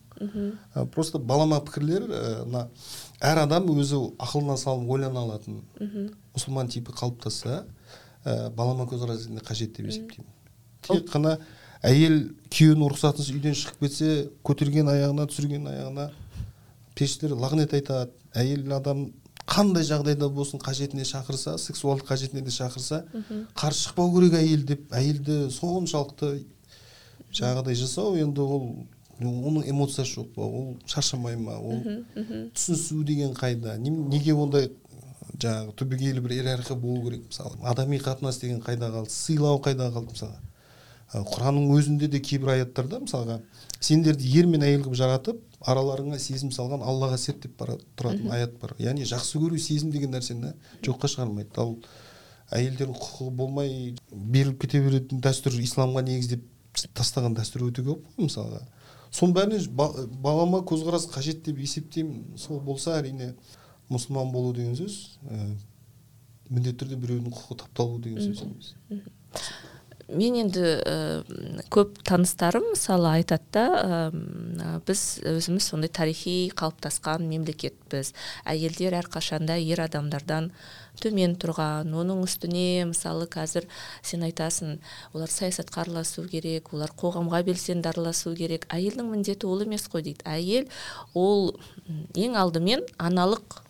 Просто 0.95 1.19
балама 1.19 1.61
пікірлер 1.65 2.09
мына 2.47 2.67
әр 3.21 3.43
адам 3.45 3.69
өзі 3.75 4.01
ақылына 4.19 4.57
салып 4.59 4.91
ойлана 4.97 5.23
алатын 5.27 5.63
мұсылман 6.35 6.71
типі 6.73 6.95
қалыптасса 6.99 7.65
ә, 8.25 8.51
балама 8.51 8.87
көзқарас 8.91 9.29
қажет 9.47 9.77
деп 9.77 9.89
есептеймін. 9.91 10.27
Тек 10.89 11.09
қана 11.13 11.39
әйел 11.87 12.19
күйеуінің 12.51 12.93
рұқсатынсыз 12.93 13.35
үйден 13.37 13.57
шығып 13.59 13.87
кетсе 13.87 14.11
көтерген 14.47 14.91
аяғына 14.91 15.29
түсірген 15.31 15.71
аяғына 15.71 16.11
періштелер 16.99 17.39
лағнет 17.39 17.75
айтады. 17.79 18.13
Әйел 18.35 18.73
адам 18.77 19.09
қандай 19.49 19.87
жағдайда 19.87 20.29
болсын 20.35 20.61
қажетіне 20.61 21.07
шақырса 21.09 21.57
сексуалдық 21.59 22.11
қажетіне 22.11 22.43
де 22.45 22.53
шақырса 22.53 23.05
қарсы 23.57 23.89
шықпау 23.89 24.13
керек 24.19 24.39
әйел 24.43 24.67
деп. 24.69 24.87
Әйелді 24.93 25.49
соншалықты 25.55 26.45
жаңағыдай 27.33 27.79
жасау 27.79 28.17
енді 28.19 28.45
ол 28.45 28.69
оның 29.21 29.69
эмоциясы 29.71 30.21
жоқ 30.21 30.35
па? 30.35 30.43
Ол 30.43 30.77
шаршамай 30.87 31.37
ма? 31.37 31.59
Ол 31.59 31.81
түсінісу 32.55 33.05
деген 33.05 33.35
қайда? 33.35 33.79
Неге 33.79 34.35
ондай 34.35 34.71
жаңағы 35.39 35.75
түбегейлі 35.79 36.23
бір 36.25 36.37
иерархия 36.39 36.77
болу 36.77 37.05
керек 37.09 37.27
мысалы? 37.27 37.57
Адами 37.63 37.99
қатынас 37.99 38.41
деген 38.41 38.61
қайда 38.63 38.93
қалды? 38.95 39.11
Сыйлау 39.11 39.61
қайда 39.63 39.91
қалды 39.95 40.15
мысалға 40.15 40.39
құранның 41.09 41.71
өзінде 41.73 42.09
де 42.13 42.21
кейбір 42.21 42.53
аяттарда 42.53 42.99
мысалға 43.01 43.39
сендерді 43.81 44.29
ер 44.39 44.47
мен 44.47 44.65
әйел 44.67 44.83
қылып 44.85 44.99
жаратып 44.99 45.39
араларыңа 45.65 46.19
сезім 46.21 46.51
салған 46.53 46.85
аллаға 46.85 47.17
серт 47.19 47.41
деп 47.47 47.55
бара 47.59 47.79
тұратын 47.97 48.29
аят 48.35 48.59
бар. 48.61 48.75
Яғни 48.79 49.07
жақсы 49.09 49.41
көру 49.41 49.59
сезім 49.59 49.91
деген 49.95 50.13
нәрсені 50.13 50.53
жоққа 50.85 51.09
шығармайды 51.15 51.57
ал 51.63 51.79
әйелдердің 52.53 52.99
құқығы 53.01 53.31
болмай 53.41 53.73
беріліп 54.13 54.61
кете 54.67 54.83
беретін 54.85 55.23
дәстүр 55.25 55.57
исламға 55.65 56.05
негіздеп 56.05 56.45
тастаған 56.93 57.35
дәстүр 57.39 57.71
өте 57.71 57.87
көп 57.89 58.05
қой 58.05 58.29
мысалға. 58.29 58.61
Соның 59.15 59.35
бәріне 59.37 59.61
балама 60.23 60.61
көзқарас 60.69 61.09
қажет 61.13 61.45
деп 61.47 61.59
есептеймін. 61.63 62.37
Сол 62.37 62.61
болса 62.65 62.99
әрине 62.99 63.33
мұсылман 63.93 64.33
болу 64.33 64.53
деген 64.57 64.77
сөз 64.79 64.99
ә, 65.25 65.55
міндетті 66.51 66.85
түрде 66.85 67.01
біреудің 67.01 67.33
құқығы 67.35 67.61
тапталу 67.65 67.99
деген 68.05 68.35
сөз. 68.35 68.75
Емес 68.91 69.09
мен 70.09 70.39
енді 70.41 70.63
ә, 70.81 70.95
көп 71.73 71.99
таныстарым 72.09 72.71
мысалы 72.73 73.11
айтады 73.19 73.45
да 73.53 73.65
ә, 73.77 74.71
біз 74.89 75.21
өзіміз 75.29 75.69
сондай 75.69 75.93
тарихи 75.93 76.51
қалыптасқан 76.57 77.27
мемлекетпіз. 77.29 78.15
Әйелдер 78.49 78.97
әрқашанда 79.03 79.59
ер 79.61 79.83
адамдардан 79.85 80.51
төмен 80.99 81.37
тұрған 81.39 81.93
оның 81.95 82.25
үстіне 82.25 82.89
мысалы 82.89 83.29
қазір 83.31 83.69
сен 84.03 84.25
айтасың 84.27 84.79
олар 85.13 85.31
саясатқа 85.31 85.85
араласу 85.85 86.25
керек 86.31 86.73
олар 86.73 86.93
қоғамға 86.97 87.45
белсенді 87.47 87.93
араласу 87.93 88.35
керек. 88.39 88.67
Әйелдің 88.73 89.13
міндеті 89.13 89.47
ол 89.47 89.63
емес 89.67 89.87
қой 89.93 90.09
дейді. 90.09 90.25
Әйел 90.25 90.69
ол 91.15 91.53
ең 92.17 92.39
алдымен 92.41 92.87
аналық 92.97 93.61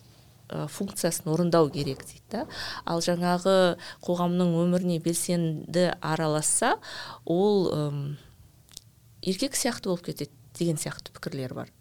функциясын 0.48 1.30
орындау 1.32 1.68
керек 1.72 2.04
дейді 2.06 2.24
да. 2.32 2.44
Ал 2.88 3.02
жаңағы 3.04 3.76
қоғамның 4.04 4.54
өміріне 4.62 4.98
белсенді 5.04 5.90
араласса 6.00 6.76
ол 7.24 7.68
ұм, 7.72 8.00
еркек 9.22 9.58
сияқты 9.58 9.92
болып 9.92 10.08
кетеді 10.08 10.32
деген 10.58 10.80
сияқты 10.80 11.12
пікірлер 11.14 11.54
бар. 11.54 11.72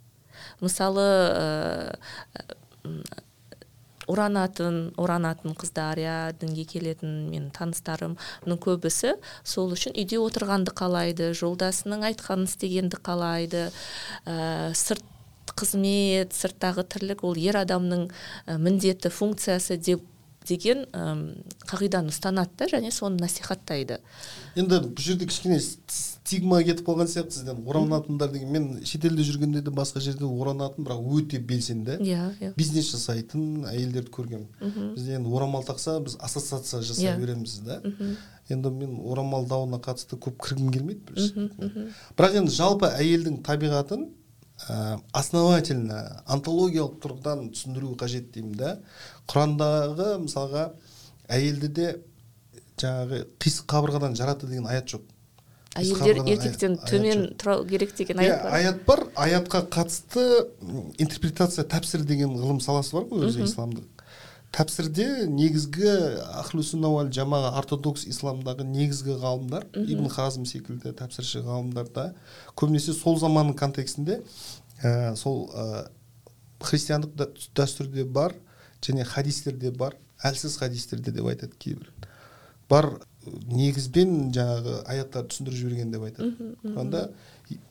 Мысалы 0.61 1.03
ә, 1.03 1.97
оранатын 4.07 4.93
оранатын 4.97 5.55
қыздар 5.57 5.99
иә 5.99 6.15
дінге 6.39 6.63
келетін 6.69 7.27
мен 7.31 7.49
таныстарымның 7.55 8.59
көбісі 8.63 9.17
сол 9.43 9.73
үшін 9.75 9.97
үйде 9.97 10.19
отырғанды 10.21 10.71
қалайды 10.77 11.33
жолдасының 11.37 12.07
айтқанын 12.11 12.47
істегенді 12.47 13.01
қалайды 13.03 13.67
ә, 14.25 14.71
сырт 14.73 15.03
қызмет 15.55 16.35
сырттағы 16.35 16.83
тірлік 16.83 17.23
ол 17.23 17.37
ер 17.39 17.61
адамның 17.63 18.09
міндеті 18.57 19.13
функциясы 19.13 19.77
деп 19.77 20.03
деген 20.47 20.85
қағиданы 21.67 22.11
ұстанады 22.13 22.55
да 22.59 22.67
және 22.71 22.91
соны 22.95 23.19
насихаттайды. 23.19 23.99
Енді 24.55 24.79
бұл 24.85 25.03
жерде 25.03 25.27
кішкене 25.27 25.59
стигма 25.59 26.61
кетіп 26.63 26.87
қалған 26.87 27.09
сияқты 27.11 27.35
сізден. 27.35 27.59
Оранатындар 27.67 28.31
деген. 28.31 28.51
Мен 28.53 28.85
шетелде 28.87 29.25
жүргенде 29.27 29.61
де 29.65 29.73
басқа 29.75 29.99
жерде 30.03 30.23
оранатын 30.23 30.87
бірақ 30.87 31.03
өте 31.19 31.41
белсенді. 31.43 31.97
Иә 31.99 32.29
yeah, 32.39 32.53
бизнес 32.55 32.93
жасайтын 32.93 33.65
әйелдерді 33.67 34.13
көргенмін 34.15 34.93
бізде 34.95 35.17
енді 35.19 35.33
орамал 35.35 35.67
тақса 35.67 35.99
біз 35.99 36.15
ассоциация 36.19 36.81
жасай 36.81 37.11
yeah. 37.11 37.19
береміз 37.19 37.59
да. 37.67 37.81
Енді 38.47 38.71
мен 38.71 39.01
орамал 39.03 39.47
дауына 39.47 39.81
қатысты 39.83 40.15
көп 40.15 40.39
кіргім 40.47 40.71
келмейді 40.71 41.49
бірақ 42.15 42.39
енді 42.39 42.55
жалпы 42.55 42.87
әйелдің 42.95 43.41
табиғатын 43.43 44.07
ә, 44.65 44.99
основательно 45.13 46.23
антологиялық 46.25 46.97
тұрғыдан 47.03 47.51
түсіндіру 47.53 47.93
қажет 47.99 48.31
деймін 48.33 48.57
да. 48.57 48.77
Құрандағы 49.29 50.09
мысалға 50.23 50.71
әйелді 51.29 51.69
де 51.77 51.91
жаңағы 52.81 53.23
қисық 53.41 53.69
қабырғадан 53.73 54.17
жаратты 54.17 54.49
деген 54.49 54.67
аят 54.69 54.89
жоқ. 54.93 55.05
Әйелдер 55.77 56.23
еркектен 56.25 56.79
төмен 56.89 57.27
тұру 57.37 57.59
керек 57.69 57.93
деген 57.97 58.19
аят 58.23 58.43
бар. 58.43 58.53
аят 58.57 58.81
бар. 58.87 59.03
Аятқа 59.15 59.61
қатысты 59.69 60.25
интерпретация 60.97 61.65
тәпсір 61.65 62.05
деген 62.07 62.33
ғылым 62.33 62.61
саласы 62.63 62.97
бар 62.97 63.05
ғой 63.11 63.29
өзі 63.29 63.45
исламда 63.45 63.85
тәпсірде 64.57 65.27
негізгі 65.29 65.91
ахлу 66.41 66.63
жамаға 66.65 67.51
ортодокс 67.59 68.07
исламдағы 68.09 68.65
негізгі 68.65 69.19
ғалымдар 69.21 69.67
ибн 69.83 70.09
хазм 70.09 70.47
секілді 70.49 70.95
тәпсірші 70.97 71.43
ғалымдар 71.45 71.91
да 71.93 72.07
көбінесе 72.57 72.95
сол 72.97 73.19
заманның 73.21 73.53
контекстінде 73.59 74.23
ә, 74.81 75.13
сол 75.15 75.45
ә, 75.53 75.87
христиандық 76.65 77.37
дәстүрде 77.53 78.05
бар 78.05 78.33
және 78.81 79.05
хадистерде 79.05 79.71
бар 79.71 79.97
әлсіз 80.25 80.57
хадистерде 80.57 81.11
деп 81.13 81.27
айтады 81.29 81.53
кейбір. 81.59 81.91
Бар 82.69 82.89
негізбен 83.27 84.31
жаңағы 84.35 84.79
аяттарды 84.89 85.33
түсіндіріп 85.33 85.59
жіберген 85.59 85.91
деп 85.93 86.07
айтады. 86.07 86.55
Құранда 86.63 87.03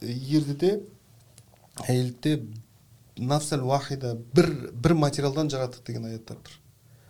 ерді 0.03 0.77
әйелді 1.89 2.37
нафсал 3.19 3.67
уахида 3.67 4.15
бір 4.37 4.53
бір 4.73 4.95
материалдан 5.03 5.51
жараттық 5.51 5.87
деген 5.89 6.07
аяттар 6.13 6.39
тұр 6.45 6.61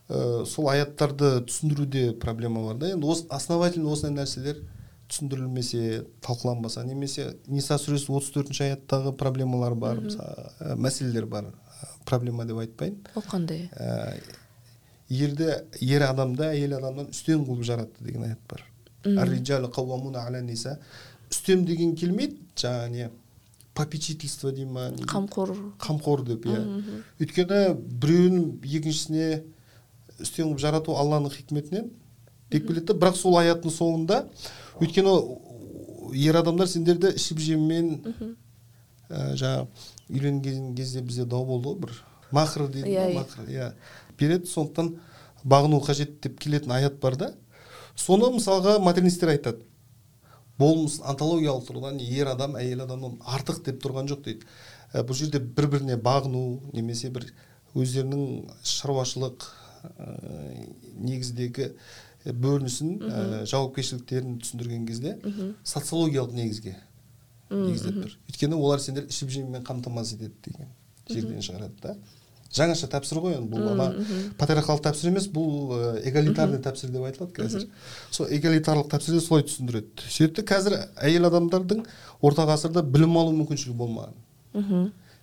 сол 0.09 0.69
аяттарды 0.71 1.43
түсіндіруде 1.49 2.13
проблема 2.23 2.63
бар 2.69 2.77
да. 2.79 2.93
Енді 2.95 3.07
осы 3.11 3.27
основательно 3.31 3.91
осындай 3.93 4.23
нәрселер 4.23 4.63
түсіндірілмесе 5.11 6.05
талқыланбаса 6.23 6.85
немесе 6.87 7.37
ниса 7.47 7.79
сүресі 7.79 8.13
отыз 8.15 8.31
төртінші 8.35 8.65
аяттағы 8.69 9.13
проблемалар 9.19 9.75
бар 9.75 10.01
мысалы 10.05 10.77
мәселелер 10.79 11.27
бар 11.27 11.53
проблема 12.07 12.47
деп 12.47 12.59
айтпайын. 12.63 12.97
Ол 13.15 13.27
қандай? 13.27 13.69
Ерді 15.09 15.53
ер 15.81 16.03
адамды 16.07 16.49
әйел 16.53 16.79
адамнан 16.79 17.11
үстем 17.11 17.45
қылып 17.47 17.67
жаратты 17.67 18.05
деген 18.05 18.25
аят 18.27 18.41
бар. 18.51 18.65
Үстем 21.31 21.65
деген 21.67 21.97
келмейді 21.99 22.39
жаңағы 22.55 22.91
не 22.91 23.11
попечительство 23.75 24.53
дей 24.53 24.65
ма 24.65 24.93
қамқор. 25.11 25.53
Қамқор 25.83 26.23
деп 26.27 26.47
иә. 26.47 26.61
Өйткені 27.19 27.75
біреуін 27.75 28.61
екіншісіне 28.63 29.43
үстем 30.21 30.51
қылып 30.51 30.63
жарату 30.63 30.97
алланың 30.97 31.33
хикметінен 31.35 31.91
деп 32.51 32.69
келеді 32.69 32.93
да 32.93 32.99
бірақ 32.99 33.17
сол 33.19 33.39
аяттың 33.41 33.73
соңында 33.75 34.23
өйткені 34.81 35.15
ер 36.15 36.39
адамдар 36.41 36.69
сендерді 36.71 37.13
ішіп 37.17 37.41
жеммен 37.43 37.91
ә, 39.11 39.35
жаңағы 39.35 39.67
үйленген 40.11 40.75
кезде 40.77 41.03
бізде 41.03 41.25
дау 41.27 41.45
болды 41.47 41.69
ғой 41.69 41.81
бір. 41.87 41.95
Махр 42.31 42.67
дейді 42.69 42.91
иә 42.91 43.15
махр 43.15 43.49
иә. 43.49 43.73
береді 44.19 44.47
сондықтан 44.47 44.97
бағыну 45.45 45.81
қажет 45.85 46.21
деп 46.23 46.39
келетін 46.41 46.73
аят 46.73 47.01
бар 47.01 47.17
да. 47.17 47.35
Соны 47.97 48.31
мысалға 48.35 48.79
модернистер 48.79 49.29
айтады. 49.29 49.63
Болмыс 50.59 51.01
антологиялық 51.05 51.67
тұрғыдан 51.69 52.01
ер 52.01 52.29
адам 52.29 52.57
әйел 52.57 52.83
адамнан 52.85 53.19
артық 53.25 53.63
деп 53.65 53.83
тұрған 53.83 54.09
жоқ 54.09 54.25
дейді. 54.25 54.47
Ә, 54.93 55.03
бұл 55.03 55.15
жерде 55.15 55.41
бір 55.41 55.69
біріне 55.69 55.97
бағыну 55.97 56.61
немесе 56.73 57.11
бір 57.11 57.29
өздерінің 57.75 58.51
шаруашылық 58.65 59.47
негіздегі 60.97 61.71
бөлінісін 62.27 62.97
ә, 63.07 63.45
жауапкершіліктерін 63.47 64.41
түсіндірген 64.43 64.87
кезде 64.89 65.17
социологиялық 65.63 66.35
негізге 66.35 66.77
негіздеп 67.51 68.01
тұр. 68.03 68.15
Өйткені 68.31 68.59
олар 68.59 68.83
сендер 68.83 69.07
ішіп 69.07 69.31
жеммен 69.31 69.63
қамтамасыз 69.67 70.19
етеді 70.19 70.35
деген 70.49 70.73
жерден 71.07 71.45
шығарады 71.47 71.77
да. 71.83 71.97
Жаңаша 72.57 72.89
тәпсір 72.91 73.21
ғой 73.23 73.37
енді 73.37 73.51
бұл 73.53 73.69
ана 73.75 73.87
патриархалдық 74.41 74.85
тәпсір 74.89 75.11
емес 75.11 75.27
бұл 75.31 75.75
эгалитарный 76.07 76.61
тәпсір 76.63 76.91
деп 76.95 77.07
айтылады 77.09 77.35
қазір. 77.37 77.67
Сол 78.11 78.31
эгалитарлық 78.33 78.91
тәпсірде 78.91 79.21
солай 79.21 79.45
түсіндіреді. 79.47 80.07
Сөйтті 80.11 80.45
қазір 80.47 80.79
әйел 80.97 81.27
адамдардың 81.29 81.83
орта 82.23 82.47
ғасырда 82.49 82.83
білім 82.87 83.19
алу 83.19 83.35
мүмкіншілігі 83.43 83.77
болмаған. 83.77 84.15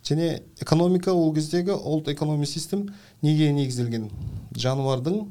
Және 0.04 0.43
экономика 0.62 1.14
ол 1.14 1.34
кездегі 1.34 1.72
олд 1.72 2.10
экономи 2.10 2.45
систем 2.45 2.89
неге 3.22 3.51
негізделген? 3.54 4.10
Жануардың 4.56 5.28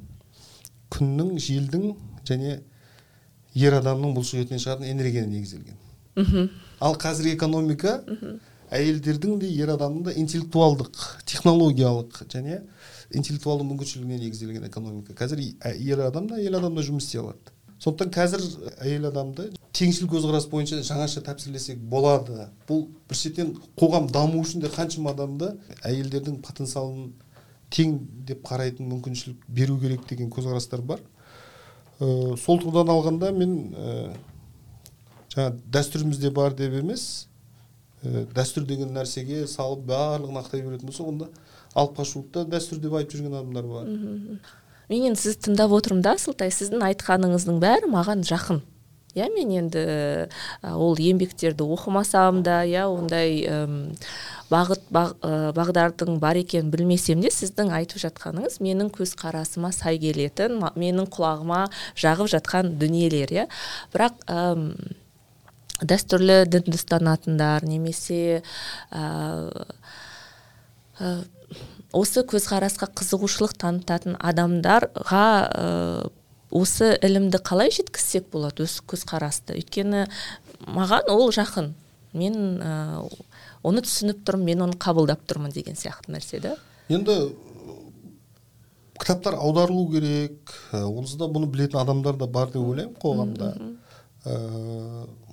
күннің 0.93 1.37
желдің 1.39 1.95
және 2.29 2.61
ер 3.55 3.77
адамның 3.79 4.15
бұлшық 4.17 4.47
етінен 4.47 4.63
шығатын 4.65 4.89
энергияға 4.93 5.29
негізделген. 5.33 6.51
Ал 6.81 6.97
қазіргі 6.97 7.37
экономика 7.37 7.99
әйелдердің 8.73 9.39
де 9.41 9.51
ер 9.53 9.75
адамның 9.75 10.07
да 10.09 10.15
интеллектуалдық 10.17 11.01
технологиялық 11.29 12.23
және 12.33 12.63
интеллектуалды 13.13 13.67
мүмкіншілігіне 13.69 14.19
негізделген 14.25 14.65
экономика. 14.69 15.13
Қазір 15.13 15.43
ер 15.77 16.01
адам 16.07 16.29
да 16.31 16.41
әйел 16.41 16.57
адам 16.57 16.77
да 16.77 16.85
жұмыс 16.85 17.05
істей 17.05 17.21
алады. 17.21 17.53
Сондықтан 17.83 18.13
қазір 18.15 18.43
әйел 18.85 19.09
адамды 19.09 19.49
теңшіл 19.75 20.07
көзқарас 20.13 20.47
бойынша 20.53 20.79
жаңаша 20.87 21.23
тәпсірлесек 21.27 21.81
болады. 21.91 22.47
Бұл 22.69 22.85
бір 23.09 23.19
шеттен 23.19 23.57
қоғам 23.79 24.07
даму 24.13 24.43
үшін 24.45 24.63
де 24.63 24.71
қаншама 24.71 25.15
адамды 25.17 25.49
әйелдердің 25.83 26.39
потенциалын 26.47 27.11
тең 27.73 27.97
деп 28.29 28.45
қарайтын 28.47 28.87
мүмкіншілік 28.87 29.49
беру 29.49 29.79
керек 29.81 30.07
деген 30.09 30.31
көзқарастар 30.31 30.85
бар. 30.87 31.03
Ә, 31.99 32.37
сол 32.39 32.61
тұрғыдан 32.63 32.93
алғанда 32.93 33.33
мен 33.35 33.57
ә, 33.75 34.15
жаңа 35.35 35.57
дәстүрімізде 35.75 36.31
бар 36.31 36.55
деп 36.55 36.79
емес 36.79 37.27
ә, 38.05 38.27
дәстүр 38.37 38.69
деген 38.69 38.93
нәрсеге 38.95 39.47
салып 39.51 39.87
барлығын 39.91 40.43
ақтай 40.43 40.63
беретін 40.63 40.93
болсақ 40.93 41.13
онда 41.15 41.31
алып 41.75 41.97
қашулықты 41.99 42.45
дәстүр 42.53 42.83
деп 42.85 42.99
айтып 43.01 43.19
жүрген 43.19 43.39
адамдар 43.41 43.71
бар. 43.73 44.53
Мен 44.91 45.09
енді 45.13 45.21
сізді 45.21 45.51
тыңдап 45.51 45.75
отырмын 45.79 46.03
да 46.05 46.17
асылтай 46.19 46.53
сіздің 46.55 46.85
айтқаныңыздың 46.91 47.63
бәрі 47.63 47.91
маған 47.93 48.27
жақын 48.27 48.63
иә 49.15 49.29
мен 49.35 49.51
енді 49.53 49.83
ол 50.63 50.97
еңбектерді 50.97 51.67
оқымасам 51.75 52.41
да 52.47 52.63
иә 52.65 52.87
ондай 52.89 53.45
бағыт 54.53 54.87
бағдардың 54.93 56.19
бар 56.23 56.41
екенін 56.41 56.73
білмесем 56.73 57.21
де 57.25 57.31
сіздің 57.33 57.73
айтып 57.77 58.01
жатқаныңыз 58.07 58.61
менің 58.65 58.91
көзқарасыма 58.97 59.73
сай 59.77 60.01
келетін 60.01 60.59
менің 60.61 61.09
құлағыма 61.13 61.67
жағып 61.97 62.33
жатқан 62.33 62.75
дүниелер 62.81 63.33
иә. 63.37 63.47
Бірақ 63.93 64.25
дәстүрлі 65.83 66.43
дінді 66.49 66.77
ұстанатындар 66.79 67.67
немесе 67.67 68.43
ә, 68.93 69.53
осы 71.93 72.25
көзқарасқа 72.29 72.89
қызығушылық 72.97 73.55
танытатын 73.61 74.17
адамдарға 74.21 75.27
ә, 75.53 75.67
осы 76.53 76.95
ілімді 77.05 77.41
қалай 77.45 77.73
жеткізсек 77.75 78.31
болады 78.33 78.67
осы 78.67 78.85
көзқарасты? 78.89 79.57
Өйткені 79.61 80.07
маған 80.67 81.13
ол 81.13 81.31
жақын. 81.33 81.73
Мен 82.17 82.37
ә, 82.61 82.75
оны 83.65 83.85
түсініп 83.87 84.25
тұрмын 84.27 84.51
мен 84.51 84.67
оны 84.67 84.77
қабылдап 84.81 85.23
тұрмын 85.29 85.55
деген 85.55 85.79
сияқты 85.79 86.13
нәрсе 86.13 86.41
да 86.43 86.57
енді 86.93 87.15
кітаптар 89.01 89.39
аударылу 89.39 89.87
керек 89.93 90.53
онсыз 90.73 91.17
да 91.21 91.29
бұны 91.31 91.49
білетін 91.51 91.81
адамдар 91.81 92.19
да 92.21 92.27
бар 92.27 92.51
деп 92.53 92.63
ойлаймын 92.63 92.97
қоғамда. 93.03 93.53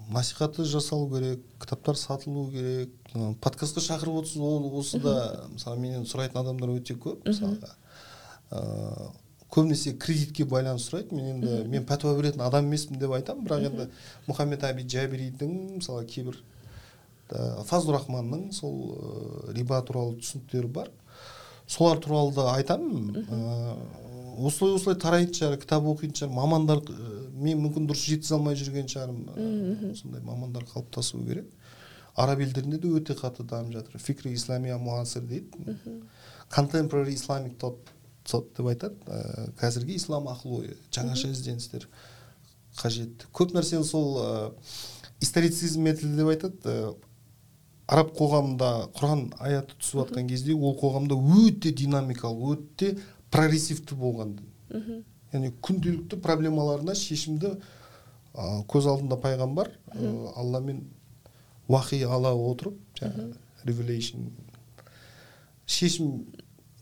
Насихаты 0.10 0.66
жасалу 0.66 1.10
керек 1.14 1.40
кітаптар 1.62 1.98
сатылу 1.98 2.50
керек. 2.52 2.92
Подкастқа 3.42 3.82
шақырып 3.86 4.22
отырсыз 4.24 4.42
ол 4.42 4.70
осы 4.80 5.00
да 5.00 5.48
мысалы 5.54 5.80
менен 5.80 6.06
сұрайтын 6.10 6.42
адамдар 6.42 6.74
өте 6.76 6.98
көп 6.98 7.26
мысалға. 7.30 7.74
Ыыы 8.52 9.10
көбінесе 9.50 9.96
кредитке 9.98 10.46
байланысты 10.46 10.92
сұрайды. 10.92 11.16
Мен 11.16 11.26
енді 11.36 11.64
мен 11.70 11.86
пәтуа 11.90 12.16
беретін 12.18 12.44
адам 12.46 12.68
емеспін 12.70 13.00
деп 13.02 13.14
айтамын 13.18 13.46
бірақ 13.48 13.66
енді 13.70 13.90
мұхаммед 14.28 14.66
аби 14.68 14.86
жабиридің 14.86 15.56
мысалы 15.80 16.06
кейбір 16.10 16.38
фазлur 17.70 18.00
рахманның 18.00 18.52
сол 18.54 19.54
риба 19.54 19.82
туралы 19.86 20.18
түсініктері 20.22 20.68
бар. 20.74 20.92
Солар 21.68 22.00
туралы 22.02 22.34
да 22.34 22.54
айтамын. 22.56 23.26
Осылай 24.48 24.76
осылай 24.78 24.98
тарайтын 25.00 25.36
шығар 25.36 25.60
кітап 25.62 25.88
оқитын 25.92 26.16
шығар. 26.22 26.34
Мамандар 26.36 26.82
мен 27.40 27.62
мүмкін 27.66 27.88
дұрыс 27.90 28.06
жеткізе 28.08 28.36
алмай 28.38 28.58
жүрген 28.60 28.90
шығармын 28.92 29.92
осындай 29.92 30.24
мамандар 30.24 30.66
қалыптасу 30.70 31.22
керек. 31.28 31.48
Араб 32.16 32.42
елдерінде 32.44 32.80
де 32.82 32.92
өте 32.92 33.16
қатты 33.16 33.46
дамып 33.48 33.74
жатыр. 33.78 34.00
Фикри 34.00 34.34
исламия 34.34 34.78
муасир 34.78 35.22
дейді. 35.22 35.78
Contemporary 36.50 37.14
islamic 37.16 37.58
thought 37.60 38.56
деп 38.58 38.68
айтады. 38.68 38.96
Ә, 39.08 39.50
қазіргі 39.60 39.96
ислам 39.98 40.28
ақыл 40.30 40.60
ойы 40.62 40.78
жаңаша 40.94 41.32
ізденістер 41.34 41.88
қажет. 42.78 43.26
Көп 43.34 43.54
нәрсені 43.56 43.84
сол 43.84 44.18
ә, 44.20 44.52
историцизм 45.22 45.86
методы 45.88 46.16
деп 46.18 46.34
айтады. 46.34 46.60
Ә, 46.66 46.94
араб 47.90 48.12
қоғамында 48.18 48.92
құран 48.98 49.30
аяты 49.40 49.78
түсіп 49.80 50.04
жатқан 50.04 50.30
кезде 50.30 50.54
ол 50.54 50.76
қоғамда 50.78 51.18
өте 51.18 51.72
динамикалық 51.74 52.54
өте 52.54 52.92
прогрессивті 53.32 53.96
болған. 54.00 54.38
Дін 54.70 55.04
яғни 55.34 55.54
күнделікті 55.62 56.20
проблемаларына 56.24 56.96
шешімді 56.98 57.54
ә, 58.34 58.64
көз 58.70 58.90
алдында 58.90 59.18
пайғамбар 59.22 59.70
ә, 59.94 60.34
алламен 60.36 60.84
уахи 61.70 62.02
ала 62.04 62.34
отырып 62.34 62.78
жаңағы 62.98 63.34
ревелейшн 63.70 64.30
шешім 65.70 66.26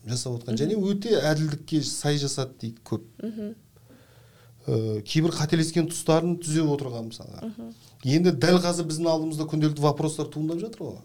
жасап 0.08 0.38
отқан 0.38 0.56
және 0.56 0.78
өте 0.80 1.18
әділдікке 1.20 1.82
сай 1.84 2.16
жасады 2.20 2.56
дейді 2.62 2.80
көп. 2.88 3.04
Ә, 4.68 5.02
кейбір 5.04 5.32
қателескен 5.36 5.90
тұстарын 5.92 6.38
түзеп 6.40 6.68
отырған 6.72 7.10
мысалға. 7.10 7.52
Енді 8.04 8.32
дәл 8.32 8.60
қазір 8.64 8.88
біздің 8.88 9.08
алдымызда 9.12 9.46
күнделікті 9.48 9.84
вопростар 9.84 10.28
туындап 10.32 10.60
жатыр 10.60 10.86
ғой. 10.86 10.98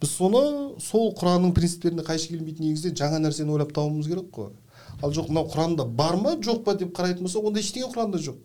Біз 0.00 0.10
соны 0.14 0.42
сол 0.82 1.12
құранның 1.18 1.52
принциптеріне 1.56 2.04
қайшы 2.06 2.32
келмейтін 2.32 2.68
негізде 2.68 2.94
жаңа 2.94 3.18
нәрсені 3.24 3.54
ойлап 3.54 3.72
табуымыз 3.74 4.06
керек 4.08 4.30
қой. 4.34 4.52
Ал 5.02 5.12
жоқ 5.14 5.28
мынау 5.30 5.48
құранда 5.50 5.86
бар 5.86 6.16
ма 6.16 6.36
жоқ 6.38 6.64
па 6.64 6.74
деп 6.78 6.94
қарайтын 6.96 7.26
болсақ 7.26 7.48
онда 7.50 7.60
ештеңе 7.60 7.90
құранда 7.92 8.18
жоқ. 8.22 8.38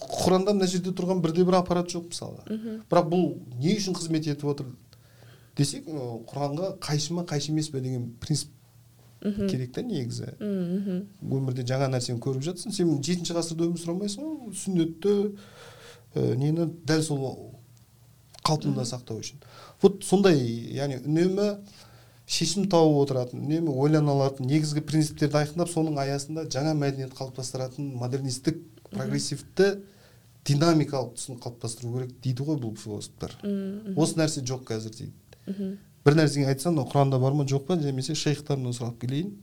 Құранда 0.00 0.54
мына 0.54 0.66
жерде 0.70 0.90
тұрған 0.96 1.20
бірде 1.22 1.44
бір 1.44 1.60
аппарат 1.60 1.90
жоқ 1.92 2.08
мысалға 2.10 2.60
бірақ 2.90 3.10
бұл 3.10 3.26
не 3.60 3.74
үшін 3.76 3.94
қызмет 3.98 4.26
етіп 4.30 4.48
отыр? 4.54 4.70
Десек 5.58 5.86
құранға 5.86 6.78
қайшы 6.80 7.12
ма 7.14 7.26
қайшы 7.28 7.50
емес 7.52 7.68
пе 7.70 7.80
деген 7.80 8.14
принцип 8.20 8.50
керек 9.20 9.74
та 9.74 9.82
негізі. 9.82 10.32
Өмірде 10.40 11.66
жаңа 11.68 11.90
нәрсені 11.92 12.22
көріп 12.24 12.46
жатсың 12.46 12.72
сен 12.72 12.94
жетінші 13.02 13.36
ғасырда 13.36 13.66
өмір 13.66 13.82
сүре 13.82 13.92
алмайсың 13.92 14.24
ғой 14.24 14.54
сүннетті 14.56 15.12
ә, 16.14 16.34
нені 16.40 16.70
дәл 16.88 17.02
сол 17.04 17.20
қалпында 18.40 18.86
сақтау 18.88 19.20
үшін. 19.20 19.42
Вот 19.82 20.04
сондай 20.04 20.38
яғни 20.74 21.00
үнемі 21.04 21.50
шешім 22.30 22.68
тауып 22.70 23.04
отыратын 23.04 23.44
үнемі 23.44 23.74
ойлана 23.74 24.14
алатын 24.14 24.46
негізгі 24.50 24.84
принциптерді 24.86 25.40
айқындап 25.40 25.70
соның 25.72 25.98
аясында 26.02 26.46
жаңа 26.52 26.76
мәдениет 26.78 27.16
қалыптастыратын 27.18 27.94
модернистік 27.98 28.60
прогрессивті 28.90 29.72
динамикалық 30.46 31.14
түсін 31.18 31.40
қалыптастыру 31.42 31.92
керек 31.96 32.12
дейді 32.22 32.46
ғой 32.46 32.58
бұл 32.62 32.76
философтар. 32.78 33.34
Осы 33.96 34.18
нәрсе 34.18 34.44
жоқ 34.46 34.64
қазір 34.70 34.94
дейді. 34.96 35.76
Бір 36.04 36.16
нәрсеге 36.16 36.48
айтсаң 36.48 36.74
мынау 36.74 36.88
құранда 36.88 37.18
бар 37.20 37.34
ма 37.36 37.44
жоқ 37.44 37.66
па 37.68 37.76
немесе 37.76 38.14
шейхтарымнан 38.16 38.72
сұрап 38.72 38.96
келейін. 39.02 39.34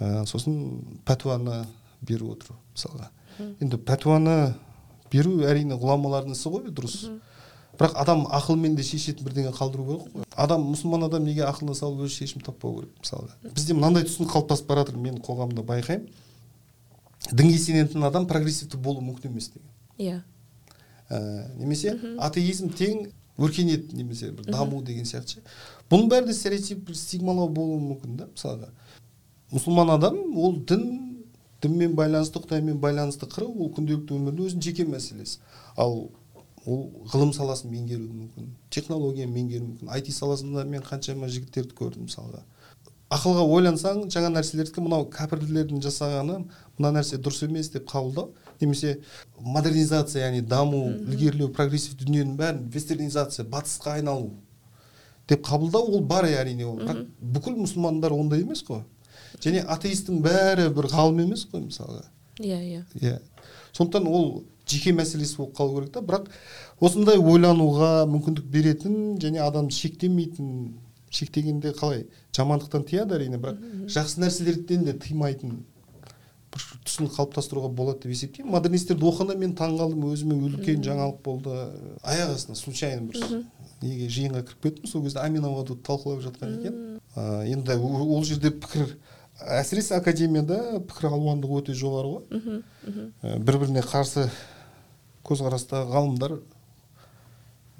Ә, 0.00 0.24
сосын 0.26 0.80
пәтуаны 1.06 1.66
беріп 2.02 2.32
отыру 2.34 2.56
мысалға. 2.74 3.10
Енді 3.60 3.78
пәтуаны 3.78 4.54
беру 5.12 5.38
әрине 5.46 5.78
ғұламалардың 5.78 6.34
ісі 6.34 6.50
ғой 6.50 6.66
дұрыс. 6.74 7.04
Бірақ 7.82 7.96
адам 7.98 8.26
ақылмен 8.30 8.76
де 8.78 8.84
шешетін 8.86 9.26
бірдеңе 9.26 9.52
қалдыру 9.56 9.86
керек 9.88 10.12
қой. 10.14 10.26
Адам 10.38 10.68
мұсылман 10.70 11.06
адам 11.08 11.24
неге 11.26 11.42
ақылына 11.48 11.74
салып 11.74 12.04
өзі 12.06 12.22
шешім 12.22 12.44
таппау 12.46 12.76
керек 12.78 12.92
мысалға 13.02 13.54
бізде 13.56 13.74
мынандай 13.74 14.06
түсінік 14.06 14.30
қалыптасып 14.30 14.68
бара 14.68 14.84
жатыр 14.84 15.00
мен 15.02 15.18
қоғамда 15.18 15.64
байқаймын. 15.66 16.06
Дінге 17.32 17.58
сенетін 17.58 18.06
адам 18.06 18.28
прогрессивті 18.30 18.78
болу 18.78 19.02
мүмкін 19.02 19.32
емес 19.32 19.50
деген. 19.50 19.68
Иә. 19.98 20.22
Ә, 21.10 21.18
немесе 21.58 21.96
атеизм 22.18 22.70
тең 22.70 23.10
өркениет 23.38 23.92
немесе 23.92 24.30
бір 24.30 24.50
даму 24.52 24.82
деген 24.82 25.04
сияқты 25.04 25.38
ше. 25.38 25.44
Бұның 25.90 26.08
бәрі 26.10 26.30
де 26.30 26.34
стереотип 26.34 26.86
бір 26.86 26.98
стигмалау 26.98 27.48
болуы 27.48 27.80
мүмкін 27.80 28.16
да 28.16 28.28
мысалға. 28.30 28.70
Мұсылман 29.52 29.94
адам 29.96 30.18
ол 30.36 30.58
дін 30.68 30.86
дінмен 31.62 31.94
байланысты 31.94 32.42
құдаймен 32.42 32.80
байланысты 32.82 33.28
қыры 33.30 33.46
ол 33.46 33.70
күнделікті 33.76 34.16
өмірде 34.16 34.48
өзінің 34.48 34.66
жеке 34.66 34.86
мәселесі. 34.88 35.38
Ал 35.76 36.10
ол 36.66 36.82
ғылым 37.12 37.32
саласын 37.34 37.72
меңгеруі 37.72 38.08
мүмкін 38.08 38.50
технологияны 38.70 39.32
меңгеруі 39.34 39.68
мүмкін 39.68 39.92
айти 39.94 40.12
саласында 40.14 40.64
мен 40.68 40.84
қаншама 40.86 41.28
жігіттерді 41.28 41.74
көрдім 41.78 42.06
мысалға. 42.06 42.44
Ақылға 43.12 43.42
ойлансаң 43.44 44.06
жаңа 44.12 44.30
нәрселердікі 44.38 44.84
мынау 44.84 45.08
кәпірлердің 45.12 45.82
жасағаны 45.84 46.38
мына 46.78 46.92
нәрсе 46.96 47.18
дұрыс 47.20 47.42
емес 47.44 47.68
деп 47.74 47.90
қабылдау. 47.90 48.30
Немесе 48.60 49.00
модернизация 49.40 50.22
яғни 50.28 50.40
даму 50.40 50.86
ілгерілеу 50.94 51.50
прогрессив 51.52 51.98
дүниенің 52.00 52.38
бәрін 52.38 52.62
вестернизация 52.72 53.44
батысқа 53.44 53.98
айналу 53.98 54.30
деп 55.28 55.44
қабылдау 55.44 55.98
ол 55.98 56.00
бар 56.00 56.24
әрине 56.30 56.64
ол. 56.64 56.78
Бірақ 56.80 57.04
бүкіл 57.20 57.58
мұсылмандар 57.58 58.14
ондай 58.16 58.46
емес 58.46 58.62
қой. 58.64 58.80
Және 59.42 59.66
атеисттің 59.66 60.22
бәрі 60.24 60.70
бір 60.72 60.88
ғалым 60.94 61.24
емес 61.26 61.44
қой 61.50 61.66
мысалға. 61.66 62.06
Иә 62.40 62.58
иә. 62.62 62.84
Иә. 63.00 63.18
Сондықтан 63.76 64.08
ол 64.08 64.44
жеке 64.66 64.92
мәселесі 64.96 65.36
болып 65.40 65.56
қалу 65.56 65.78
керек 65.78 65.92
та. 65.94 66.00
Бірақ 66.00 66.30
осындай 66.80 67.18
ойлануға 67.18 68.06
мүмкіндік 68.10 68.46
беретін 68.52 69.18
және 69.22 69.42
адамды 69.44 69.74
шектемейтін 69.74 70.74
шектегенде 71.10 71.74
қалай? 71.76 72.06
Жамандықтан 72.36 72.86
тыяды 72.88 73.18
әрине 73.18 73.40
бірақ 73.42 73.60
жақсы 73.92 74.22
нәрселерден 74.22 74.86
де 74.86 74.94
тыймайтын 74.96 75.58
бір 76.52 76.64
түсін 76.84 77.08
қалыптастыруға 77.12 77.70
болады 77.72 78.04
деп 78.04 78.12
есептеймін. 78.12 78.52
Модернистерді 78.52 79.06
оқығанда 79.08 79.36
мен 79.40 79.54
таң 79.56 79.78
қалдым 79.80 80.04
өзіме 80.10 80.36
үлкен 80.36 80.82
жаңалық 80.84 81.22
болды. 81.24 81.54
Аяқ 82.04 82.34
астынан 82.34 82.58
случайно 82.60 83.08
бір 83.08 83.46
неге 83.82 84.08
жиынға 84.12 84.42
кіріп 84.48 84.66
кеттім 84.66 84.90
сол 84.90 85.04
кезде 85.06 85.22
аминоводы 85.24 85.78
талқылап 85.80 86.20
жатқан 86.26 86.58
екен. 86.58 86.76
Ә, 87.16 87.46
енді 87.48 87.78
ол 87.80 88.24
жерде 88.24 88.52
пікір 88.52 88.96
әсіресе 89.40 89.96
академияда 89.96 90.82
пікір 90.88 91.08
алуандығы 91.12 91.62
өте 91.62 91.76
жоғары 91.76 92.12
ғой. 92.12 92.62
Бір 93.22 93.58
біріне 93.64 93.82
қарсы 93.86 94.28
көзқарастағы 95.26 95.92
ғалымдар 95.92 96.36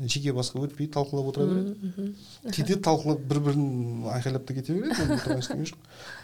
жеке 0.01 0.33
басқа 0.35 0.63
өтпей 0.67 0.89
талқылап 0.91 1.29
отыра 1.31 1.47
береді. 1.47 2.15
Кейде 2.51 2.77
талқылап 2.83 3.21
бір 3.29 3.41
бірін 3.47 4.07
айқайлап 4.11 4.47
та 4.49 4.55
кете 4.57 4.75
береді 4.75 5.75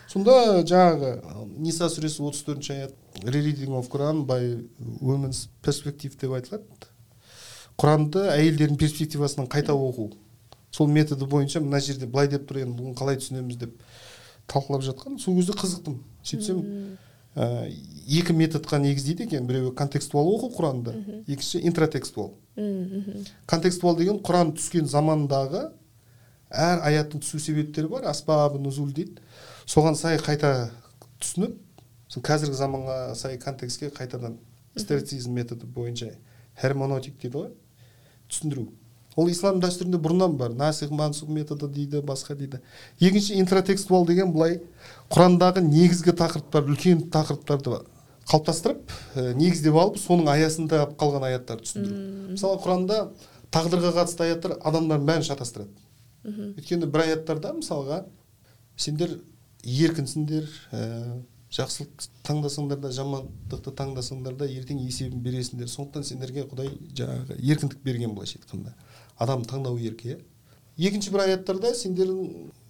сонда 0.08 0.62
жаңағы 0.66 1.12
ниса 1.58 1.90
сүресі 1.92 2.24
отыз 2.26 2.42
төртінші 2.46 2.72
аят 2.74 2.94
rereading 3.24 3.76
of 3.78 3.90
Quran 3.92 4.24
by 4.26 4.64
women's 5.02 5.46
perspective 5.62 6.16
деп 6.18 6.32
айтылады. 6.38 6.64
Құранды 7.78 8.24
әйелдердің 8.32 8.78
перспективасынан 8.80 9.50
қайта 9.52 9.76
оқу. 9.76 10.10
Сол 10.70 10.88
методы 10.88 11.26
бойынша 11.26 11.60
мына 11.60 11.80
жерде 11.80 12.06
былай 12.06 12.28
деп 12.28 12.48
тұр 12.48 12.64
енді 12.64 12.82
бұны 12.82 12.96
қалай 12.98 13.20
түсінеміз 13.20 13.60
деп 13.60 13.76
талқылап 14.48 14.82
жатқан. 14.82 15.20
Сол 15.20 15.36
кезде 15.36 15.52
қызықтым. 15.52 16.00
Сөйтсем 16.24 16.64
ә, 17.38 17.70
екі 18.08 18.34
методқа 18.34 18.80
негіздейді 18.82 19.28
екен. 19.28 19.46
Біреуі 19.46 19.74
контекстуал 19.78 20.26
оқу 20.34 20.50
құранды 20.56 20.94
екіншісі 21.28 21.62
интратекстуал. 21.68 22.34
Контекстуал 23.46 23.96
деген 23.96 24.18
құран 24.24 24.54
түскен 24.58 24.88
замандағы 24.90 25.68
әр 26.50 26.82
аяттың 26.88 27.22
түсу 27.22 27.38
себептері 27.38 27.92
бар 27.92 28.08
аспабы 28.10 28.58
нұзул 28.58 28.90
дейді. 28.96 29.22
Соған 29.68 29.94
сай 30.00 30.18
қайта 30.18 30.70
түсініп 31.20 31.56
қазіргі 32.24 32.56
заманға 32.56 33.14
сай 33.14 33.38
контекстке 33.38 33.92
қайтадан 33.94 34.38
стерцизм 34.76 35.34
методы 35.36 35.66
бойынша 35.66 36.14
херменотик 36.58 37.20
дейді 37.20 37.36
ғой 37.36 37.50
түсіндіру. 38.30 38.68
Ол 39.18 39.30
ислам 39.32 39.58
дәстүрінде 39.62 39.98
бұрыннан 39.98 40.36
бар. 40.38 40.54
Насих 40.54 40.90
мансух 40.94 41.28
методы 41.28 41.68
дейді 41.68 42.02
басқа 42.06 42.36
дейді. 42.38 42.60
Екінші 43.00 43.38
интратекстуал 43.42 44.06
деген 44.06 44.32
былай 44.32 44.60
құрандағы 45.10 45.64
негізгі 45.66 46.14
тақырыптар 46.18 46.68
үлкен 46.70 47.08
тақырыптарды 47.10 47.82
қалыптастырып 48.28 48.92
ә, 49.16 49.32
негіздеп 49.34 49.76
алып 49.80 49.98
соның 49.98 50.28
аясында 50.34 50.84
қалған 51.00 51.26
аяттарды 51.30 51.64
түсіндіру. 51.64 52.02
Мысалы 52.34 52.60
құранда 52.60 52.98
тағдырға 53.54 53.94
қатысты 53.96 54.26
аяттар 54.26 54.58
адамдардың 54.60 55.08
бәрін 55.08 55.26
шатастырады. 55.26 55.72
Өйткені 56.28 56.90
бір 56.92 57.06
аяттарда 57.06 57.54
мысалға 57.56 58.02
сендер 58.76 59.16
еркінсіңдер 59.64 60.44
ә, 60.76 60.82
жақсылық 61.56 62.04
таңдасаңдар 62.28 62.82
да 62.82 62.90
жамандықты 62.92 63.72
таңдасаңдар 63.78 64.36
да 64.36 64.48
ертең 64.52 64.82
есебін 64.84 65.22
бересіңдер. 65.24 65.70
Сондықтан 65.72 66.04
сендерге 66.04 66.44
құдай 66.50 66.68
жаңағы 66.98 67.38
еркіндік 67.40 67.80
берген 67.84 68.12
былайша 68.12 68.42
айтқанда. 68.42 68.74
Адам 69.18 69.44
таңдау 69.48 69.78
еркі 69.78 70.14
иә? 70.14 70.18
Екінші 70.78 71.10
бір 71.10 71.24
аяттарда 71.26 71.74
сендер 71.74 72.12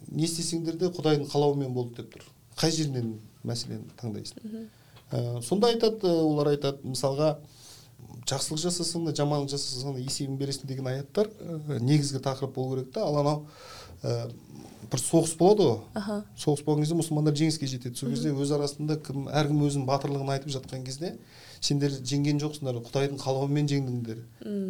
не 0.09 0.25
істесеңдер 0.25 0.79
де 0.81 0.89
құдайдың 0.89 1.29
қалауымен 1.29 1.73
болды 1.77 2.03
деп 2.03 2.15
тұр. 2.15 2.27
Қай 2.59 2.73
жерінен 2.73 3.19
мәселені 3.45 3.91
таңдайсың? 4.01 4.69
Ә, 5.13 5.41
сонда 5.45 5.73
айтады 5.73 6.09
олар 6.09 6.55
айтады 6.55 6.81
мысалға 6.89 7.37
жақсылық 8.29 8.63
жасасаң 8.63 9.09
да 9.09 9.15
жамандық 9.17 9.53
жасасаң 9.55 9.97
да 9.97 10.05
есебін 10.05 10.39
бересің 10.41 10.69
деген 10.69 10.89
аяттар 10.89 11.29
ә, 11.29 11.79
негізгі 11.81 12.23
тақырып 12.25 12.55
болу 12.55 12.77
керек 12.77 12.93
та. 12.95 13.05
Ал 13.05 13.21
анау 13.21 13.47
ә, 14.03 14.31
бір 14.89 15.03
соғыс 15.03 15.35
болады 15.39 15.67
ғой. 15.69 15.79
Аха. 16.01 16.23
Соғыс 16.39 16.65
болған 16.65 16.85
кезде 16.85 16.97
мұсылмандар 16.99 17.37
жеңіске 17.37 17.69
жетеді. 17.69 17.97
Сол 17.99 18.13
кезде 18.15 18.33
өз 18.33 18.53
арасында 18.57 18.99
кім 19.05 19.29
әркім 19.29 19.65
өзінің 19.69 19.89
батырлығын 19.89 20.33
айтып 20.37 20.55
жатқан 20.57 20.85
кезде 20.87 21.15
сендер 21.61 21.93
жеңген 21.93 22.41
жоқсыңдар 22.41 22.81
құдайдың 22.87 23.21
қалауымен 23.21 23.69
жеңдіңдер. 23.69 24.23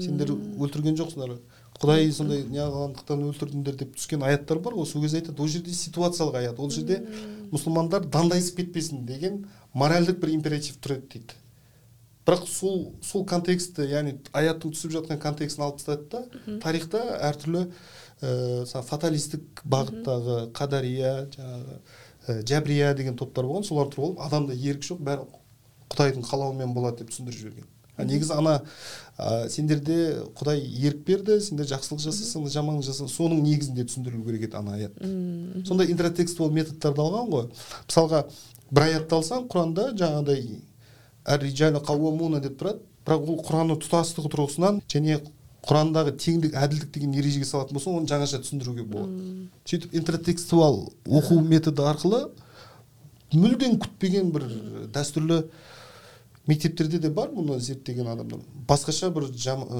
Сендер 0.03 0.33
өлтірген 0.35 0.99
жоқсыңдар. 0.99 1.39
Құдай 1.79 2.11
сондай 2.12 2.43
неғылғандықтан 2.51 3.20
өлтірдіңдер 3.29 3.76
деп 3.79 3.93
түскен 3.99 4.24
аяттар 4.26 4.59
бар 4.62 4.74
ғой. 4.74 4.87
Сол 4.87 5.05
кезде 5.05 5.20
айтады 5.20 5.43
ол 5.43 5.51
жерде 5.53 5.74
ситуациялық 5.74 6.39
аят 6.41 6.59
ол 6.59 6.72
жерде 6.74 6.99
мұсылмандар 7.53 8.09
дандайсып 8.11 8.59
кетпесін 8.62 9.05
деген 9.07 9.45
моральдық 9.74 10.18
бір 10.22 10.35
императив 10.35 10.81
тұр 10.83 10.97
еді 10.97 11.12
дейді. 11.14 11.39
Бірақ 12.26 12.45
сол 12.51 12.83
сол 13.01 13.24
контекстті 13.24 13.87
яғни 13.89 14.18
аяттың 14.37 14.74
түсіп 14.74 14.97
жатқан 14.99 15.22
контекстін 15.22 15.64
алып 15.68 15.79
тастады 15.79 16.11
да 16.12 16.59
тарихта 16.61 17.01
әртүрлі 17.31 17.64
ә, 18.20 18.83
фаталистік 18.91 19.62
бағыттағы 19.64 20.51
қадария 20.59 21.14
жаңағы 21.33 21.79
ә, 21.79 22.43
жәбрия 22.43 22.93
деген 22.99 23.16
топтар 23.16 23.49
болған 23.49 23.64
солар 23.64 23.89
тұрып 23.89 24.11
алып 24.11 24.26
адамда 24.26 24.59
ерік 24.59 24.85
жоқ 24.85 25.01
бәрі 25.09 25.24
құдайдың 25.89 26.26
қалауымен 26.29 26.74
болады 26.76 27.05
деп 27.05 27.14
түсіндіріп 27.14 27.39
жіберген. 27.39 27.70
Негізі 28.05 28.34
ана 28.36 28.61
ә, 29.18 29.49
сендерде 29.51 30.22
құдай 30.38 30.61
ерік 30.62 31.05
берді 31.07 31.38
сендер 31.42 31.66
жақсылық 31.70 32.03
жасасаң 32.05 32.46
жамандық 32.53 32.86
жасасаң 32.86 33.11
соның 33.12 33.42
негізінде 33.46 33.86
түсіндірілу 33.88 34.24
керек 34.28 34.49
еді 34.49 34.59
ана 34.61 34.76
аят. 34.76 35.01
Сондай 35.66 35.90
интратекстуал 35.92 36.53
методтарды 36.55 37.03
алған 37.03 37.32
ғой. 37.32 37.49
Мысалға 37.88 38.24
бір 38.70 38.86
аятты 38.86 39.18
алсаң 39.18 39.49
құранда 39.51 39.90
жаңағыдай 39.99 40.46
деп 42.44 42.61
тұрады. 42.61 42.84
Бірақ 43.09 43.28
ол 43.32 43.38
құранның 43.40 43.78
тұтастығы 43.80 44.30
тұрғысынан 44.34 44.82
және 44.92 45.18
құрандағы 45.68 46.14
теңдік 46.20 46.55
әділдік 46.57 46.90
деген 46.94 47.14
ережеге 47.18 47.46
салатын 47.49 47.76
болса 47.76 47.90
оны 47.90 48.09
жаңаша 48.09 48.40
түсіндіруге 48.44 48.84
болады. 48.88 49.49
Сөйтіп 49.68 49.96
интратекстуал 49.96 50.92
оқу 51.05 51.40
методы 51.40 51.84
арқылы 51.88 52.28
мүлдем 53.34 53.78
күтпеген 53.82 54.30
бір 54.32 54.46
дәстүрлі 54.94 55.42
мектептерде 56.49 56.99
де 56.99 57.11
бар 57.11 57.30
мұны 57.34 57.59
зерттеген 57.61 58.09
адамдар? 58.14 58.40
Басқаша 58.68 59.11
бір 59.14 59.28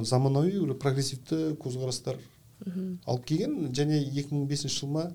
заманауи 0.04 0.60
бір 0.60 0.76
прогрессивті 0.78 1.54
көзқарастар 1.62 2.18
алып 3.06 3.24
келген. 3.26 3.72
Және 3.72 4.02
2005 4.12 4.68
жыл 4.68 4.92
ма 4.92 5.08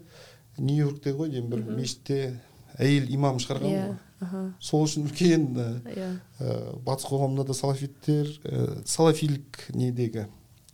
нью 0.57 0.87
йоркте 0.87 1.13
ғой 1.13 1.29
деймін 1.33 1.49
бір 1.53 1.77
мешітте 1.77 2.39
әйел 2.77 3.09
имам 3.13 3.39
шығарған 3.41 3.69
ғой. 3.69 3.97
иә, 4.23 4.43
сол 4.59 4.85
үшін 4.87 5.07
үлкен 5.09 5.49
иә. 5.57 6.07
батыс 6.85 7.05
қоғамында 7.09 7.45
да 7.45 7.53
салафиттер 7.53 8.29
салафилік 8.85 9.67
недегі 9.73 10.27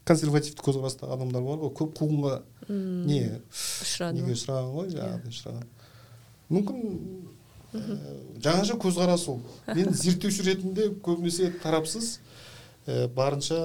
консервативті 0.07 0.63
көзқарастағы 0.63 1.15
адамдар 1.15 1.43
бар 1.43 1.59
ғой 1.63 1.73
көп 1.80 1.95
қуғынға 1.99 2.36
не 2.69 3.41
ұшырады 3.49 4.21
неге 4.21 4.38
сұраған 4.39 4.71
ғой? 4.75 4.91
Жаңағыдай 4.93 5.36
сұраған 5.39 5.67
мүмкін 6.49 6.80
жаңаша 7.74 8.78
көзқарас 8.82 9.28
ол. 9.30 9.41
Мен 9.67 9.93
зерттеуші 9.93 10.45
ретінде 10.47 10.89
көбінесе 11.05 11.51
тарапсыз 11.61 12.20
ә, 12.88 13.07
барынша 13.13 13.59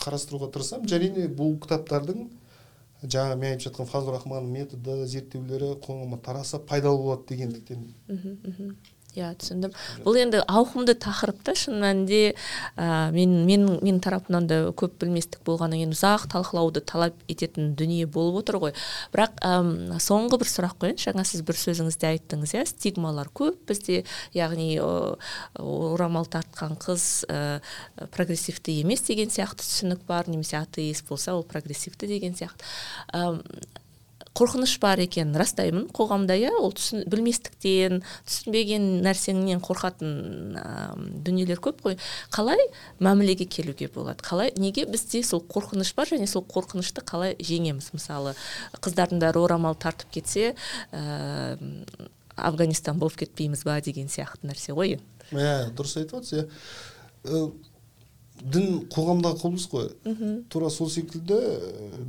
қарастыруға 0.00 0.50
тырысамын. 0.54 0.88
Және 0.90 1.28
бұл 1.34 1.56
кітаптардың 1.64 2.28
жаңа 3.04 3.36
мен 3.36 3.54
айтып 3.54 3.68
жатқан 3.68 3.90
фазлur 3.90 4.16
рахманның 4.18 4.52
методы 4.54 5.06
зерттеулері 5.06 5.74
қоғамға 5.84 6.20
тараса 6.24 6.58
пайдалы 6.58 7.02
болады 7.02 7.26
дегендіктен. 7.28 7.88
Иә 9.14 9.30
түсіндім. 9.38 9.72
Бұл 10.04 10.18
енді 10.18 10.40
ауқымды 10.50 10.94
тақырып 11.02 11.42
та 11.46 11.54
шын 11.58 11.78
мәнінде 11.82 12.20
ә, 12.76 13.10
мен 13.14 13.44
мен 13.46 13.66
менің 13.78 14.00
тарапымнан 14.04 14.48
да 14.50 14.58
көп 14.76 14.96
білместік 15.02 15.44
болғаннан 15.46 15.80
кейін 15.80 15.94
ұзақ 15.94 16.26
талқылауды 16.32 16.82
талап 16.86 17.18
ететін 17.30 17.74
дүние 17.78 18.08
болып 18.10 18.42
отыр 18.42 18.58
ғой. 18.62 18.74
Бірақ 19.14 19.38
ә, 19.38 19.52
соңғы 20.02 20.40
бір 20.42 20.50
сұрақ 20.50 20.76
қояйыншы 20.82 21.10
жаңа 21.10 21.26
сіз 21.28 21.44
бір 21.46 21.60
сөзіңізде 21.62 22.10
айттыңыз 22.10 22.56
иә 22.56 22.64
стигмалар 22.70 23.30
көп. 23.34 23.60
Бізде 23.68 24.02
яғни 24.34 24.74
орамал 24.82 26.26
тартқан 26.26 26.76
қыз 26.82 27.08
ә, 27.30 27.60
прогрессивті 28.16 28.80
емес 28.82 29.06
деген 29.06 29.30
сияқты 29.30 29.62
түсінік 29.62 30.04
бар. 30.08 30.28
Немесе 30.28 30.58
атеист 30.58 31.06
болса 31.08 31.36
ол 31.36 31.46
прогрессивті 31.46 32.10
деген 32.10 32.34
сияқты. 32.34 32.66
Қорқыныш 34.34 34.78
бар 34.82 34.98
екенін 35.04 35.36
растаймын 35.38 35.86
қоғамда 35.94 36.34
иә. 36.40 36.52
Ол 36.58 36.72
түсін, 36.74 37.04
білместіктен 37.10 38.02
түсінбеген 38.26 38.88
нәрсеңнен 39.04 39.60
қорқатын 39.64 40.58
ә, 40.58 40.64
дүниелер 41.26 41.60
көп 41.62 41.82
қой. 41.84 41.98
Қалай 42.34 42.58
мәмілеге 42.98 43.46
келуге 43.46 43.88
болады? 43.94 44.24
Қалай 44.26 44.50
неге 44.58 44.86
бізде 44.90 45.22
сол 45.22 45.44
қорқыныш 45.46 45.94
бар 45.94 46.10
және 46.10 46.26
сол 46.30 46.42
қорқынышты 46.50 47.04
қалай 47.06 47.36
жеңеміз? 47.38 47.92
Мысалы 47.94 48.34
қыздардың 48.80 49.22
бәрі 49.22 49.44
орамал 49.44 49.78
тартып 49.78 50.10
кетсе 50.18 50.54
ә, 50.90 51.46
афганистан 52.34 52.98
болып 52.98 53.20
кетпейміз 53.22 53.62
ба 53.64 53.78
деген 53.84 54.10
сияқты 54.10 54.50
нәрсе 54.50 54.74
ғой. 54.74 54.98
Иә 55.30 55.70
дұрыс 55.78 55.94
айтып 56.02 56.18
отырсыз 56.18 56.42
иә. 56.42 57.52
Дін 58.42 58.84
қоғамдағы 58.92 59.38
құбылыс 59.40 59.66
қой. 59.70 59.88
Тура 60.50 60.70
сол 60.70 60.90
секілді 60.90 61.38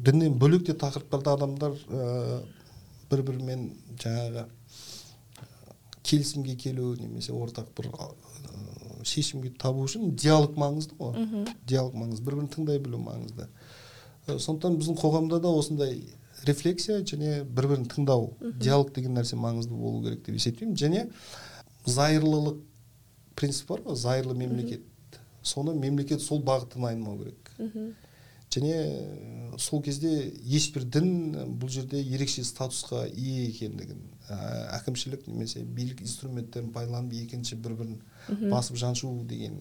діннен 0.05 0.37
бөлек 0.39 0.65
те 0.65 0.73
тақырыптарда 0.73 1.35
адамдар 1.37 1.75
ә, 1.89 2.41
бір 3.11 3.21
бірімен 3.29 3.69
жаңағы 4.01 4.45
келісімге 6.03 6.55
келу 6.55 6.95
немесе 6.99 7.33
ортақ 7.33 7.69
бір 7.77 7.91
ә, 7.93 8.09
шешімге 9.03 9.53
табу 9.61 9.85
үшін 9.85 10.15
диалог 10.17 10.57
маңызды 10.57 10.97
ғой 10.99 11.45
диалог 11.67 11.93
маңызды 11.93 12.25
бір 12.25 12.39
бірін 12.39 12.51
тыңдай 12.55 12.79
білу 12.79 12.99
маңызды. 13.05 13.47
Ә, 14.27 14.39
сондықтан 14.39 14.79
біздің 14.81 14.99
қоғамда 15.01 15.39
да 15.39 15.53
осындай 15.53 16.01
рефлексия 16.45 17.03
және 17.05 17.43
бір 17.45 17.69
бірін 17.69 17.85
тыңдау 17.89 18.33
диалог 18.41 18.93
деген 18.95 19.15
нәрсе 19.17 19.37
маңызды 19.37 19.77
болу 19.77 20.03
керек 20.03 20.25
деп 20.25 20.35
есептеймін. 20.35 20.75
Және 20.75 21.07
зайырлылық 21.85 22.59
принцип 23.35 23.69
бар 23.69 23.85
ғой 23.85 23.95
зайырлы 23.95 24.35
мемлекет. 24.35 24.81
Соны 25.45 25.75
мемлекет 25.77 26.21
сол 26.21 26.41
бағыттан 26.43 26.89
айнымау 26.89 27.17
керек. 27.21 27.53
Және 28.55 28.75
сол 29.59 29.81
кезде 29.83 30.31
ешбір 30.47 30.85
дін 30.87 31.09
бұл 31.59 31.69
жерде 31.69 31.99
ерекше 31.99 32.43
статусқа 32.47 33.01
ие 33.09 33.49
екендігін 33.49 33.99
әкімшілік 34.77 35.25
немесе 35.27 35.63
билік 35.63 36.01
инструменттерін 36.01 36.71
пайдаланып 36.71 37.13
екінші 37.19 37.57
бір 37.59 37.75
бірін 37.81 37.97
басып 38.53 38.77
жаншу 38.79 39.11
деген 39.27 39.59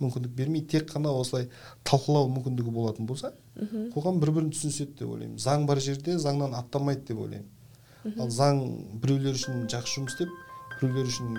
мүмкіндік 0.00 0.36
бермейді 0.36 0.68
тек 0.76 0.86
қана 0.92 1.10
осылай 1.18 1.48
талқылау 1.84 2.30
мүмкіндігі 2.36 2.70
болатын 2.72 3.10
болса 3.10 3.32
қоғам 3.58 4.20
бір 4.22 4.32
бірін 4.38 4.54
түсініседі 4.54 4.94
деп 5.02 5.10
ойлаймын. 5.10 5.38
Заң 5.42 5.66
бар 5.66 5.82
жерде 5.82 6.16
заңнан 6.18 6.54
аттамайды 6.56 7.10
деп 7.10 7.20
ойлаймын. 7.26 7.50
Ал 8.16 8.30
заң 8.32 8.62
біреулер 9.02 9.34
үшін 9.36 9.66
жақсы 9.68 9.98
жұмыс 9.98 10.14
істеп 10.14 10.32
біреулер 10.78 11.10
үшін 11.10 11.36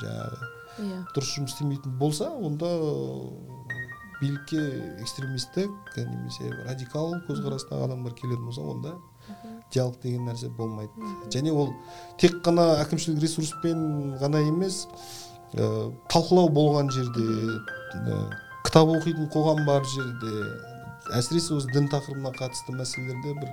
жаңағы 0.00 0.59
иә. 0.80 1.04
дұрыс 1.14 1.34
жұмыс 1.36 1.54
істемейтін 1.54 1.96
болса 2.00 2.30
онда 2.30 2.70
билікке 4.20 4.60
экстремистік 5.00 5.96
немесе 5.96 6.50
радикал 6.66 7.14
көзқарастағы 7.28 7.86
адамдар 7.88 8.14
келетін 8.18 8.44
болса 8.48 8.62
онда 8.62 8.96
диалог 9.72 10.00
деген 10.02 10.26
нәрсе 10.28 10.50
болмайды. 10.56 10.90
Және 11.30 11.52
ол 11.54 11.72
тек 12.18 12.40
қана 12.44 12.80
әкімшілік 12.82 13.20
ресурспен 13.22 14.16
ғана 14.20 14.42
емес 14.48 14.86
ә, 15.54 15.92
талқылау 16.10 16.50
болған 16.50 16.90
жерде 16.90 17.26
ә, 17.94 18.20
кітап 18.66 18.90
оқитын 18.96 19.30
қоғам 19.32 19.64
бар 19.66 19.86
жерде 19.94 20.32
әсіресе 21.16 21.56
осы 21.56 21.70
дін 21.74 21.88
тақырыбына 21.92 22.32
қатысты 22.38 22.74
мәселелерде 22.76 23.36
бір 23.40 23.52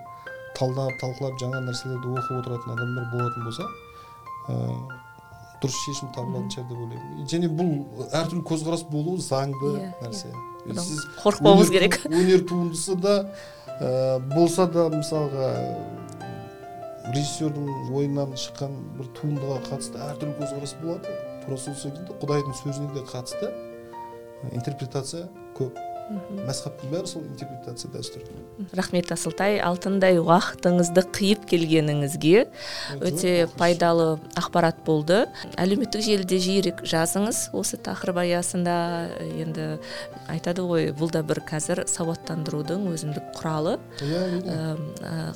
талдап 0.58 0.98
талқылап 1.02 1.38
жаңа 1.42 1.62
нәрселерді 1.68 2.16
оқып 2.18 2.42
отыратын 2.42 2.74
адамдар 2.76 3.12
болатын 3.14 3.46
болса 3.48 3.70
ә, 4.50 4.58
дұрыс 5.62 5.78
шешім 5.86 6.12
табылатын 6.16 6.50
шығар 6.54 6.68
деп 6.70 6.82
ойлаймын. 6.86 7.28
Және 7.32 7.50
бұл 7.58 7.72
әртүрлі 8.12 8.44
көзқарас 8.48 8.84
болуы 8.92 9.22
заңды 9.24 9.72
иә, 9.74 9.88
иә. 9.88 9.94
нәрсе. 10.04 10.34
Сіз 10.68 11.06
қорықпауымыз 11.24 11.72
керек. 11.74 12.00
өнер 12.10 12.44
туындысы 12.48 12.96
да 13.02 13.16
ә, 13.80 14.20
болса 14.36 14.68
да 14.70 14.88
мысалға 14.94 15.50
режиссердің 17.16 17.92
ойынан 17.96 18.36
шыққан 18.38 18.78
бір 19.00 19.10
туындыға 19.18 19.62
қатысты 19.70 20.02
әртүрлі 20.12 20.38
көзқарас 20.42 20.76
болады. 20.84 21.18
Тура 21.46 21.58
сол 21.58 21.78
секілді 21.80 22.18
құдайдың 22.22 22.58
сөзіне 22.62 22.94
де 22.94 23.06
қатысты 23.08 23.52
интерпретация 24.52 25.28
көп. 25.58 25.78
Мәсхабтың 26.08 26.92
бәрі 26.94 27.10
сол 27.10 27.26
интерпретация 27.28 27.92
дәстүр 27.92 28.24
рахмет 28.78 29.12
асылтай. 29.12 29.60
Алтындай 29.62 30.18
уақытыңызды 30.22 31.04
қиып 31.14 31.44
келгеніңізге. 31.50 32.46
Өте 33.06 33.34
пайдалы 33.58 34.18
ақпарат 34.40 34.80
болды. 34.86 35.26
Әлеуметтік 35.60 36.02
желіде 36.06 36.40
жиірек 36.42 36.82
жазыңыз 36.88 37.50
осы 37.58 37.78
тақырып 37.84 38.22
аясында. 38.24 38.78
Енді 39.38 39.68
айтады 40.32 40.66
ғой 40.68 40.90
бұл 40.98 41.12
да 41.14 41.22
бір 41.28 41.44
қазір 41.48 41.84
сауаттандырудың 41.92 42.88
өзіндік 42.94 43.36
құралы. 43.38 43.78
Иә 44.02 44.76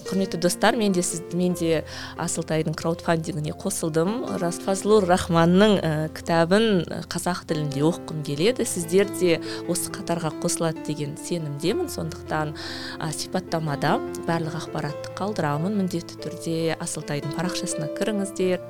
құрметті 0.07 0.41
достар 0.41 0.80
мен 0.80 0.95
де 0.95 1.03
сіз 1.05 1.36
мен 1.38 1.53
де 1.59 1.84
асылтайдың 2.17 2.78
краудфандингіне 2.80 3.53
қосылдым. 3.59 4.24
Фазлур 4.65 5.05
рахманның 5.09 5.78
кітабын 6.15 7.05
қазақ 7.11 7.45
тілінде 7.51 7.86
оқығым 7.91 8.26
келеді. 8.26 8.65
Сіздер 8.65 9.11
де 9.19 9.39
осы 9.69 9.91
қатарға 9.93 10.34
қосыл 10.41 10.61
қосылады 10.62 10.86
деген 10.86 11.18
сенімдемін. 11.18 11.89
Сондықтан 11.89 12.53
ә, 13.01 13.09
сипаттамада 13.12 13.97
барлық 14.28 14.59
ақпаратты 14.62 15.14
қалдырамын. 15.18 15.74
Міндетті 15.74 16.20
түрде 16.22 16.78
асылтайдың 16.80 17.34
парақшасына 17.34 17.89
кіріңіздер 17.97 18.62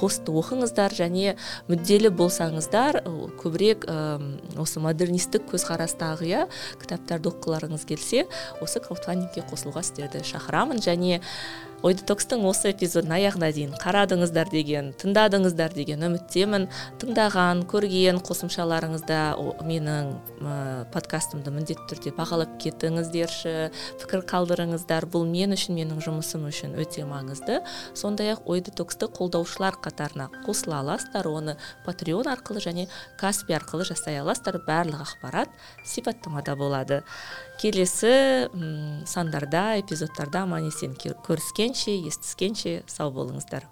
постты 0.00 0.32
оқыңыздар 0.32 0.94
және 0.96 1.34
мүдделі 1.68 2.08
болсаңыздар 2.16 3.02
көбірек 3.42 3.84
осы 4.56 4.80
модернистік 4.80 5.44
көзқарастағы 5.50 6.24
иә 6.24 6.46
кітаптарды 6.80 7.28
оқығыларыңыз 7.28 7.84
келсе 7.84 8.24
осы 8.64 8.80
краудфандингке 8.80 9.44
қосылуға 9.44 9.84
сіздерді 9.84 10.24
шақырамын. 10.24 10.80
Және 10.80 11.20
ой 11.86 11.94
детокстың 11.94 12.42
осы 12.48 12.72
эпизодын 12.72 13.12
аяғына 13.14 13.48
дейін 13.54 13.74
қарадыңыздар 13.78 14.50
деген 14.50 14.90
тыңдадыңыздар 14.98 15.74
деген 15.76 16.02
үміттемін. 16.08 16.66
Тыңдаған 16.98 17.62
көрген 17.70 18.18
қосымшаларыңызда 18.26 19.20
менің 19.68 20.10
ә, 20.42 20.56
подкастымды 20.90 21.52
міндетті 21.54 21.86
түрде 21.92 22.12
бағалап 22.16 22.56
кетіңіздерші. 22.64 23.54
Пікір 24.02 24.24
қалдырыңыздар. 24.32 25.06
Бұл 25.12 25.28
мен 25.30 25.54
үшін 25.54 25.78
менің 25.78 26.02
жұмысым 26.02 26.48
үшін 26.50 26.74
өте 26.82 27.06
маңызды. 27.06 27.60
Сондай 27.94 28.34
ақ 28.34 28.50
ой 28.50 28.64
детоксты 28.66 29.06
қолдаушылар 29.06 29.78
қатарына 29.78 30.28
қосыла 30.48 30.82
аласыздар. 30.82 31.30
Оны 31.30 31.56
патреон 31.86 32.26
арқылы 32.26 32.64
және 32.64 32.88
каспи 33.20 33.54
арқылы 33.54 33.86
жасай 33.86 34.18
аласыздар. 34.18 34.58
Барлық 34.66 35.06
ақпарат 35.06 35.54
сипаттамада 35.86 36.56
болады. 36.58 37.04
Келесі 37.58 38.48
сандарда 39.06 39.78
эпизодтарда 39.80 40.44
аман 40.46 40.68
есен 40.70 40.94
көріскенше 40.98 41.96
естіскенше 42.08 42.82
сау 42.86 43.10
болыңыздар. 43.14 43.66